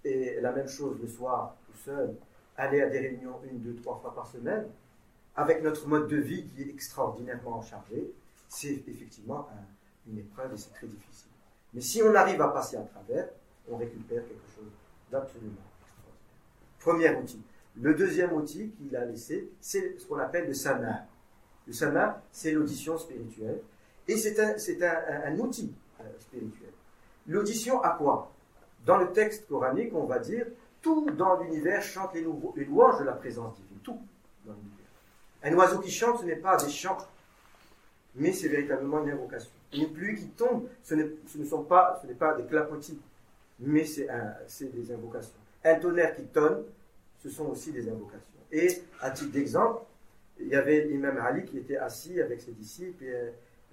[0.05, 2.15] et la même chose le soir, tout seul,
[2.57, 4.69] aller à des réunions une, deux, trois fois par semaine,
[5.35, 8.13] avec notre mode de vie qui est extraordinairement chargé,
[8.49, 9.49] c'est effectivement
[10.07, 11.28] une épreuve et c'est très difficile.
[11.75, 13.29] Mais si on arrive à passer à travers,
[13.71, 14.71] on récupère quelque chose
[15.11, 16.19] d'absolument extraordinaire.
[16.81, 17.43] Premier outil.
[17.81, 21.07] Le deuxième outil qu'il a laissé, c'est ce qu'on appelle le sama.
[21.67, 23.61] Le sama, c'est l'audition spirituelle.
[24.07, 26.71] Et c'est un, outil euh, spirituel.
[27.27, 28.33] L'audition à quoi?
[28.87, 30.47] Dans le texte coranique, on va dire
[30.81, 33.79] tout dans l'univers chante les, louanges de la présence divine.
[33.83, 34.01] Tout
[34.47, 34.87] dans l'univers.
[35.43, 36.97] Un oiseau qui chante, ce n'est pas des chants
[38.19, 39.51] mais c'est véritablement une invocation.
[39.73, 42.99] Une pluie qui tombe, ce, ne sont pas, ce n'est pas des clapotis,
[43.61, 44.09] mais c'est
[44.73, 45.39] des invocations.
[45.65, 46.65] Un tonnerre qui tonne,
[47.19, 48.39] ce sont aussi des invocations.
[48.51, 48.69] Et
[49.01, 49.83] à titre d'exemple,
[50.41, 53.05] il y avait l'imam Ali qui était assis avec ses disciples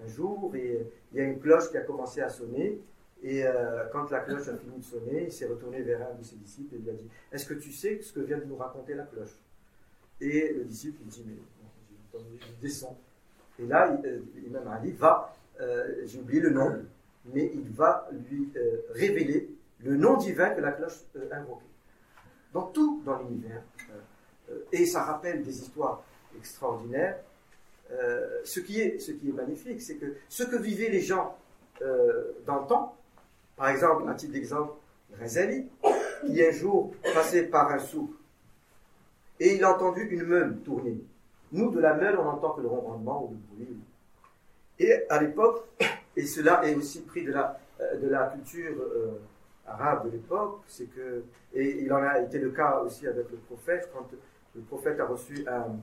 [0.04, 2.80] un jour, et il y a une cloche qui a commencé à sonner.
[3.24, 6.24] Et euh, quand la cloche a fini de sonner, il s'est retourné vers un de
[6.24, 8.58] ses disciples et lui a dit Est-ce que tu sais ce que vient de nous
[8.58, 9.36] raconter la cloche?
[10.20, 12.98] Et le disciple lui dit Mais je descends.
[13.58, 15.34] Et là, euh, l'imam Ali va,
[16.06, 16.76] j'ai oublié le nom,
[17.34, 18.52] mais il va lui
[18.92, 19.50] révéler
[19.84, 21.00] le nom divin que la cloche
[21.32, 21.66] invoquait.
[22.54, 23.62] Donc tout dans l'univers.
[24.72, 26.04] et ça rappelle des histoires
[26.38, 27.18] extraordinaire.
[27.92, 31.38] Euh, ce, qui est, magnifique, c'est que ce que vivaient les gens
[31.82, 32.96] euh, dans le temps,
[33.56, 34.74] par exemple, un titre d'exemple,
[35.20, 35.68] Razali,
[36.26, 38.10] qui un jour passait par un souk
[39.40, 40.98] et il a entendu une meule tourner.
[41.52, 43.78] Nous, de la meule, on n'entend que le ronronnement ou le bruit.
[44.80, 45.68] Et à l'époque,
[46.16, 48.76] et cela est aussi pris de la, euh, de la culture
[49.66, 51.24] arabe de l'époque, c'est que,
[51.54, 54.08] et il en a été le cas aussi avec le prophète, quand
[54.56, 55.78] le prophète a reçu un,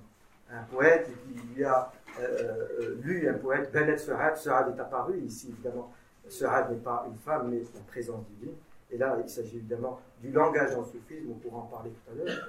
[0.53, 1.91] un poète qui lui a
[2.21, 5.93] euh, euh, lu un poète, Benet Serad, Serad est apparu ici évidemment.
[6.29, 8.55] Serad n'est pas une femme, mais la présence divine.
[8.91, 12.15] Et là, il s'agit évidemment du langage le soufisme, on pourra en parler tout à
[12.15, 12.49] l'heure.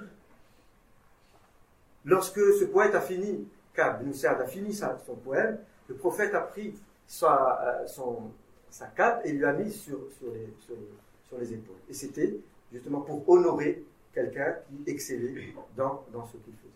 [2.04, 5.58] Lorsque ce poète a fini, Kab a fini son poème,
[5.88, 6.74] le prophète a pris
[7.06, 8.30] sa, euh, son,
[8.70, 11.76] sa cape et lui a mis sur, sur, les, sur, les, épaules.
[11.88, 12.36] Et c'était
[12.72, 16.70] justement pour honorer quelqu'un qui excellait dans, dans ce qu'il faisait.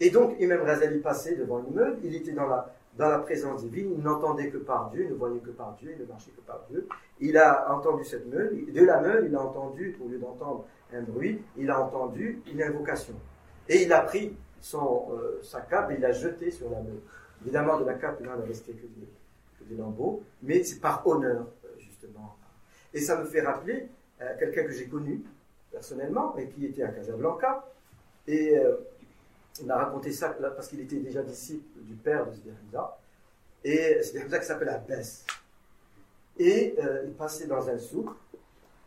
[0.00, 3.94] Et donc, Imam Razali passait devant l'immeuble, il était dans la, dans la présence divine,
[3.96, 6.40] il n'entendait que par Dieu, il ne voyait que par Dieu, il ne marchait que
[6.40, 6.86] par Dieu.
[7.20, 11.02] Il a entendu cette meule, de la meule, il a entendu, au lieu d'entendre un
[11.02, 13.14] bruit, il a entendu une invocation.
[13.68, 17.00] Et il a pris son, euh, sa cape et il l'a jeté sur la meule.
[17.44, 18.86] Évidemment, de la cape, il n'en a resté que
[19.66, 22.36] des, lambeaux, mais c'est par honneur, euh, justement.
[22.92, 23.88] Et ça me fait rappeler
[24.20, 25.22] euh, quelqu'un que j'ai connu
[25.70, 27.64] personnellement et qui était à Casablanca.
[28.26, 28.56] Et
[29.60, 32.50] il m'a raconté ça parce qu'il était déjà disciple du père de Sidi
[33.64, 35.24] Et ça qui s'appelle Abbas.
[36.38, 38.10] Et euh, il passait dans un souk.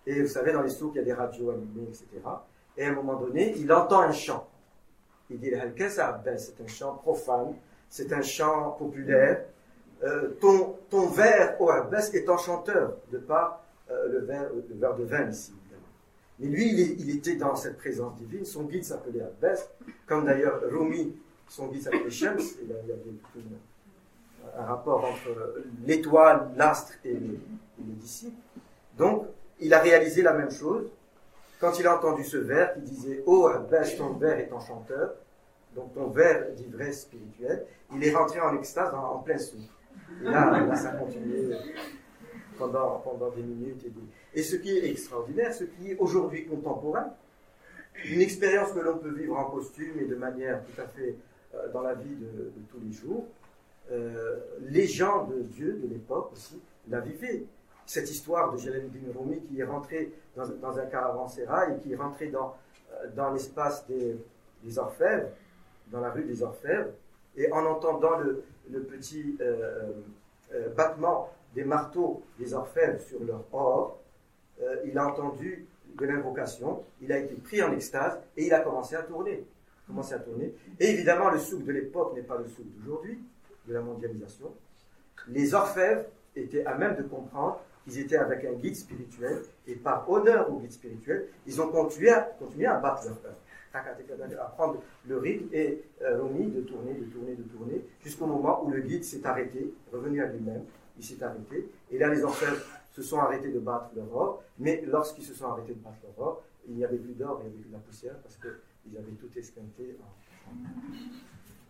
[0.06, 2.06] Et vous savez, dans les souks, il y a des radios animées, etc.
[2.78, 4.48] Et à un moment donné, il entend un chant.
[5.30, 7.54] Il dit c'est Abbas, c'est un chant profane,
[7.90, 9.44] c'est un chant populaire.
[10.04, 15.04] Euh, ton, ton vers, Abbas, est enchanteur, de par euh, le, verre, le verre de
[15.04, 15.54] vin ici.
[16.40, 18.46] Mais lui, il, était dans cette présence divine.
[18.46, 19.70] Son guide s'appelait Abbas,
[20.06, 21.16] comme d'ailleurs Rumi,
[21.50, 22.40] son guide s'appelait Shams.
[22.62, 22.94] il y avait
[24.56, 27.40] un rapport entre l'étoile, l'astre et les,
[27.80, 28.36] disciples.
[28.98, 29.26] Donc,
[29.60, 30.86] il a réalisé la même chose.
[31.60, 35.16] Quand il a entendu ce vers, il disait Oh Abbas, ton vers est enchanteur.
[35.78, 37.66] Donc, ton vers d'ivresse spirituelle.
[37.96, 39.58] Il est rentré en extase en, plein sou.
[40.22, 41.56] Et là, là, ça a continué
[42.58, 44.02] pendant, pendant des minutes et des
[44.38, 47.12] et ce qui est extraordinaire, ce qui est aujourd'hui contemporain,
[48.06, 51.16] une expérience que l'on peut vivre en costume et de manière tout à fait
[51.56, 53.26] euh, dans la vie de, tous les jours,
[53.92, 54.38] euh,
[54.70, 57.46] les gens de Dieu de l'époque aussi la vivaient.
[57.88, 62.28] Cette histoire de Jalaluddin Rumi qui est rentré dans, un caravansérail et qui est rentré
[62.28, 62.56] dans,
[62.92, 64.18] euh, dans l'espace des,
[64.64, 65.30] des, orfèvres,
[65.92, 66.90] dans la rue des orfèvres,
[67.36, 68.44] et en entendant le,
[68.84, 69.38] petit
[70.76, 74.00] battement des marteaux des orfèvres sur leur or,
[74.62, 75.66] euh, il a entendu
[75.98, 79.46] de l'invocation, il a été pris en extase et il a commencé à tourner.
[79.88, 80.54] Commencé à tourner.
[80.80, 83.20] Et évidemment, le souk de l'époque n'est pas le souk d'aujourd'hui,
[83.68, 84.52] de la mondialisation.
[85.30, 86.06] Les orfèvres
[86.36, 90.60] étaient à même de comprendre qu'ils étaient avec un guide spirituel et par honneur au
[90.60, 92.30] guide spirituel, ils ont continué à,
[92.76, 93.38] battre leur œuvre,
[93.74, 98.72] à prendre le rythme et euh, de tourner, de tourner, de tourner, jusqu'au moment où
[98.72, 100.64] le guide s'est arrêté, revenu à lui-même,
[100.98, 102.58] il s'est arrêté, et là les orfèvres
[102.92, 106.28] se sont arrêtés de battre leur or, mais lorsqu'ils se sont arrêtés de battre leur
[106.28, 108.98] or, il n'y avait plus d'or, il n'y avait plus de la poussière, parce qu'ils
[108.98, 109.98] avaient tout esquinté.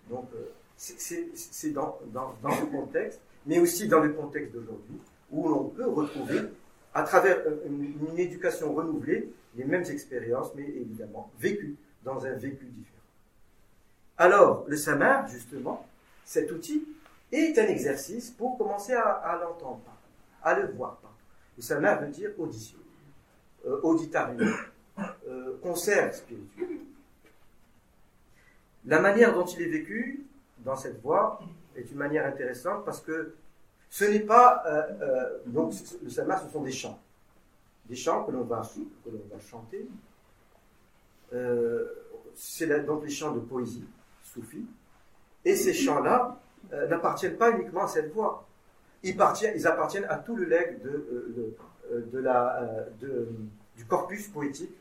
[0.10, 0.46] Donc, euh,
[0.78, 4.98] c'est dans, ce contexte, mais aussi dans le contexte d'aujourd'hui,
[5.32, 6.40] où l'on peut retrouver,
[6.94, 11.76] à travers une, une, éducation renouvelée, les mêmes expériences, mais évidemment vécues
[12.08, 12.98] dans un vécu différent.
[14.18, 15.86] Alors, le samar, justement,
[16.24, 16.88] cet outil,
[17.32, 19.82] est un exercice pour commencer à, l'entendre,
[20.42, 20.98] à le voir
[21.58, 22.78] le samna veut dire audition,
[23.66, 24.54] euh, auditarium,
[25.28, 26.78] euh, concert spirituel.
[28.86, 30.24] La manière dont il est vécu
[30.60, 31.40] dans cette voie
[31.76, 33.34] est une manière intéressante parce que
[33.90, 34.64] ce n'est pas.
[34.68, 35.74] Euh, donc,
[36.04, 37.00] le samna, ce sont des chants.
[37.90, 38.62] Des chants que l'on va,
[39.04, 39.88] que l'on va chanter.
[42.36, 43.86] C'est donc les chants de poésie,
[44.24, 44.66] soufis.
[45.46, 46.40] Et ces chants-là
[46.74, 48.46] euh, n'appartiennent pas uniquement à cette voie.
[49.04, 51.56] Ils, appartiennent à tout le legs de,
[52.12, 52.88] de, la,
[53.76, 54.76] du corpus poétique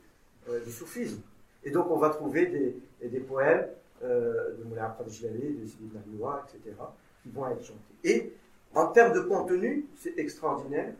[0.65, 1.21] du soufisme.
[1.65, 3.67] Et donc on va trouver des, des poèmes
[4.03, 6.77] de Moulin Pradjali, de Sidi etc.,
[7.23, 7.95] qui vont être chantés.
[8.05, 8.33] Et
[8.75, 10.93] en termes de contenu, c'est extraordinaire.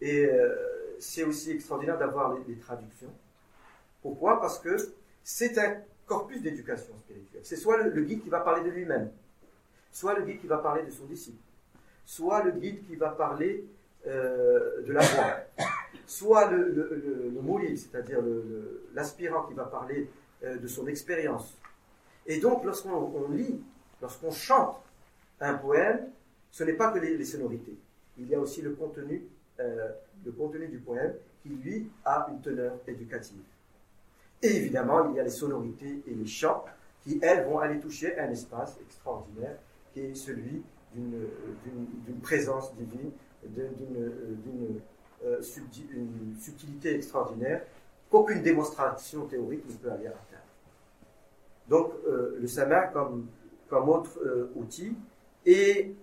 [0.00, 0.28] Et
[1.00, 3.12] c'est aussi extraordinaire d'avoir les, traductions.
[4.02, 4.40] Pourquoi?
[4.40, 4.76] Parce que
[5.22, 7.42] c'est un corpus d'éducation spirituelle.
[7.44, 9.10] C'est soit le, guide qui va parler de lui-même,
[9.92, 11.42] soit le guide qui va parler de son disciple,
[12.04, 13.64] soit le guide qui va parler
[14.06, 15.36] euh, de la voix,
[16.06, 18.20] soit le, le, c'est-à-dire
[18.94, 20.08] l'aspirant qui va parler
[20.42, 21.56] euh, de son expérience.
[22.26, 23.62] Et donc, lorsqu'on lit,
[24.00, 24.80] lorsqu'on chante
[25.40, 26.08] un poème,
[26.50, 27.76] ce n'est pas que les, sonorités.
[28.18, 28.68] Il y a aussi euh,
[30.24, 33.42] le contenu du poème qui, lui, a une teneur éducative.
[34.42, 36.64] Et évidemment, il y a les sonorités et les chants
[37.02, 39.56] qui, elles, vont aller toucher un espace extraordinaire
[39.92, 40.62] qui est celui
[40.94, 43.10] d'une présence divine,
[43.44, 44.80] d'une
[45.24, 47.62] euh, subtilité extraordinaire
[48.10, 50.40] qu'aucune démonstration théorique ne peut aller atteindre.
[51.68, 53.26] Donc, euh, le sama comme,
[53.68, 54.18] comme autre
[54.56, 54.96] outil,
[55.46, 55.94] et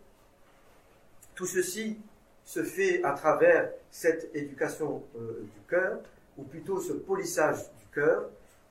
[1.35, 1.97] tout ceci
[2.43, 5.99] se fait à travers cette éducation euh, du cœur,
[6.37, 7.57] ou plutôt ce polissage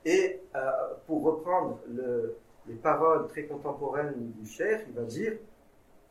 [0.05, 0.71] Et euh,
[1.07, 1.81] pour reprendre
[2.67, 5.33] les paroles très contemporaines du cher, il va dire,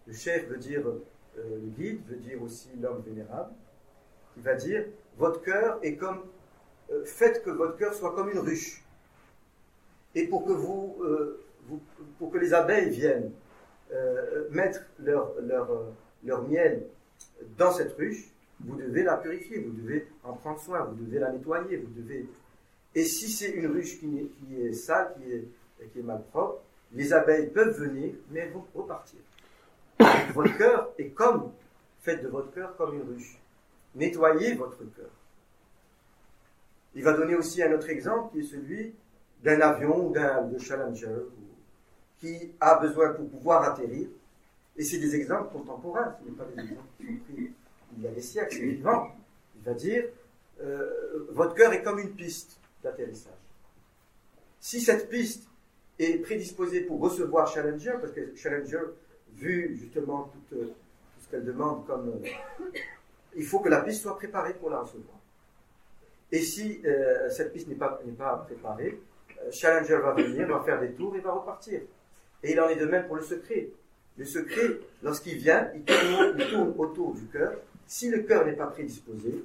[0.08, 1.02] le cher veut dire euh,
[1.38, 3.52] le guide, veut dire aussi l'homme vénérable,
[4.38, 4.86] il va dire,
[5.18, 6.24] votre cœur est comme,
[7.06, 8.84] faites que votre cœur soit comme une ruche.
[10.14, 10.98] Et pour que vous,
[12.20, 13.32] pour que les abeilles viennent
[14.52, 15.70] mettre leur, leur,
[16.24, 16.86] leur miel
[17.58, 18.30] dans cette ruche,
[18.60, 22.28] vous devez la purifier, vous devez en prendre soin, vous devez la nettoyer, vous devez.
[22.96, 25.48] Et si c'est une ruche qui est, qui est sale, qui est,
[25.92, 26.62] qui est malpropre,
[26.94, 29.20] les abeilles peuvent venir, mais elles vont repartir.
[30.34, 31.52] votre cœur est comme,
[32.02, 33.38] faites de votre cœur comme une ruche.
[33.96, 35.10] Nettoyez votre cœur.
[36.96, 38.94] Il va donner aussi un autre exemple qui est celui
[39.44, 41.26] d'un avion ou d'un Challenger
[42.20, 44.08] qui a besoin pour pouvoir atterrir
[44.78, 47.52] et c'est des exemples contemporains, ce n'est pas des exemples qui sont pris
[47.98, 49.16] il y a des siècles, c'est vivant.
[49.56, 50.04] Il va dire,
[50.62, 53.34] euh, votre cœur est comme une piste d'atterrissage.
[54.60, 55.48] Si cette piste
[56.00, 58.82] est prédisposée pour recevoir Challenger, parce que Challenger,
[59.34, 60.74] vu justement tout, euh,
[61.20, 62.10] ce qu'elle demande comme...
[62.10, 62.30] Euh,
[63.36, 65.18] il faut que la piste soit préparée pour la recevoir.
[66.32, 66.82] Et si
[67.30, 68.98] cette piste n'est pas, pas préparée,
[69.52, 71.82] Challenger va venir, va faire des tours et va repartir.
[72.44, 73.70] Et il en est de même pour le secret.
[74.18, 77.54] Le secret, lorsqu'il vient, il tourne, autour du cœur.
[77.86, 79.44] Si le cœur n'est pas prédisposé,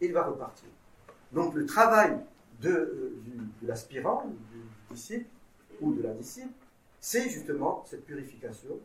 [0.00, 0.68] il va repartir.
[1.32, 2.18] Donc le travail
[2.62, 3.12] de, euh,
[3.60, 5.26] de l'aspirant, du disciple
[5.80, 6.52] ou de la disciple,
[7.00, 8.78] c'est justement cette purification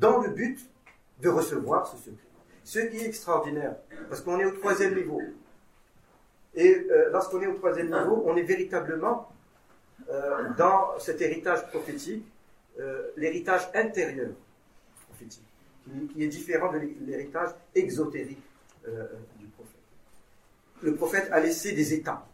[0.00, 0.58] dans le but
[1.20, 2.26] de recevoir ce secret.
[2.64, 3.76] Ce qui est extraordinaire,
[4.08, 5.20] parce qu'on est au troisième niveau.
[6.54, 9.30] Et euh, lorsqu'on est au troisième niveau, on est véritablement
[10.10, 12.24] euh, dans cet héritage prophétique
[13.16, 14.30] l'héritage intérieur
[15.08, 15.42] prophétique,
[16.12, 18.40] qui, est différent de l'héritage exotérique
[19.36, 19.80] du prophète.
[20.82, 22.24] Le prophète a laissé des états,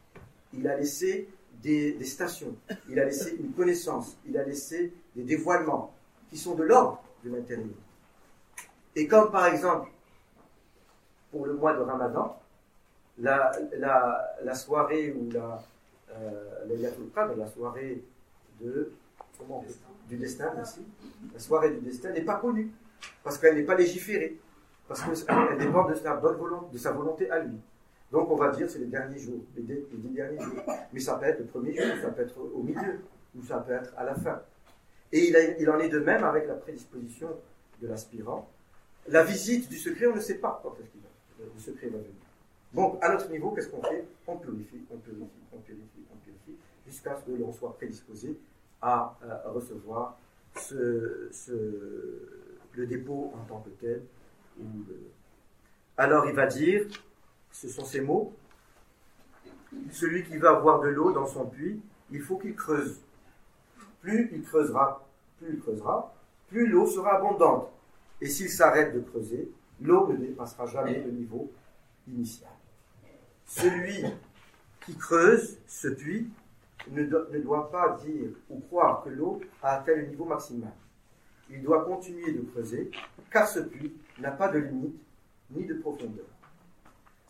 [0.56, 1.28] il a laissé
[1.62, 2.54] des, stations,
[2.90, 5.94] il a laissé une connaissance, il a laissé des dévoilements
[6.30, 7.68] qui sont de l'ordre de l'intérieur.
[8.94, 9.90] Et comme par exemple,
[11.30, 12.38] pour le mois de Ramadan,
[13.18, 13.52] la,
[14.54, 15.62] soirée ou la,
[17.58, 18.02] soirée
[20.08, 20.52] du destin,
[22.12, 22.70] du n'est pas connue,
[23.22, 24.38] parce qu'elle n'est pas légiférée,
[24.86, 25.94] parce qu'elle dépend de
[26.78, 27.58] sa volonté à lui.
[28.14, 30.62] Donc on va dire c'est les derniers jours, les, dix derniers jours.
[30.92, 33.00] Mais ça peut être le premier jour, ça peut être au milieu,
[33.36, 34.40] ou ça peut être à la fin.
[35.10, 37.28] Et il, en est de même avec la prédisposition
[37.82, 38.48] de l'aspirant.
[39.08, 41.52] La visite du secret, on ne sait pas quand est-ce qu'il va.
[41.52, 42.12] Le secret va venir.
[42.72, 44.04] Donc, à notre niveau, qu'est-ce qu'on fait?
[44.28, 48.38] On purifie, on purifie, on purifie, on purifie, jusqu'à ce que l'on soit prédisposé
[48.80, 50.16] à, recevoir
[50.54, 51.30] ce,
[52.76, 54.02] le dépôt en tant que tel.
[55.96, 56.86] Alors il va dire,
[57.54, 58.34] ce sont ces mots,
[59.92, 63.00] celui qui va avoir de l'eau dans son puits, il faut qu'il creuse.
[64.00, 65.06] Plus il creusera,
[65.38, 66.12] plus il creusera,
[66.48, 67.70] plus l'eau sera abondante.
[68.20, 69.50] Et s'il s'arrête de creuser,
[69.80, 71.52] l'eau ne dépassera jamais le niveau
[72.08, 72.50] initial.
[73.46, 74.04] Celui
[74.84, 76.28] qui creuse ce puits
[76.90, 77.04] ne,
[77.38, 80.72] doit pas dire ou croire que l'eau a atteint le niveau maximal.
[81.50, 82.90] Il doit continuer de creuser,
[83.30, 85.00] car ce puits n'a pas de limite
[85.50, 86.26] ni de profondeur.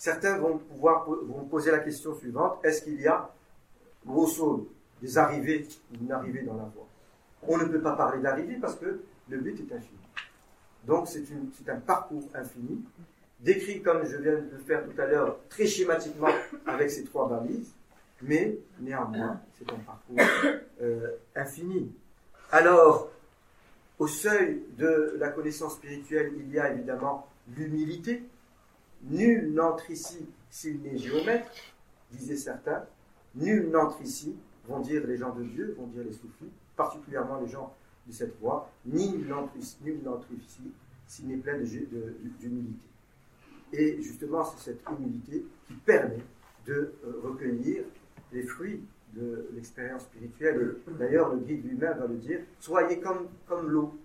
[0.05, 3.31] Certains vont pouvoir vont poser la question suivante est-ce qu'il y a,
[4.05, 4.68] grosso
[5.01, 6.86] des arrivées ou une arrivée dans la voie?
[7.48, 9.01] On ne peut pas parler d'arrivée parce que
[9.31, 9.98] le but est infini.
[10.86, 12.85] Donc c'est un parcours infini,
[13.40, 16.28] décrit comme je viens de le faire tout à l'heure, très schématiquement
[16.66, 17.72] avec ces trois balises,
[18.20, 20.18] mais néanmoins c'est un parcours
[20.82, 21.90] euh, infini.
[22.52, 23.10] Alors,
[23.98, 27.26] au seuil de la connaissance spirituelle, il y a évidemment
[27.56, 28.22] l'humilité.
[29.10, 31.51] Nul n'entre ici s'il n'est géomètre,
[32.10, 32.85] disaient certains.
[33.35, 34.36] Nul n'entre ici,
[34.66, 37.74] vont dire les gens de Dieu, vont dire les soufis, particulièrement les gens
[38.06, 40.72] de cette voie, nul n'entre ici
[41.06, 42.86] s'il n'est plein d'humilité.
[43.72, 46.22] Et justement, c'est cette humilité qui permet
[46.66, 47.85] de euh, recueillir
[48.32, 48.82] les fruits
[49.14, 50.76] de l'expérience spirituelle.
[50.98, 53.28] D'ailleurs, le guide lui-même va le dire, soyez comme,
[53.68, 53.98] l'eau,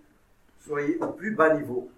[0.58, 1.90] soyez au plus bas niveau.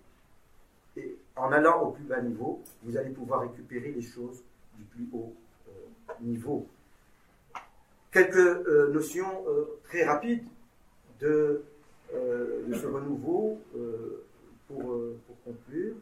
[1.37, 4.43] En allant au plus bas niveau, vous allez pouvoir récupérer les choses
[4.77, 5.35] du plus haut
[5.69, 6.67] euh, niveau.
[8.11, 10.45] Quelques euh, notions euh, très rapides
[11.21, 11.65] de,
[12.11, 13.59] ce renouveau
[14.69, 14.83] pour,
[15.27, 15.95] pour, conclure.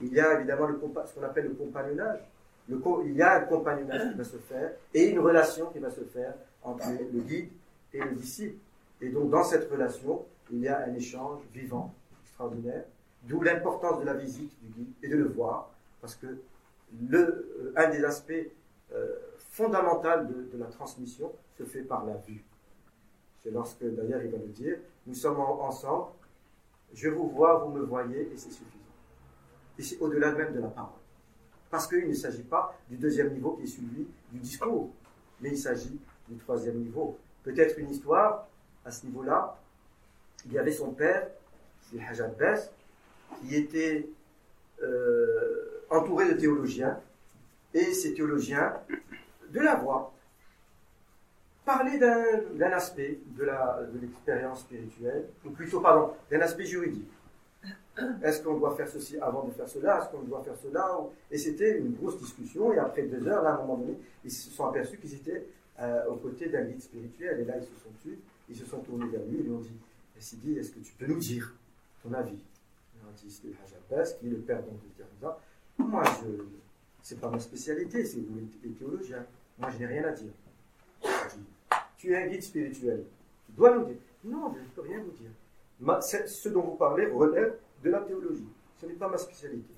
[0.00, 2.20] Il y a évidemment le, ce qu'on appelle le compagnonnage
[2.68, 6.00] il y a un compagnonnage qui va se faire et une relation qui va se
[6.00, 7.50] faire entre le guide
[7.92, 8.56] et le disciple.
[9.00, 12.84] Et donc, dans cette relation, il y a un échange vivant, extraordinaire,
[13.26, 15.70] d'où l'importance de la visite du guide et de le voir,
[16.00, 16.26] parce que
[17.08, 18.32] le, euh, un des aspects
[18.92, 19.16] euh,
[19.50, 22.44] fondamentaux de, la transmission se fait par la vue.
[23.42, 26.10] C'est lorsque, d'ailleurs, il va le dire, nous sommes ensemble,
[26.92, 28.78] je vous vois, vous me voyez, et c'est suffisant.
[29.78, 31.00] Et c'est au-delà même de la parole.
[31.70, 34.90] Parce qu'il ne s'agit pas du deuxième niveau qui est celui du discours,
[35.40, 35.98] mais il s'agit
[36.28, 37.18] du troisième niveau.
[37.42, 38.46] Peut-être une histoire,
[38.84, 39.58] à ce niveau-là,
[40.46, 41.28] il y avait son père,
[41.80, 42.70] c'est Hajj Bess,
[43.40, 44.08] qui était
[44.82, 46.98] euh, entouré de théologiens,
[47.72, 48.74] et ces théologiens,
[49.50, 50.12] de la voix,
[51.64, 53.46] parlaient d'un aspect de
[54.00, 57.10] l'expérience spirituelle, ou plutôt, pardon, d'un aspect juridique.
[58.22, 60.00] Est-ce qu'on doit faire ceci avant de faire cela?
[60.00, 60.98] Est-ce qu'on doit faire cela?
[61.30, 62.72] Et c'était une grosse discussion.
[62.72, 65.46] Et après deux heures, là, à un moment donné, ils se sont aperçus qu'ils étaient
[65.80, 67.40] euh, aux côtés d'un guide spirituel.
[67.40, 68.18] Et là, ils se sont tués.
[68.48, 69.76] Ils se sont tournés vers lui et lui ont dit
[70.18, 71.54] Sidi, est-ce que tu peux nous dire
[72.02, 72.38] ton avis?
[73.16, 75.28] Qui est le père donc de
[75.78, 76.44] Moi, je,
[77.02, 79.24] c'est pas ma spécialité, c'est vous les théologiens.
[79.58, 80.32] Moi, je n'ai rien à dire.
[81.96, 83.04] Tu es un guide spirituel.
[83.46, 83.96] Tu dois nous dire.
[84.24, 86.02] Non, je ne peux rien vous dire.
[86.02, 88.48] ce dont vous parlez relève de la théologie.
[88.76, 89.74] Ce n'est pas ma spécialité.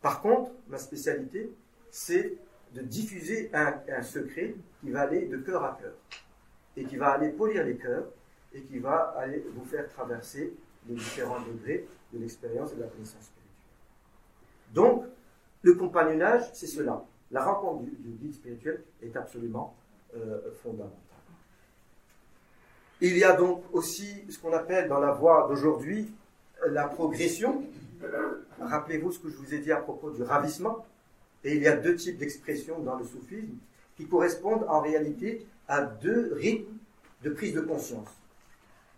[0.00, 1.50] Par contre, ma spécialité,
[1.90, 2.36] c'est
[2.74, 5.94] de diffuser un, secret qui va aller de cœur à cœur
[6.76, 8.06] et qui va aller polir les cœurs
[8.52, 10.54] et qui va aller vous faire traverser
[10.88, 11.86] les différents degrés
[12.16, 13.44] de l'expérience et de la connaissance spirituelle.
[14.72, 15.04] Donc,
[15.62, 17.04] le compagnonnage, c'est cela.
[17.30, 19.76] La rencontre du, guide spirituel est absolument
[20.14, 21.00] euh, fondamentale.
[23.00, 26.10] Il y a donc aussi ce qu'on appelle dans la voie d'aujourd'hui
[26.68, 27.62] la progression.
[28.60, 30.86] Rappelez-vous ce que je vous ai dit à propos du ravissement.
[31.44, 33.56] Et il y a deux types d'expressions dans le soufisme
[33.96, 36.76] qui correspondent en réalité à deux rythmes
[37.22, 38.08] de prise de conscience.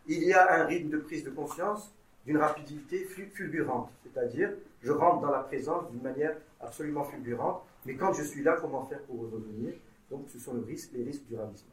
[0.06, 1.92] Il y a un rythme de prise de conscience
[2.28, 4.52] d'une rapidité fulgurante, c'est-à-dire
[4.82, 8.84] je rentre dans la présence d'une manière absolument fulgurante, mais quand je suis là, comment
[8.84, 9.72] faire pour revenir?
[10.10, 11.72] Donc ce sont risques, les risques du ravissement.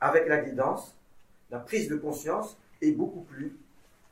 [0.00, 0.96] Avec la guidance,
[1.50, 3.54] la prise de conscience est beaucoup plus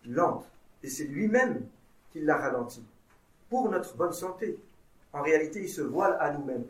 [0.05, 0.44] lente.
[0.82, 1.66] Et c'est lui-même
[2.11, 2.85] qui l'a ralenti.
[3.49, 4.59] Pour notre bonne santé.
[5.15, 6.66] En réalité, il se voile à nous-mêmes.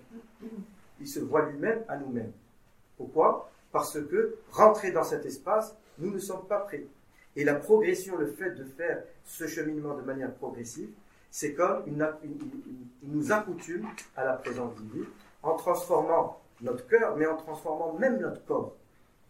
[1.01, 2.33] Il se voit lui-même à nous-mêmes.
[2.97, 3.51] Pourquoi?
[3.73, 6.87] Parce que rentrer dans cet espace, nous ne sommes pas prêts.
[7.37, 10.91] Et la progression, le fait de faire ce cheminement de manière progressive,
[11.31, 12.07] c'est comme une,
[13.03, 13.87] nous accoutume
[14.17, 15.07] à la présence divine
[15.43, 18.75] en transformant notre cœur, mais en transformant même notre corps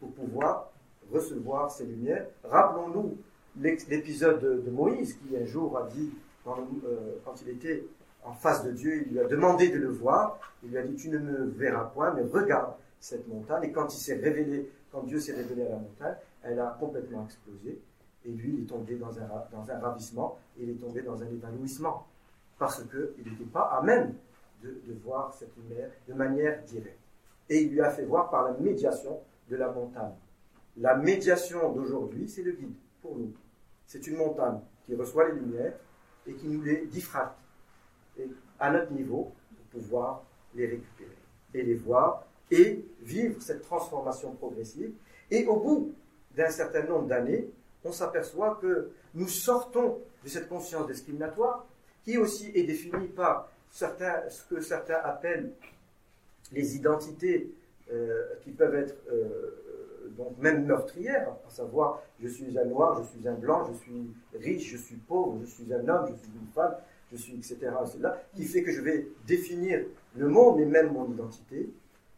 [0.01, 0.73] pour pouvoir
[1.12, 2.27] recevoir ces lumières.
[2.45, 3.16] Rappelons-nous
[3.57, 6.12] l'épisode de, Moïse qui un jour a dit,
[6.47, 7.85] euh, quand il était
[8.24, 10.97] en face de Dieu, il lui a demandé de le voir, il lui a dit,
[10.97, 13.65] tu ne me verras point, mais regarde cette montagne.
[13.65, 17.24] Et quand il s'est révélé, quand Dieu s'est révélé à la montagne, elle a complètement
[17.24, 17.81] explosé.
[18.24, 21.27] Et lui, il est tombé dans un, dans un ravissement, il est tombé dans un
[21.27, 22.07] évanouissement,
[22.59, 24.15] parce qu'il n'était pas à même
[24.62, 26.99] de, de voir cette lumière de manière directe.
[27.49, 29.19] Et il lui a fait voir par la médiation
[29.51, 30.15] de la montagne.
[30.77, 33.32] La médiation d'aujourd'hui, c'est le guide pour nous.
[33.86, 35.74] C'est une montagne qui reçoit les lumières
[36.27, 37.39] et qui nous les diffracte
[38.59, 40.23] à notre niveau pour pouvoir
[40.55, 41.16] les récupérer
[41.55, 44.93] et les voir et vivre cette transformation progressive.
[45.31, 45.94] Et au bout
[46.36, 47.51] d'un certain nombre d'années,
[47.85, 51.67] on s'aperçoit que nous sortons de cette conscience discriminatoire
[52.05, 55.53] qui aussi est définie par certains, ce que certains appellent
[56.53, 57.53] les identités
[57.91, 63.19] euh, qui peuvent être euh, donc même meurtrière, à savoir je suis un noir, je
[63.19, 66.33] suis un blanc, je suis riche, je suis pauvre, je suis un homme, je suis
[66.35, 66.75] une femme,
[67.11, 67.59] je suis etc.
[67.93, 69.85] Cela, qui fait que je vais définir
[70.17, 71.71] le monde et même mon identité.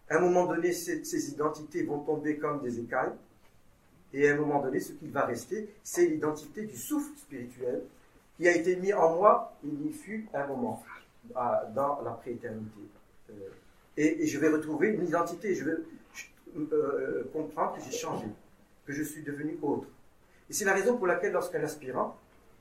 [0.08, 3.12] À un moment donné, ces identités vont tomber comme des écailles.
[4.14, 7.82] Et à un moment donné, ce qui va rester, c'est l'identité du souffle spirituel
[8.36, 10.84] qui a été mis en moi, il y fut un moment,
[11.34, 12.80] dans la prééternité.
[13.30, 13.34] Euh,
[13.96, 15.76] et, je vais retrouver une identité, je vais
[16.56, 18.26] euh, comprendre que j'ai changé,
[18.86, 19.88] que je suis devenu autre.
[20.48, 22.16] Et c'est la raison pour laquelle lorsqu'un aspirant,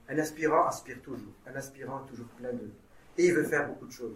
[0.10, 2.72] un aspirant aspire toujours, un aspirant est toujours plein de...
[3.18, 4.16] Et il veut faire beaucoup de choses.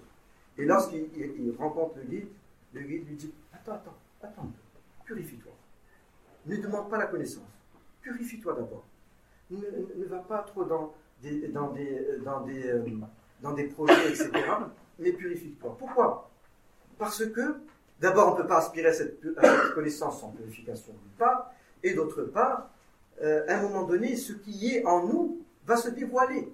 [0.57, 2.27] Et lorsqu'il rencontre le guide,
[2.73, 4.51] le guide lui dit, attends, attends, attends,
[5.05, 5.56] purifie-toi.
[6.47, 7.43] Ne demande pas la connaissance.
[8.01, 8.85] Purifie-toi d'abord.
[9.51, 14.31] Ne, va pas trop dans, des, euh, projets, etc.
[14.99, 15.75] Mais purifie-toi.
[15.77, 16.29] Pourquoi?
[16.97, 17.57] Parce que,
[17.99, 19.19] d'abord, on ne peut pas aspirer à cette,
[19.73, 21.51] connaissance sans purification, d'une part,
[21.83, 22.69] et d'autre part,
[23.21, 26.51] euh, à un moment donné, ce qui est en nous va se dévoiler.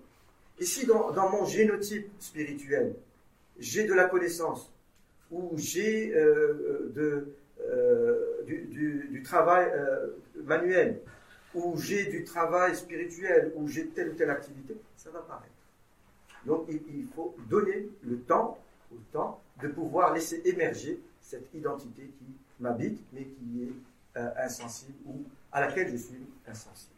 [0.60, 2.96] Et si dans, dans mon génotype spirituel,
[3.60, 4.72] j'ai de la connaissance,
[5.32, 7.36] ou j'ai euh, de,
[8.46, 9.72] du, travail
[10.44, 11.02] manuel,
[11.54, 15.54] où j'ai du travail spirituel, où j'ai telle ou telle activité, ça va paraître.
[16.46, 18.58] Donc il, faut donner le temps
[18.92, 22.26] au temps de pouvoir laisser émerger cette identité qui
[22.60, 26.92] m'habite, mais qui est euh, insensible ou à laquelle je suis insensible.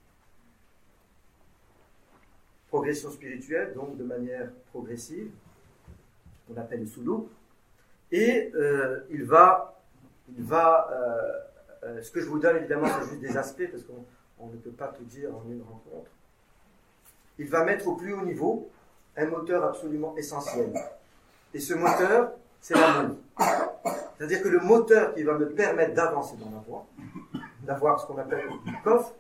[2.70, 5.30] Progression spirituelle, donc de manière progressive,
[6.48, 7.30] qu'on appelle le sous
[8.12, 9.75] Et euh, il va,
[10.30, 10.90] il va
[11.86, 14.06] euh, ce que je vous donne évidemment, c'est juste des aspects, parce qu'on
[14.40, 16.10] on ne peut pas tout dire en une rencontre.
[17.38, 18.70] Il va mettre au plus haut niveau
[19.16, 20.74] un moteur absolument essentiel.
[21.54, 23.18] Et ce moteur, c'est l'amour.
[24.18, 26.86] C'est-à-dire que le moteur qui va me permettre d'avancer dans la voie,
[27.62, 29.14] d'avoir ce qu'on appelle le coffre,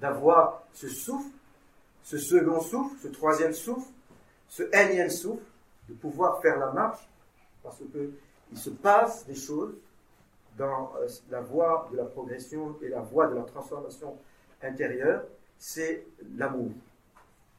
[0.00, 1.30] d'avoir ce souffle,
[2.02, 3.88] ce second souffle, ce troisième souffle,
[4.48, 5.42] ce énième souffle,
[5.88, 7.08] de pouvoir faire la marche,
[7.62, 9.74] parce qu'il se passe des choses
[10.56, 14.16] dans euh, la voie de la progression et la voie de la transformation
[14.62, 15.24] intérieur,
[15.58, 16.06] c'est
[16.36, 16.70] l'amour.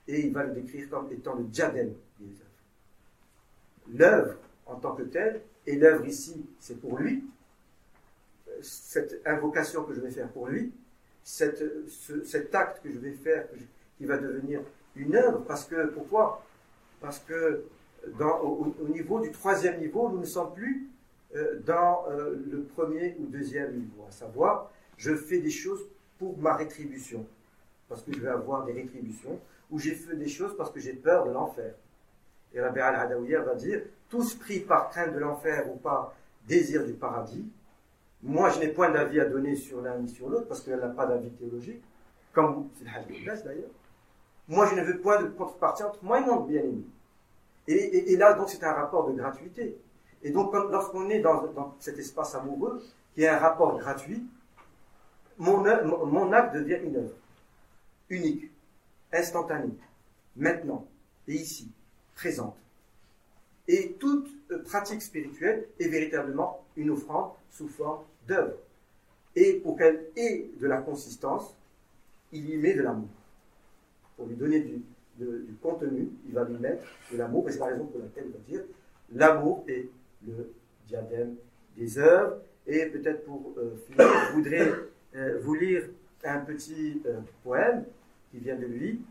[0.07, 3.93] Et il va le décrire comme étant le diadème des œuvres.
[3.93, 7.23] L'œuvre en tant que telle, et l'œuvre ici, c'est pour lui,
[8.61, 10.72] cette invocation que je vais faire pour lui,
[11.23, 13.47] cet acte que je vais faire,
[13.97, 14.61] qui va devenir
[14.95, 16.43] une œuvre, parce que, pourquoi?
[17.01, 17.65] Parce que
[18.19, 20.89] au, niveau du troisième niveau, nous ne sommes plus
[21.36, 25.82] euh, dans euh, le premier ou deuxième niveau, à savoir, je fais des choses
[26.18, 27.26] pour ma rétribution,
[27.90, 29.40] parce que je vais avoir des rétributions,
[29.70, 31.74] ou j'ai fait des choses parce que j'ai peur de l'enfer.
[32.53, 36.14] Et Rabbi al-Hadawiya va dire, tous pris par crainte de l'enfer ou par
[36.48, 37.45] désir du paradis,
[38.24, 40.88] moi je n'ai point d'avis à donner sur l'un ni sur l'autre, parce qu'elle n'a
[40.88, 41.84] pas d'avis théologique,
[42.32, 43.70] comme c'est le d'ailleurs.
[44.48, 46.86] Moi je ne veux point de contrepartie entre moi et mon bien-aimé.
[47.68, 49.76] Et, là, donc, c'est un rapport de gratuité.
[50.23, 52.83] Et donc, lorsqu'on est dans, cet espace amoureux,
[53.13, 54.23] qui est un rapport gratuit,
[55.37, 55.63] mon,
[56.31, 57.15] acte devient une œuvre
[58.09, 58.51] unique,
[59.11, 59.75] instantanée,
[60.35, 60.85] maintenant
[61.27, 61.71] et ici,
[62.15, 62.55] présente.
[63.67, 64.29] Et toute
[64.65, 68.57] pratique spirituelle est véritablement une offrande sous forme d'œuvre.
[69.35, 71.55] Et pour qu'elle ait de la consistance,
[72.31, 73.09] il y met de l'amour.
[74.15, 74.81] Pour lui donner du,
[75.61, 78.39] contenu, il va lui mettre de l'amour, et c'est la raison pour laquelle il va
[78.47, 78.65] dire
[79.13, 79.89] l'amour est
[80.27, 80.53] le
[80.88, 81.35] diadème
[81.77, 82.38] des œuvres.
[82.68, 84.72] Et peut-être pour euh, finir, je voudrais
[85.15, 85.84] euh, vous lire
[86.26, 87.85] un petit euh, poème
[88.31, 89.02] qui vient de lui,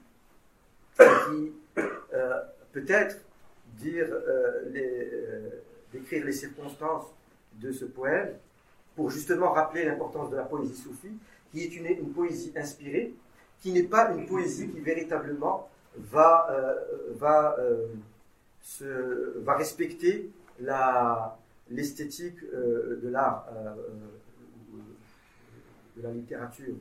[0.98, 2.40] qui euh,
[2.72, 3.16] peut-être
[3.78, 4.06] dire
[4.70, 5.10] les,
[5.92, 7.06] décrire les circonstances
[7.54, 8.34] de ce poème
[8.94, 11.16] pour justement rappeler l'importance de la poésie soufie,
[11.50, 13.14] qui est une, une poésie inspirée,
[13.60, 16.76] qui n'est pas une poésie qui véritablement va,
[17.12, 17.56] va,
[18.80, 20.30] va respecter
[21.70, 23.46] l'esthétique de l'art
[25.96, 26.74] de la littérature.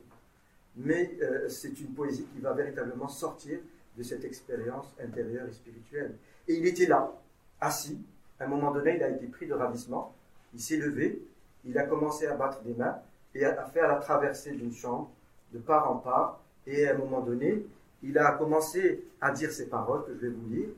[0.76, 3.58] Mais euh, c'est une poésie qui va véritablement sortir
[3.96, 6.16] de cette expérience intérieure et spirituelle.
[6.48, 7.12] Et il était là,
[7.60, 7.98] assis.
[8.40, 10.14] À un moment donné, il a été pris de ravissement.
[10.52, 11.22] Il s'est levé.
[11.64, 12.98] Il a commencé à battre des mains
[13.34, 15.10] et à faire la traversée d'une chambre
[15.52, 16.40] de part en part.
[16.66, 17.64] Et à un moment donné,
[18.02, 20.68] il a commencé à dire ces paroles que je vais vous lire.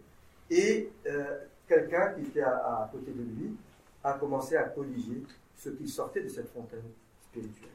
[0.50, 3.56] Et euh, quelqu'un qui était à, côté de lui
[4.04, 5.22] a commencé à colliger
[5.56, 6.84] ce qui sortait de cette fontaine
[7.22, 7.70] spirituelle.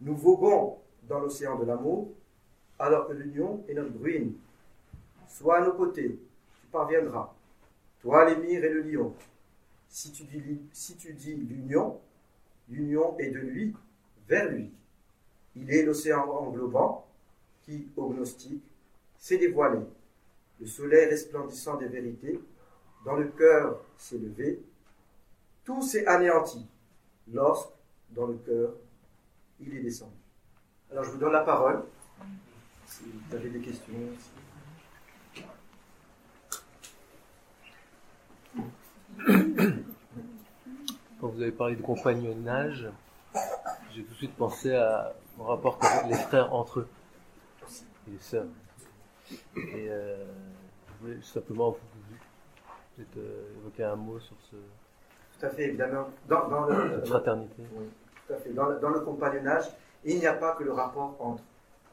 [0.00, 2.12] Nous voguons dans l'océan de l'amour,
[2.78, 4.34] alors que l'union est notre ruine.
[5.26, 6.18] Sois à nos côtés,
[6.60, 7.34] tu parviendras.
[8.00, 9.14] Toi, l'émir et le lion.
[9.88, 11.98] Si tu dis, si tu dis l'union,
[12.68, 13.74] l'union est de lui,
[14.28, 14.70] vers lui.
[15.56, 17.06] Il est l'océan englobant
[17.62, 18.62] qui, au gnostique,
[19.18, 19.80] s'est dévoilé.
[20.60, 22.40] Le soleil resplendissant des vérités,
[23.04, 24.60] dans le cœur s'est levé.
[25.64, 26.66] Tout s'est anéanti
[27.32, 27.70] lorsque,
[28.10, 28.74] dans le cœur,
[29.60, 30.16] il est descendu.
[30.90, 31.82] Alors je vous donne la parole.
[32.86, 33.92] Si vous avez des questions.
[41.20, 42.88] Quand vous avez parlé de compagnonnage,
[43.94, 46.88] j'ai tout de suite pensé à, au rapport qu'ont les frères entre eux
[48.06, 48.46] et les sœurs.
[49.56, 50.24] Et euh,
[50.86, 51.76] je voulais simplement
[52.96, 54.56] peut-être euh, évoquer un mot sur ce.
[55.38, 56.08] Tout à fait, évidemment.
[56.28, 57.62] Dans, dans le, fraternité.
[57.74, 57.86] Oui,
[58.26, 58.50] tout à fait.
[58.50, 59.64] Dans, le, dans le compagnonnage,
[60.04, 61.42] il n'y a pas que le rapport entre,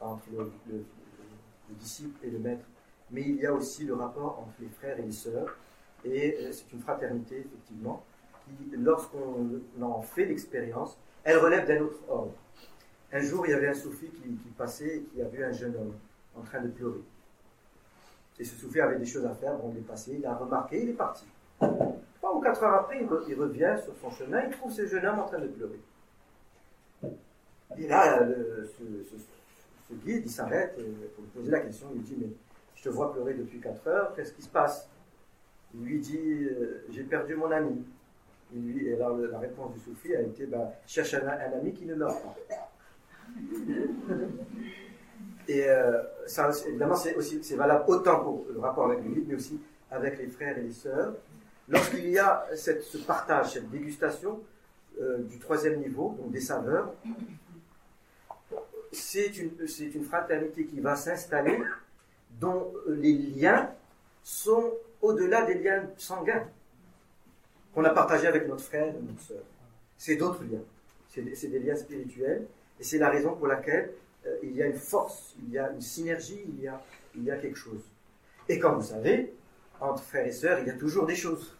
[0.00, 2.64] entre le, le, le, disciple et le maître,
[3.10, 5.56] mais il y a aussi le rapport entre les frères et les sœurs.
[6.04, 8.04] Et euh, c'est une fraternité, effectivement,
[8.44, 12.34] qui, lorsqu'on en fait l'expérience, elle relève d'un autre ordre.
[13.12, 15.52] Un jour, il y avait un soufi qui, qui, passait et qui a vu un
[15.52, 15.94] jeune homme
[16.36, 17.00] en train de pleurer.
[18.38, 20.82] Et ce soufi avait des choses à faire, bon, il est passé, il a remarqué,
[20.82, 21.24] il est parti.
[21.58, 25.20] Trois ou quatre heures après, il, revient sur son chemin, il trouve ce jeune homme
[25.20, 25.80] en train de pleurer.
[27.78, 28.68] Et là, le,
[29.88, 32.28] ce, guide, il s'arrête pour lui poser la question, il lui dit, mais
[32.74, 34.88] je te vois pleurer depuis quatre heures, qu'est-ce qui se passe?
[35.74, 37.84] Il lui dit, euh, j'ai perdu mon ami.
[38.54, 41.26] Et, alors la réponse du soufi a été, bah, cherche un
[41.58, 42.70] ami qui ne meurt pas.
[45.48, 49.34] Et euh, ça, évidemment, c'est aussi c'est valable autant pour le rapport avec le mais
[49.34, 49.60] aussi
[49.90, 51.14] avec les frères et les sœurs.
[51.68, 54.40] Lorsqu'il y a cette, ce partage, cette dégustation
[55.00, 56.92] euh, du troisième niveau, donc des saveurs,
[58.92, 61.60] c'est une, c'est une fraternité qui va s'installer,
[62.40, 63.70] dont les liens
[64.22, 66.44] sont au-delà des liens sanguins
[67.74, 69.42] qu'on a partagés avec notre frère et notre sœur.
[69.96, 70.64] C'est d'autres liens.
[71.08, 72.46] C'est c'est des liens spirituels.
[72.78, 73.92] Et c'est la raison pour laquelle
[74.26, 76.82] euh, il y a une force, il y a une synergie, il y a,
[77.14, 77.82] il y a quelque chose.
[78.48, 79.34] Et comme vous savez,
[79.80, 81.56] entre frères et sœurs, il y a toujours des choses.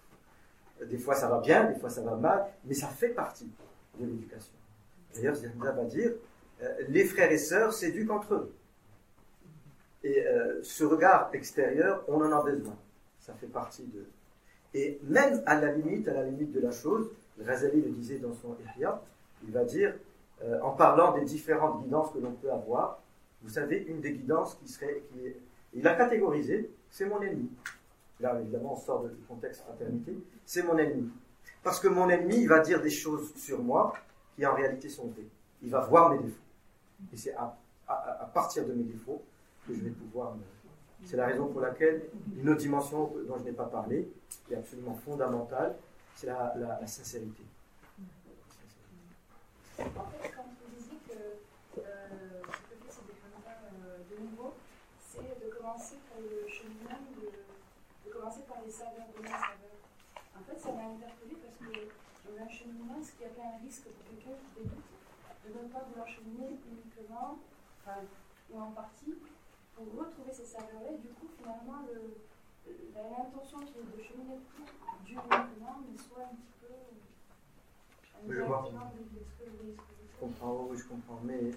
[0.85, 3.51] Des fois ça va bien, des fois ça va mal, mais ça fait partie
[3.99, 4.53] de l'éducation.
[5.15, 6.13] D'ailleurs, Zerda va dire,
[6.63, 8.55] euh, les frères et sœurs s'éduquent entre eux.
[10.05, 12.77] Et euh, ce regard extérieur, on en a besoin.
[13.21, 14.05] Ça fait partie de...
[14.75, 17.11] Et même à la limite, à la limite de la chose,
[17.45, 19.03] Razali le disait dans son Ihya,
[19.45, 19.95] il va dire,
[20.45, 22.99] euh, en parlant des différentes guidances que l'on peut avoir,
[23.43, 25.41] vous savez, une des guidances qui serait, qui est,
[25.73, 27.49] il a catégorisé, c'est mon ennemi.
[28.21, 31.11] Là, évidemment, on sort du contexte fraternité, c'est mon ennemi.
[31.63, 33.95] Parce que mon ennemi, il va dire des choses sur moi
[34.35, 35.27] qui en réalité sont vraies.
[35.63, 36.41] Il va voir mes défauts.
[37.13, 37.57] Et c'est à,
[38.33, 39.23] partir de mes défauts
[39.67, 40.35] que je vais pouvoir.
[41.05, 42.03] C'est la raison pour laquelle
[42.37, 44.09] une autre dimension dont je n'ai pas parlé,
[44.47, 45.77] qui est absolument fondamentale,
[46.15, 47.43] c'est la sincérité.
[49.79, 53.45] En fait, quand vous disiez que euh, ce que fait développements
[53.85, 54.55] euh, de nouveau,
[54.97, 59.77] c'est de commencer par le cheminement, de, commencer par les saveurs, de les saveurs.
[60.33, 61.93] En fait, ça m'a interpellé parce que
[62.25, 64.89] dans un cheminement, ce qui a pas un risque pour quelqu'un qui débute,
[65.45, 67.37] de ne pas vouloir cheminer uniquement,
[68.49, 69.13] ou en partie,
[69.77, 70.97] pour retrouver ces saveurs-là.
[70.97, 71.85] Et du coup, finalement,
[72.65, 74.65] l'intention qui est de cheminer plus
[75.05, 76.73] dur uniquement, mais soit un petit peu.
[78.29, 78.69] Je vois.
[80.13, 81.21] Je comprends, oui, je comprends.
[81.25, 81.51] Mais,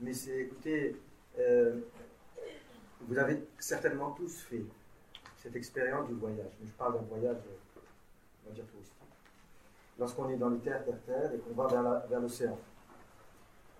[0.00, 0.96] mais c'est, écoutez,
[1.38, 1.80] euh,
[3.02, 4.64] vous avez certainement tous fait
[5.36, 6.50] cette expérience du voyage.
[6.60, 7.36] Mais je parle d'un voyage,
[8.44, 8.94] on va dire touristique.
[9.98, 11.66] Lorsqu'on est dans les terres, terre, terre, et qu'on va
[12.08, 12.58] vers, l'océan.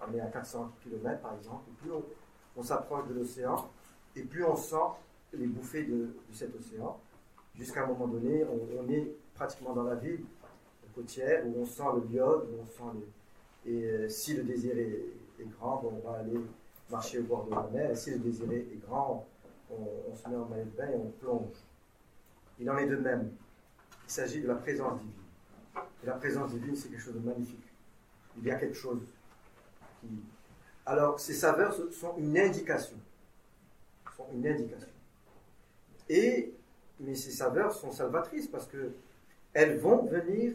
[0.00, 1.90] On est à 400 km par exemple, et plus
[2.56, 3.68] on, s'approche de l'océan,
[4.14, 4.76] et plus on sent
[5.32, 7.00] les bouffées de, cet océan,
[7.56, 10.24] jusqu'à un moment donné, on, on est pratiquement dans la ville,
[10.98, 12.98] où on sent le iode, où on sent
[13.64, 13.70] le...
[13.70, 15.04] Et euh, si le désir est,
[15.58, 16.40] grand, on va aller
[16.90, 17.90] marcher au bord de la mer.
[17.90, 19.26] Et si le désir est grand,
[19.70, 21.56] on, se met en maillot de bain et on plonge.
[22.58, 23.30] Il en est de même.
[24.06, 25.12] Il s'agit de la présence divine.
[26.02, 27.72] Et la présence divine, c'est quelque chose de magnifique.
[28.38, 29.02] Il y a quelque chose
[30.00, 30.08] qui...
[30.86, 32.96] Alors, ces saveurs sont une indication.
[34.16, 34.88] Sont une indication.
[36.08, 36.54] Et,
[37.00, 38.92] mais ces saveurs sont salvatrices parce que
[39.52, 40.54] elles vont venir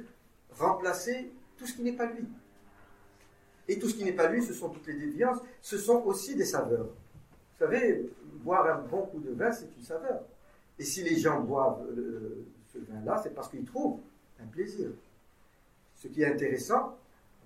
[0.57, 2.27] remplacer tout ce qui n'est pas lui.
[3.67, 6.35] Et tout ce qui n'est pas lui, ce sont toutes les déviances, ce sont aussi
[6.35, 6.87] des saveurs.
[6.87, 8.09] Vous savez,
[8.43, 10.21] boire un bon coup de vin, c'est une saveur.
[10.77, 13.99] Et si les gens boivent euh, ce vin-là, c'est parce qu'ils trouvent
[14.41, 14.89] un plaisir.
[15.95, 16.97] Ce qui est intéressant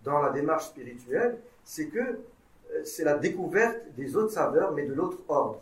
[0.03, 4.93] dans la démarche spirituelle, c'est que euh, c'est la découverte des autres saveurs, mais de
[4.93, 5.61] l'autre ordre.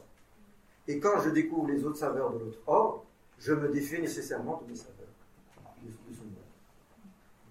[0.88, 3.04] Et quand je découvre les autres saveurs de l'autre ordre,
[3.40, 5.05] je me défais nécessairement de mes saveurs.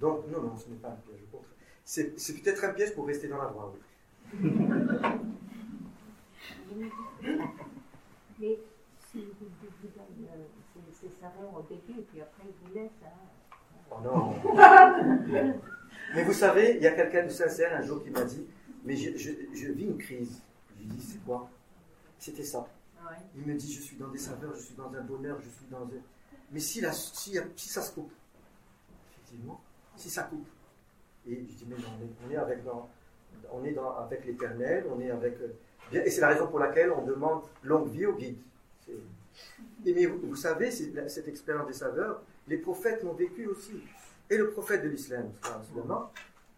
[0.04, 1.20] Donc, non, non, ce n'est pas un piège.
[1.82, 3.74] C'est c'est peut-être un piège pour rester dans la voie.
[4.34, 4.50] oui.
[8.38, 8.58] Mais
[9.10, 10.28] si vous vous donnez
[10.74, 12.90] ces- ces saveurs au début, et puis après ils vous laissent.
[13.04, 13.56] hein.
[13.90, 14.34] Oh non.
[16.14, 18.44] Mais vous savez, il y a quelqu'un de sincère un jour qui m'a dit,
[18.84, 20.42] mais je, je, je vis une crise.
[20.76, 21.48] Je lui ai dit, c'est quoi?
[22.18, 22.66] C'était ça.
[23.08, 23.16] Ouais.
[23.36, 25.66] Il me dit, je suis dans des saveurs, je suis dans un bonheur, je suis
[25.70, 25.88] dans un...
[26.50, 28.12] Mais si, la, si, si ça se coupe,
[29.12, 29.60] effectivement,
[29.96, 30.46] si ça coupe.
[31.28, 31.88] Et je dis, mais non,
[32.26, 32.88] on est, avec, dans-
[33.64, 35.36] est avec l'éternel, on est avec...
[35.40, 35.48] euh,
[36.04, 38.36] et c'est la raison pour laquelle on demande longue vie au guide.
[39.86, 43.82] Et mais vous, savez, cette expérience des saveurs, les prophètes l'ont vécu aussi.
[44.30, 45.30] Et le prophète de l'islam,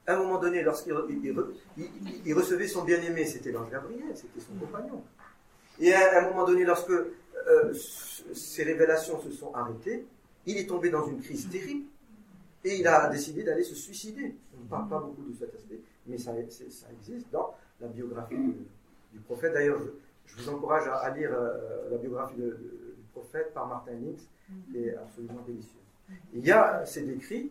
[0.07, 3.51] à un moment donné, lorsqu'il il- il re- il- il- il recevait son bien-aimé, c'était
[3.51, 5.03] l'ange Gabriel, c'était son compagnon.
[5.81, 10.07] Et à un moment donné, lorsque euh, ces révélations se sont arrêtées,
[10.47, 11.87] il est tombé dans une crise terrible
[12.69, 14.35] et il a décidé d'aller se suicider.
[14.59, 18.37] On ne parle pas beaucoup de cet aspect, mais ça, existe dans la biographie
[19.13, 19.53] du prophète.
[19.55, 19.91] D'ailleurs, je,
[20.27, 23.93] je vous encourage à, à lire euh, la biographie de- de- du prophète par Martin
[23.95, 24.27] Nix,
[24.71, 25.83] qui est absolument délicieuse.
[26.35, 27.51] Il y a, c'est décrit,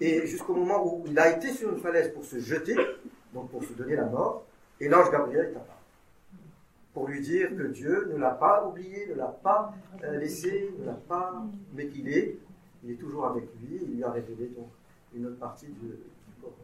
[0.00, 2.76] et jusqu'au moment où il a été sur une falaise pour se jeter,
[3.34, 4.44] donc pour se donner la mort,
[4.80, 5.74] et l'ange Gabriel est apparu
[6.94, 9.72] pour lui dire que Dieu ne l'a pas oublié, ne l'a pas
[10.02, 11.44] euh, laissé, ne l'a pas,
[11.74, 12.36] mais qu'il est,
[12.84, 14.68] il est toujours avec lui, il lui a révélé donc
[15.14, 16.54] une autre partie du, du Coran.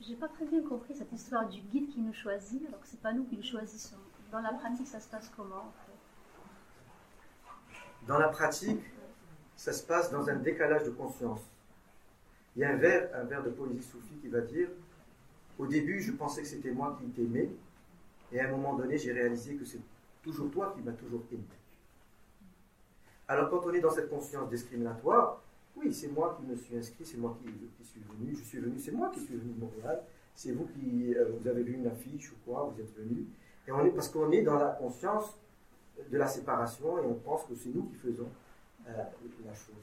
[0.00, 3.00] J'ai pas très bien compris cette histoire du guide qui nous choisit, alors que c'est
[3.00, 3.96] pas nous qui le choisissons.
[4.30, 5.92] Dans la pratique, ça se passe comment en fait?
[8.06, 8.82] Dans la pratique,
[9.56, 11.40] ça se passe dans un décalage de conscience.
[12.56, 14.68] Il y a un vers, un vers de poésie soufie qui va dire
[15.58, 17.50] Au début, je pensais que c'était moi qui t'aimais,
[18.32, 19.80] et à un moment donné, j'ai réalisé que c'est
[20.22, 21.42] toujours toi qui m'as toujours aimé.
[23.28, 25.40] Alors, quand on est dans cette conscience discriminatoire,
[25.76, 27.48] oui, c'est moi qui me suis inscrit, c'est moi qui,
[27.84, 30.02] suis venu, je suis venu, c'est moi qui suis venu de Montréal,
[30.34, 33.26] c'est vous qui euh, vous avez lu une affiche ou quoi, vous êtes venu.
[33.66, 35.34] Et on est, parce qu'on est dans la conscience
[36.10, 38.28] de la séparation et on pense que c'est nous qui faisons
[38.88, 38.92] euh,
[39.46, 39.74] la chose.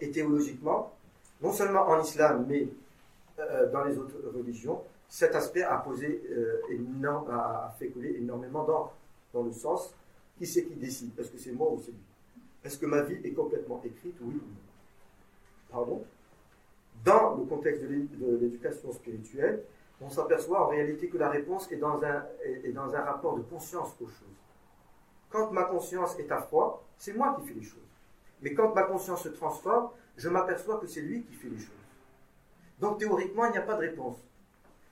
[0.00, 0.92] Et théologiquement,
[1.40, 2.68] non seulement en islam, mais
[3.38, 6.22] euh, dans les autres religions, cet aspect a posé
[7.32, 8.92] a fait couler énormément d'encre
[9.32, 9.94] dans le sens
[10.36, 11.18] qui c'est qui décide?
[11.18, 11.98] Est-ce que c'est moi ou c'est lui?
[12.64, 14.56] Est-ce que ma vie est complètement écrite Oui ou non?
[15.70, 16.04] Pardon?
[17.04, 19.62] Dans le contexte de l'é- de l'éducation spirituelle,
[20.00, 23.42] on s'aperçoit en réalité que la réponse est dans un, est dans un rapport de
[23.42, 24.38] conscience aux choses.
[25.30, 27.78] Quand ma conscience est à froid, c'est moi qui fais les choses.
[28.42, 31.74] Mais quand ma conscience se transforme, je m'aperçois que c'est lui qui fait les choses.
[32.80, 34.16] Donc théoriquement, il n'y a pas de réponse.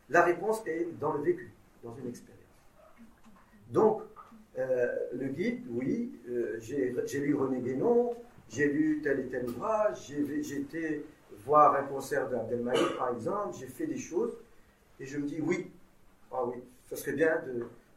[0.08, 1.52] La réponse est dans le vécu,
[1.82, 2.42] dans une expérience.
[3.70, 4.02] Donc,
[4.58, 8.14] euh, le guide, oui, euh, j'ai lu René Guénon,
[8.48, 11.04] j'ai lu tel et tel ouvrage, j'ai été
[11.44, 14.36] voir un concert d'Abdelmaïd, par exemple, j'ai fait des choses,
[14.98, 15.70] et je me dis, oui,
[16.32, 16.56] ah oui,
[16.88, 17.42] ce serait bien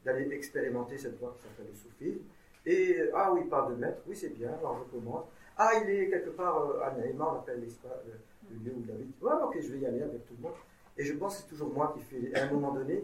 [0.03, 2.23] d'aller expérimenter cette voie qui s'appelle le soufisme.
[2.65, 5.25] Et, ah oui, il parle de maître, oui, c'est bien, alors je commence.
[5.57, 8.91] Ah, il est quelque part euh, à Naïma, on appelle le, le lieu où il
[8.91, 9.21] habite.
[9.21, 10.53] Ouais, ok, je vais y aller avec tout le monde.
[10.97, 12.33] Et je pense que c'est toujours moi qui fais.
[12.35, 13.03] À un moment donné,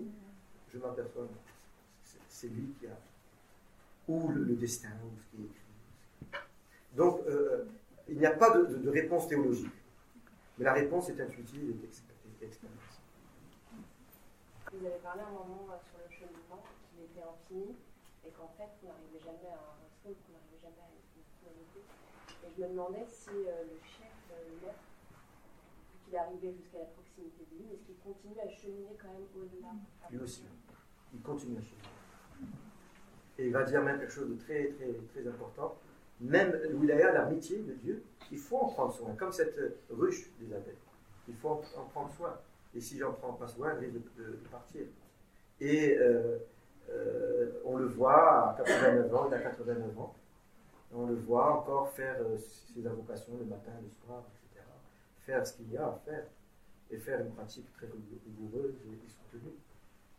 [0.71, 1.27] je m'aperçois,
[2.29, 2.97] c'est lui qui a.
[4.07, 6.39] Ou le, le destin, ou ce qui est écrit.
[6.95, 7.65] Donc, euh,
[8.07, 9.73] il n'y a pas de, de- de réponse théologique.
[10.57, 13.01] Mais la réponse est intuitive et expé- et expérience.
[14.71, 16.61] Vous avez parlé un moment euh, sur le cheminement
[16.93, 17.75] qu'il était infini
[18.25, 21.79] et qu'en fait on n'arrivait jamais à un truc, qu'on n'arrivait jamais à une finalité.
[22.45, 24.85] Et je me demandais si euh, le chef, le maître,
[25.91, 29.11] vu qu'il est arrivé jusqu'à la proximité de lui, est-ce qu'il continue à cheminer quand
[29.11, 29.73] même au-delà?
[30.11, 30.43] Lui aussi.
[31.13, 31.89] Il continue à chercher.
[33.37, 35.75] Et il va dire même quelque chose de très, très, très important.
[36.21, 39.13] Même le wilaya, l'amitié de Dieu, il faut en prendre soin.
[39.15, 39.59] Comme cette
[39.89, 40.75] ruche des abeilles.
[41.27, 42.37] Il faut en, en prendre soin.
[42.75, 44.85] Et si j'en prends pas soin, elle risque de partir.
[45.61, 46.37] Et euh,
[46.89, 50.13] euh, on le voit à 89 ans, il a 89 ans.
[50.93, 54.65] On le voit encore faire euh, ses invocations le matin, le soir, etc.
[55.25, 56.25] Faire ce qu'il y a à faire.
[56.91, 59.53] Et faire une pratique très rigoureuse et soutenue.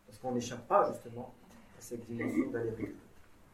[0.05, 1.33] Parce qu'on n'échappe pas justement
[1.77, 2.73] à cette dimension d'aller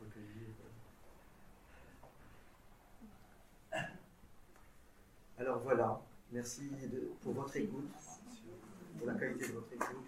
[5.40, 6.00] Alors voilà,
[6.32, 7.90] merci de- pour votre écoute,
[8.98, 10.06] pour la qualité de votre écoute.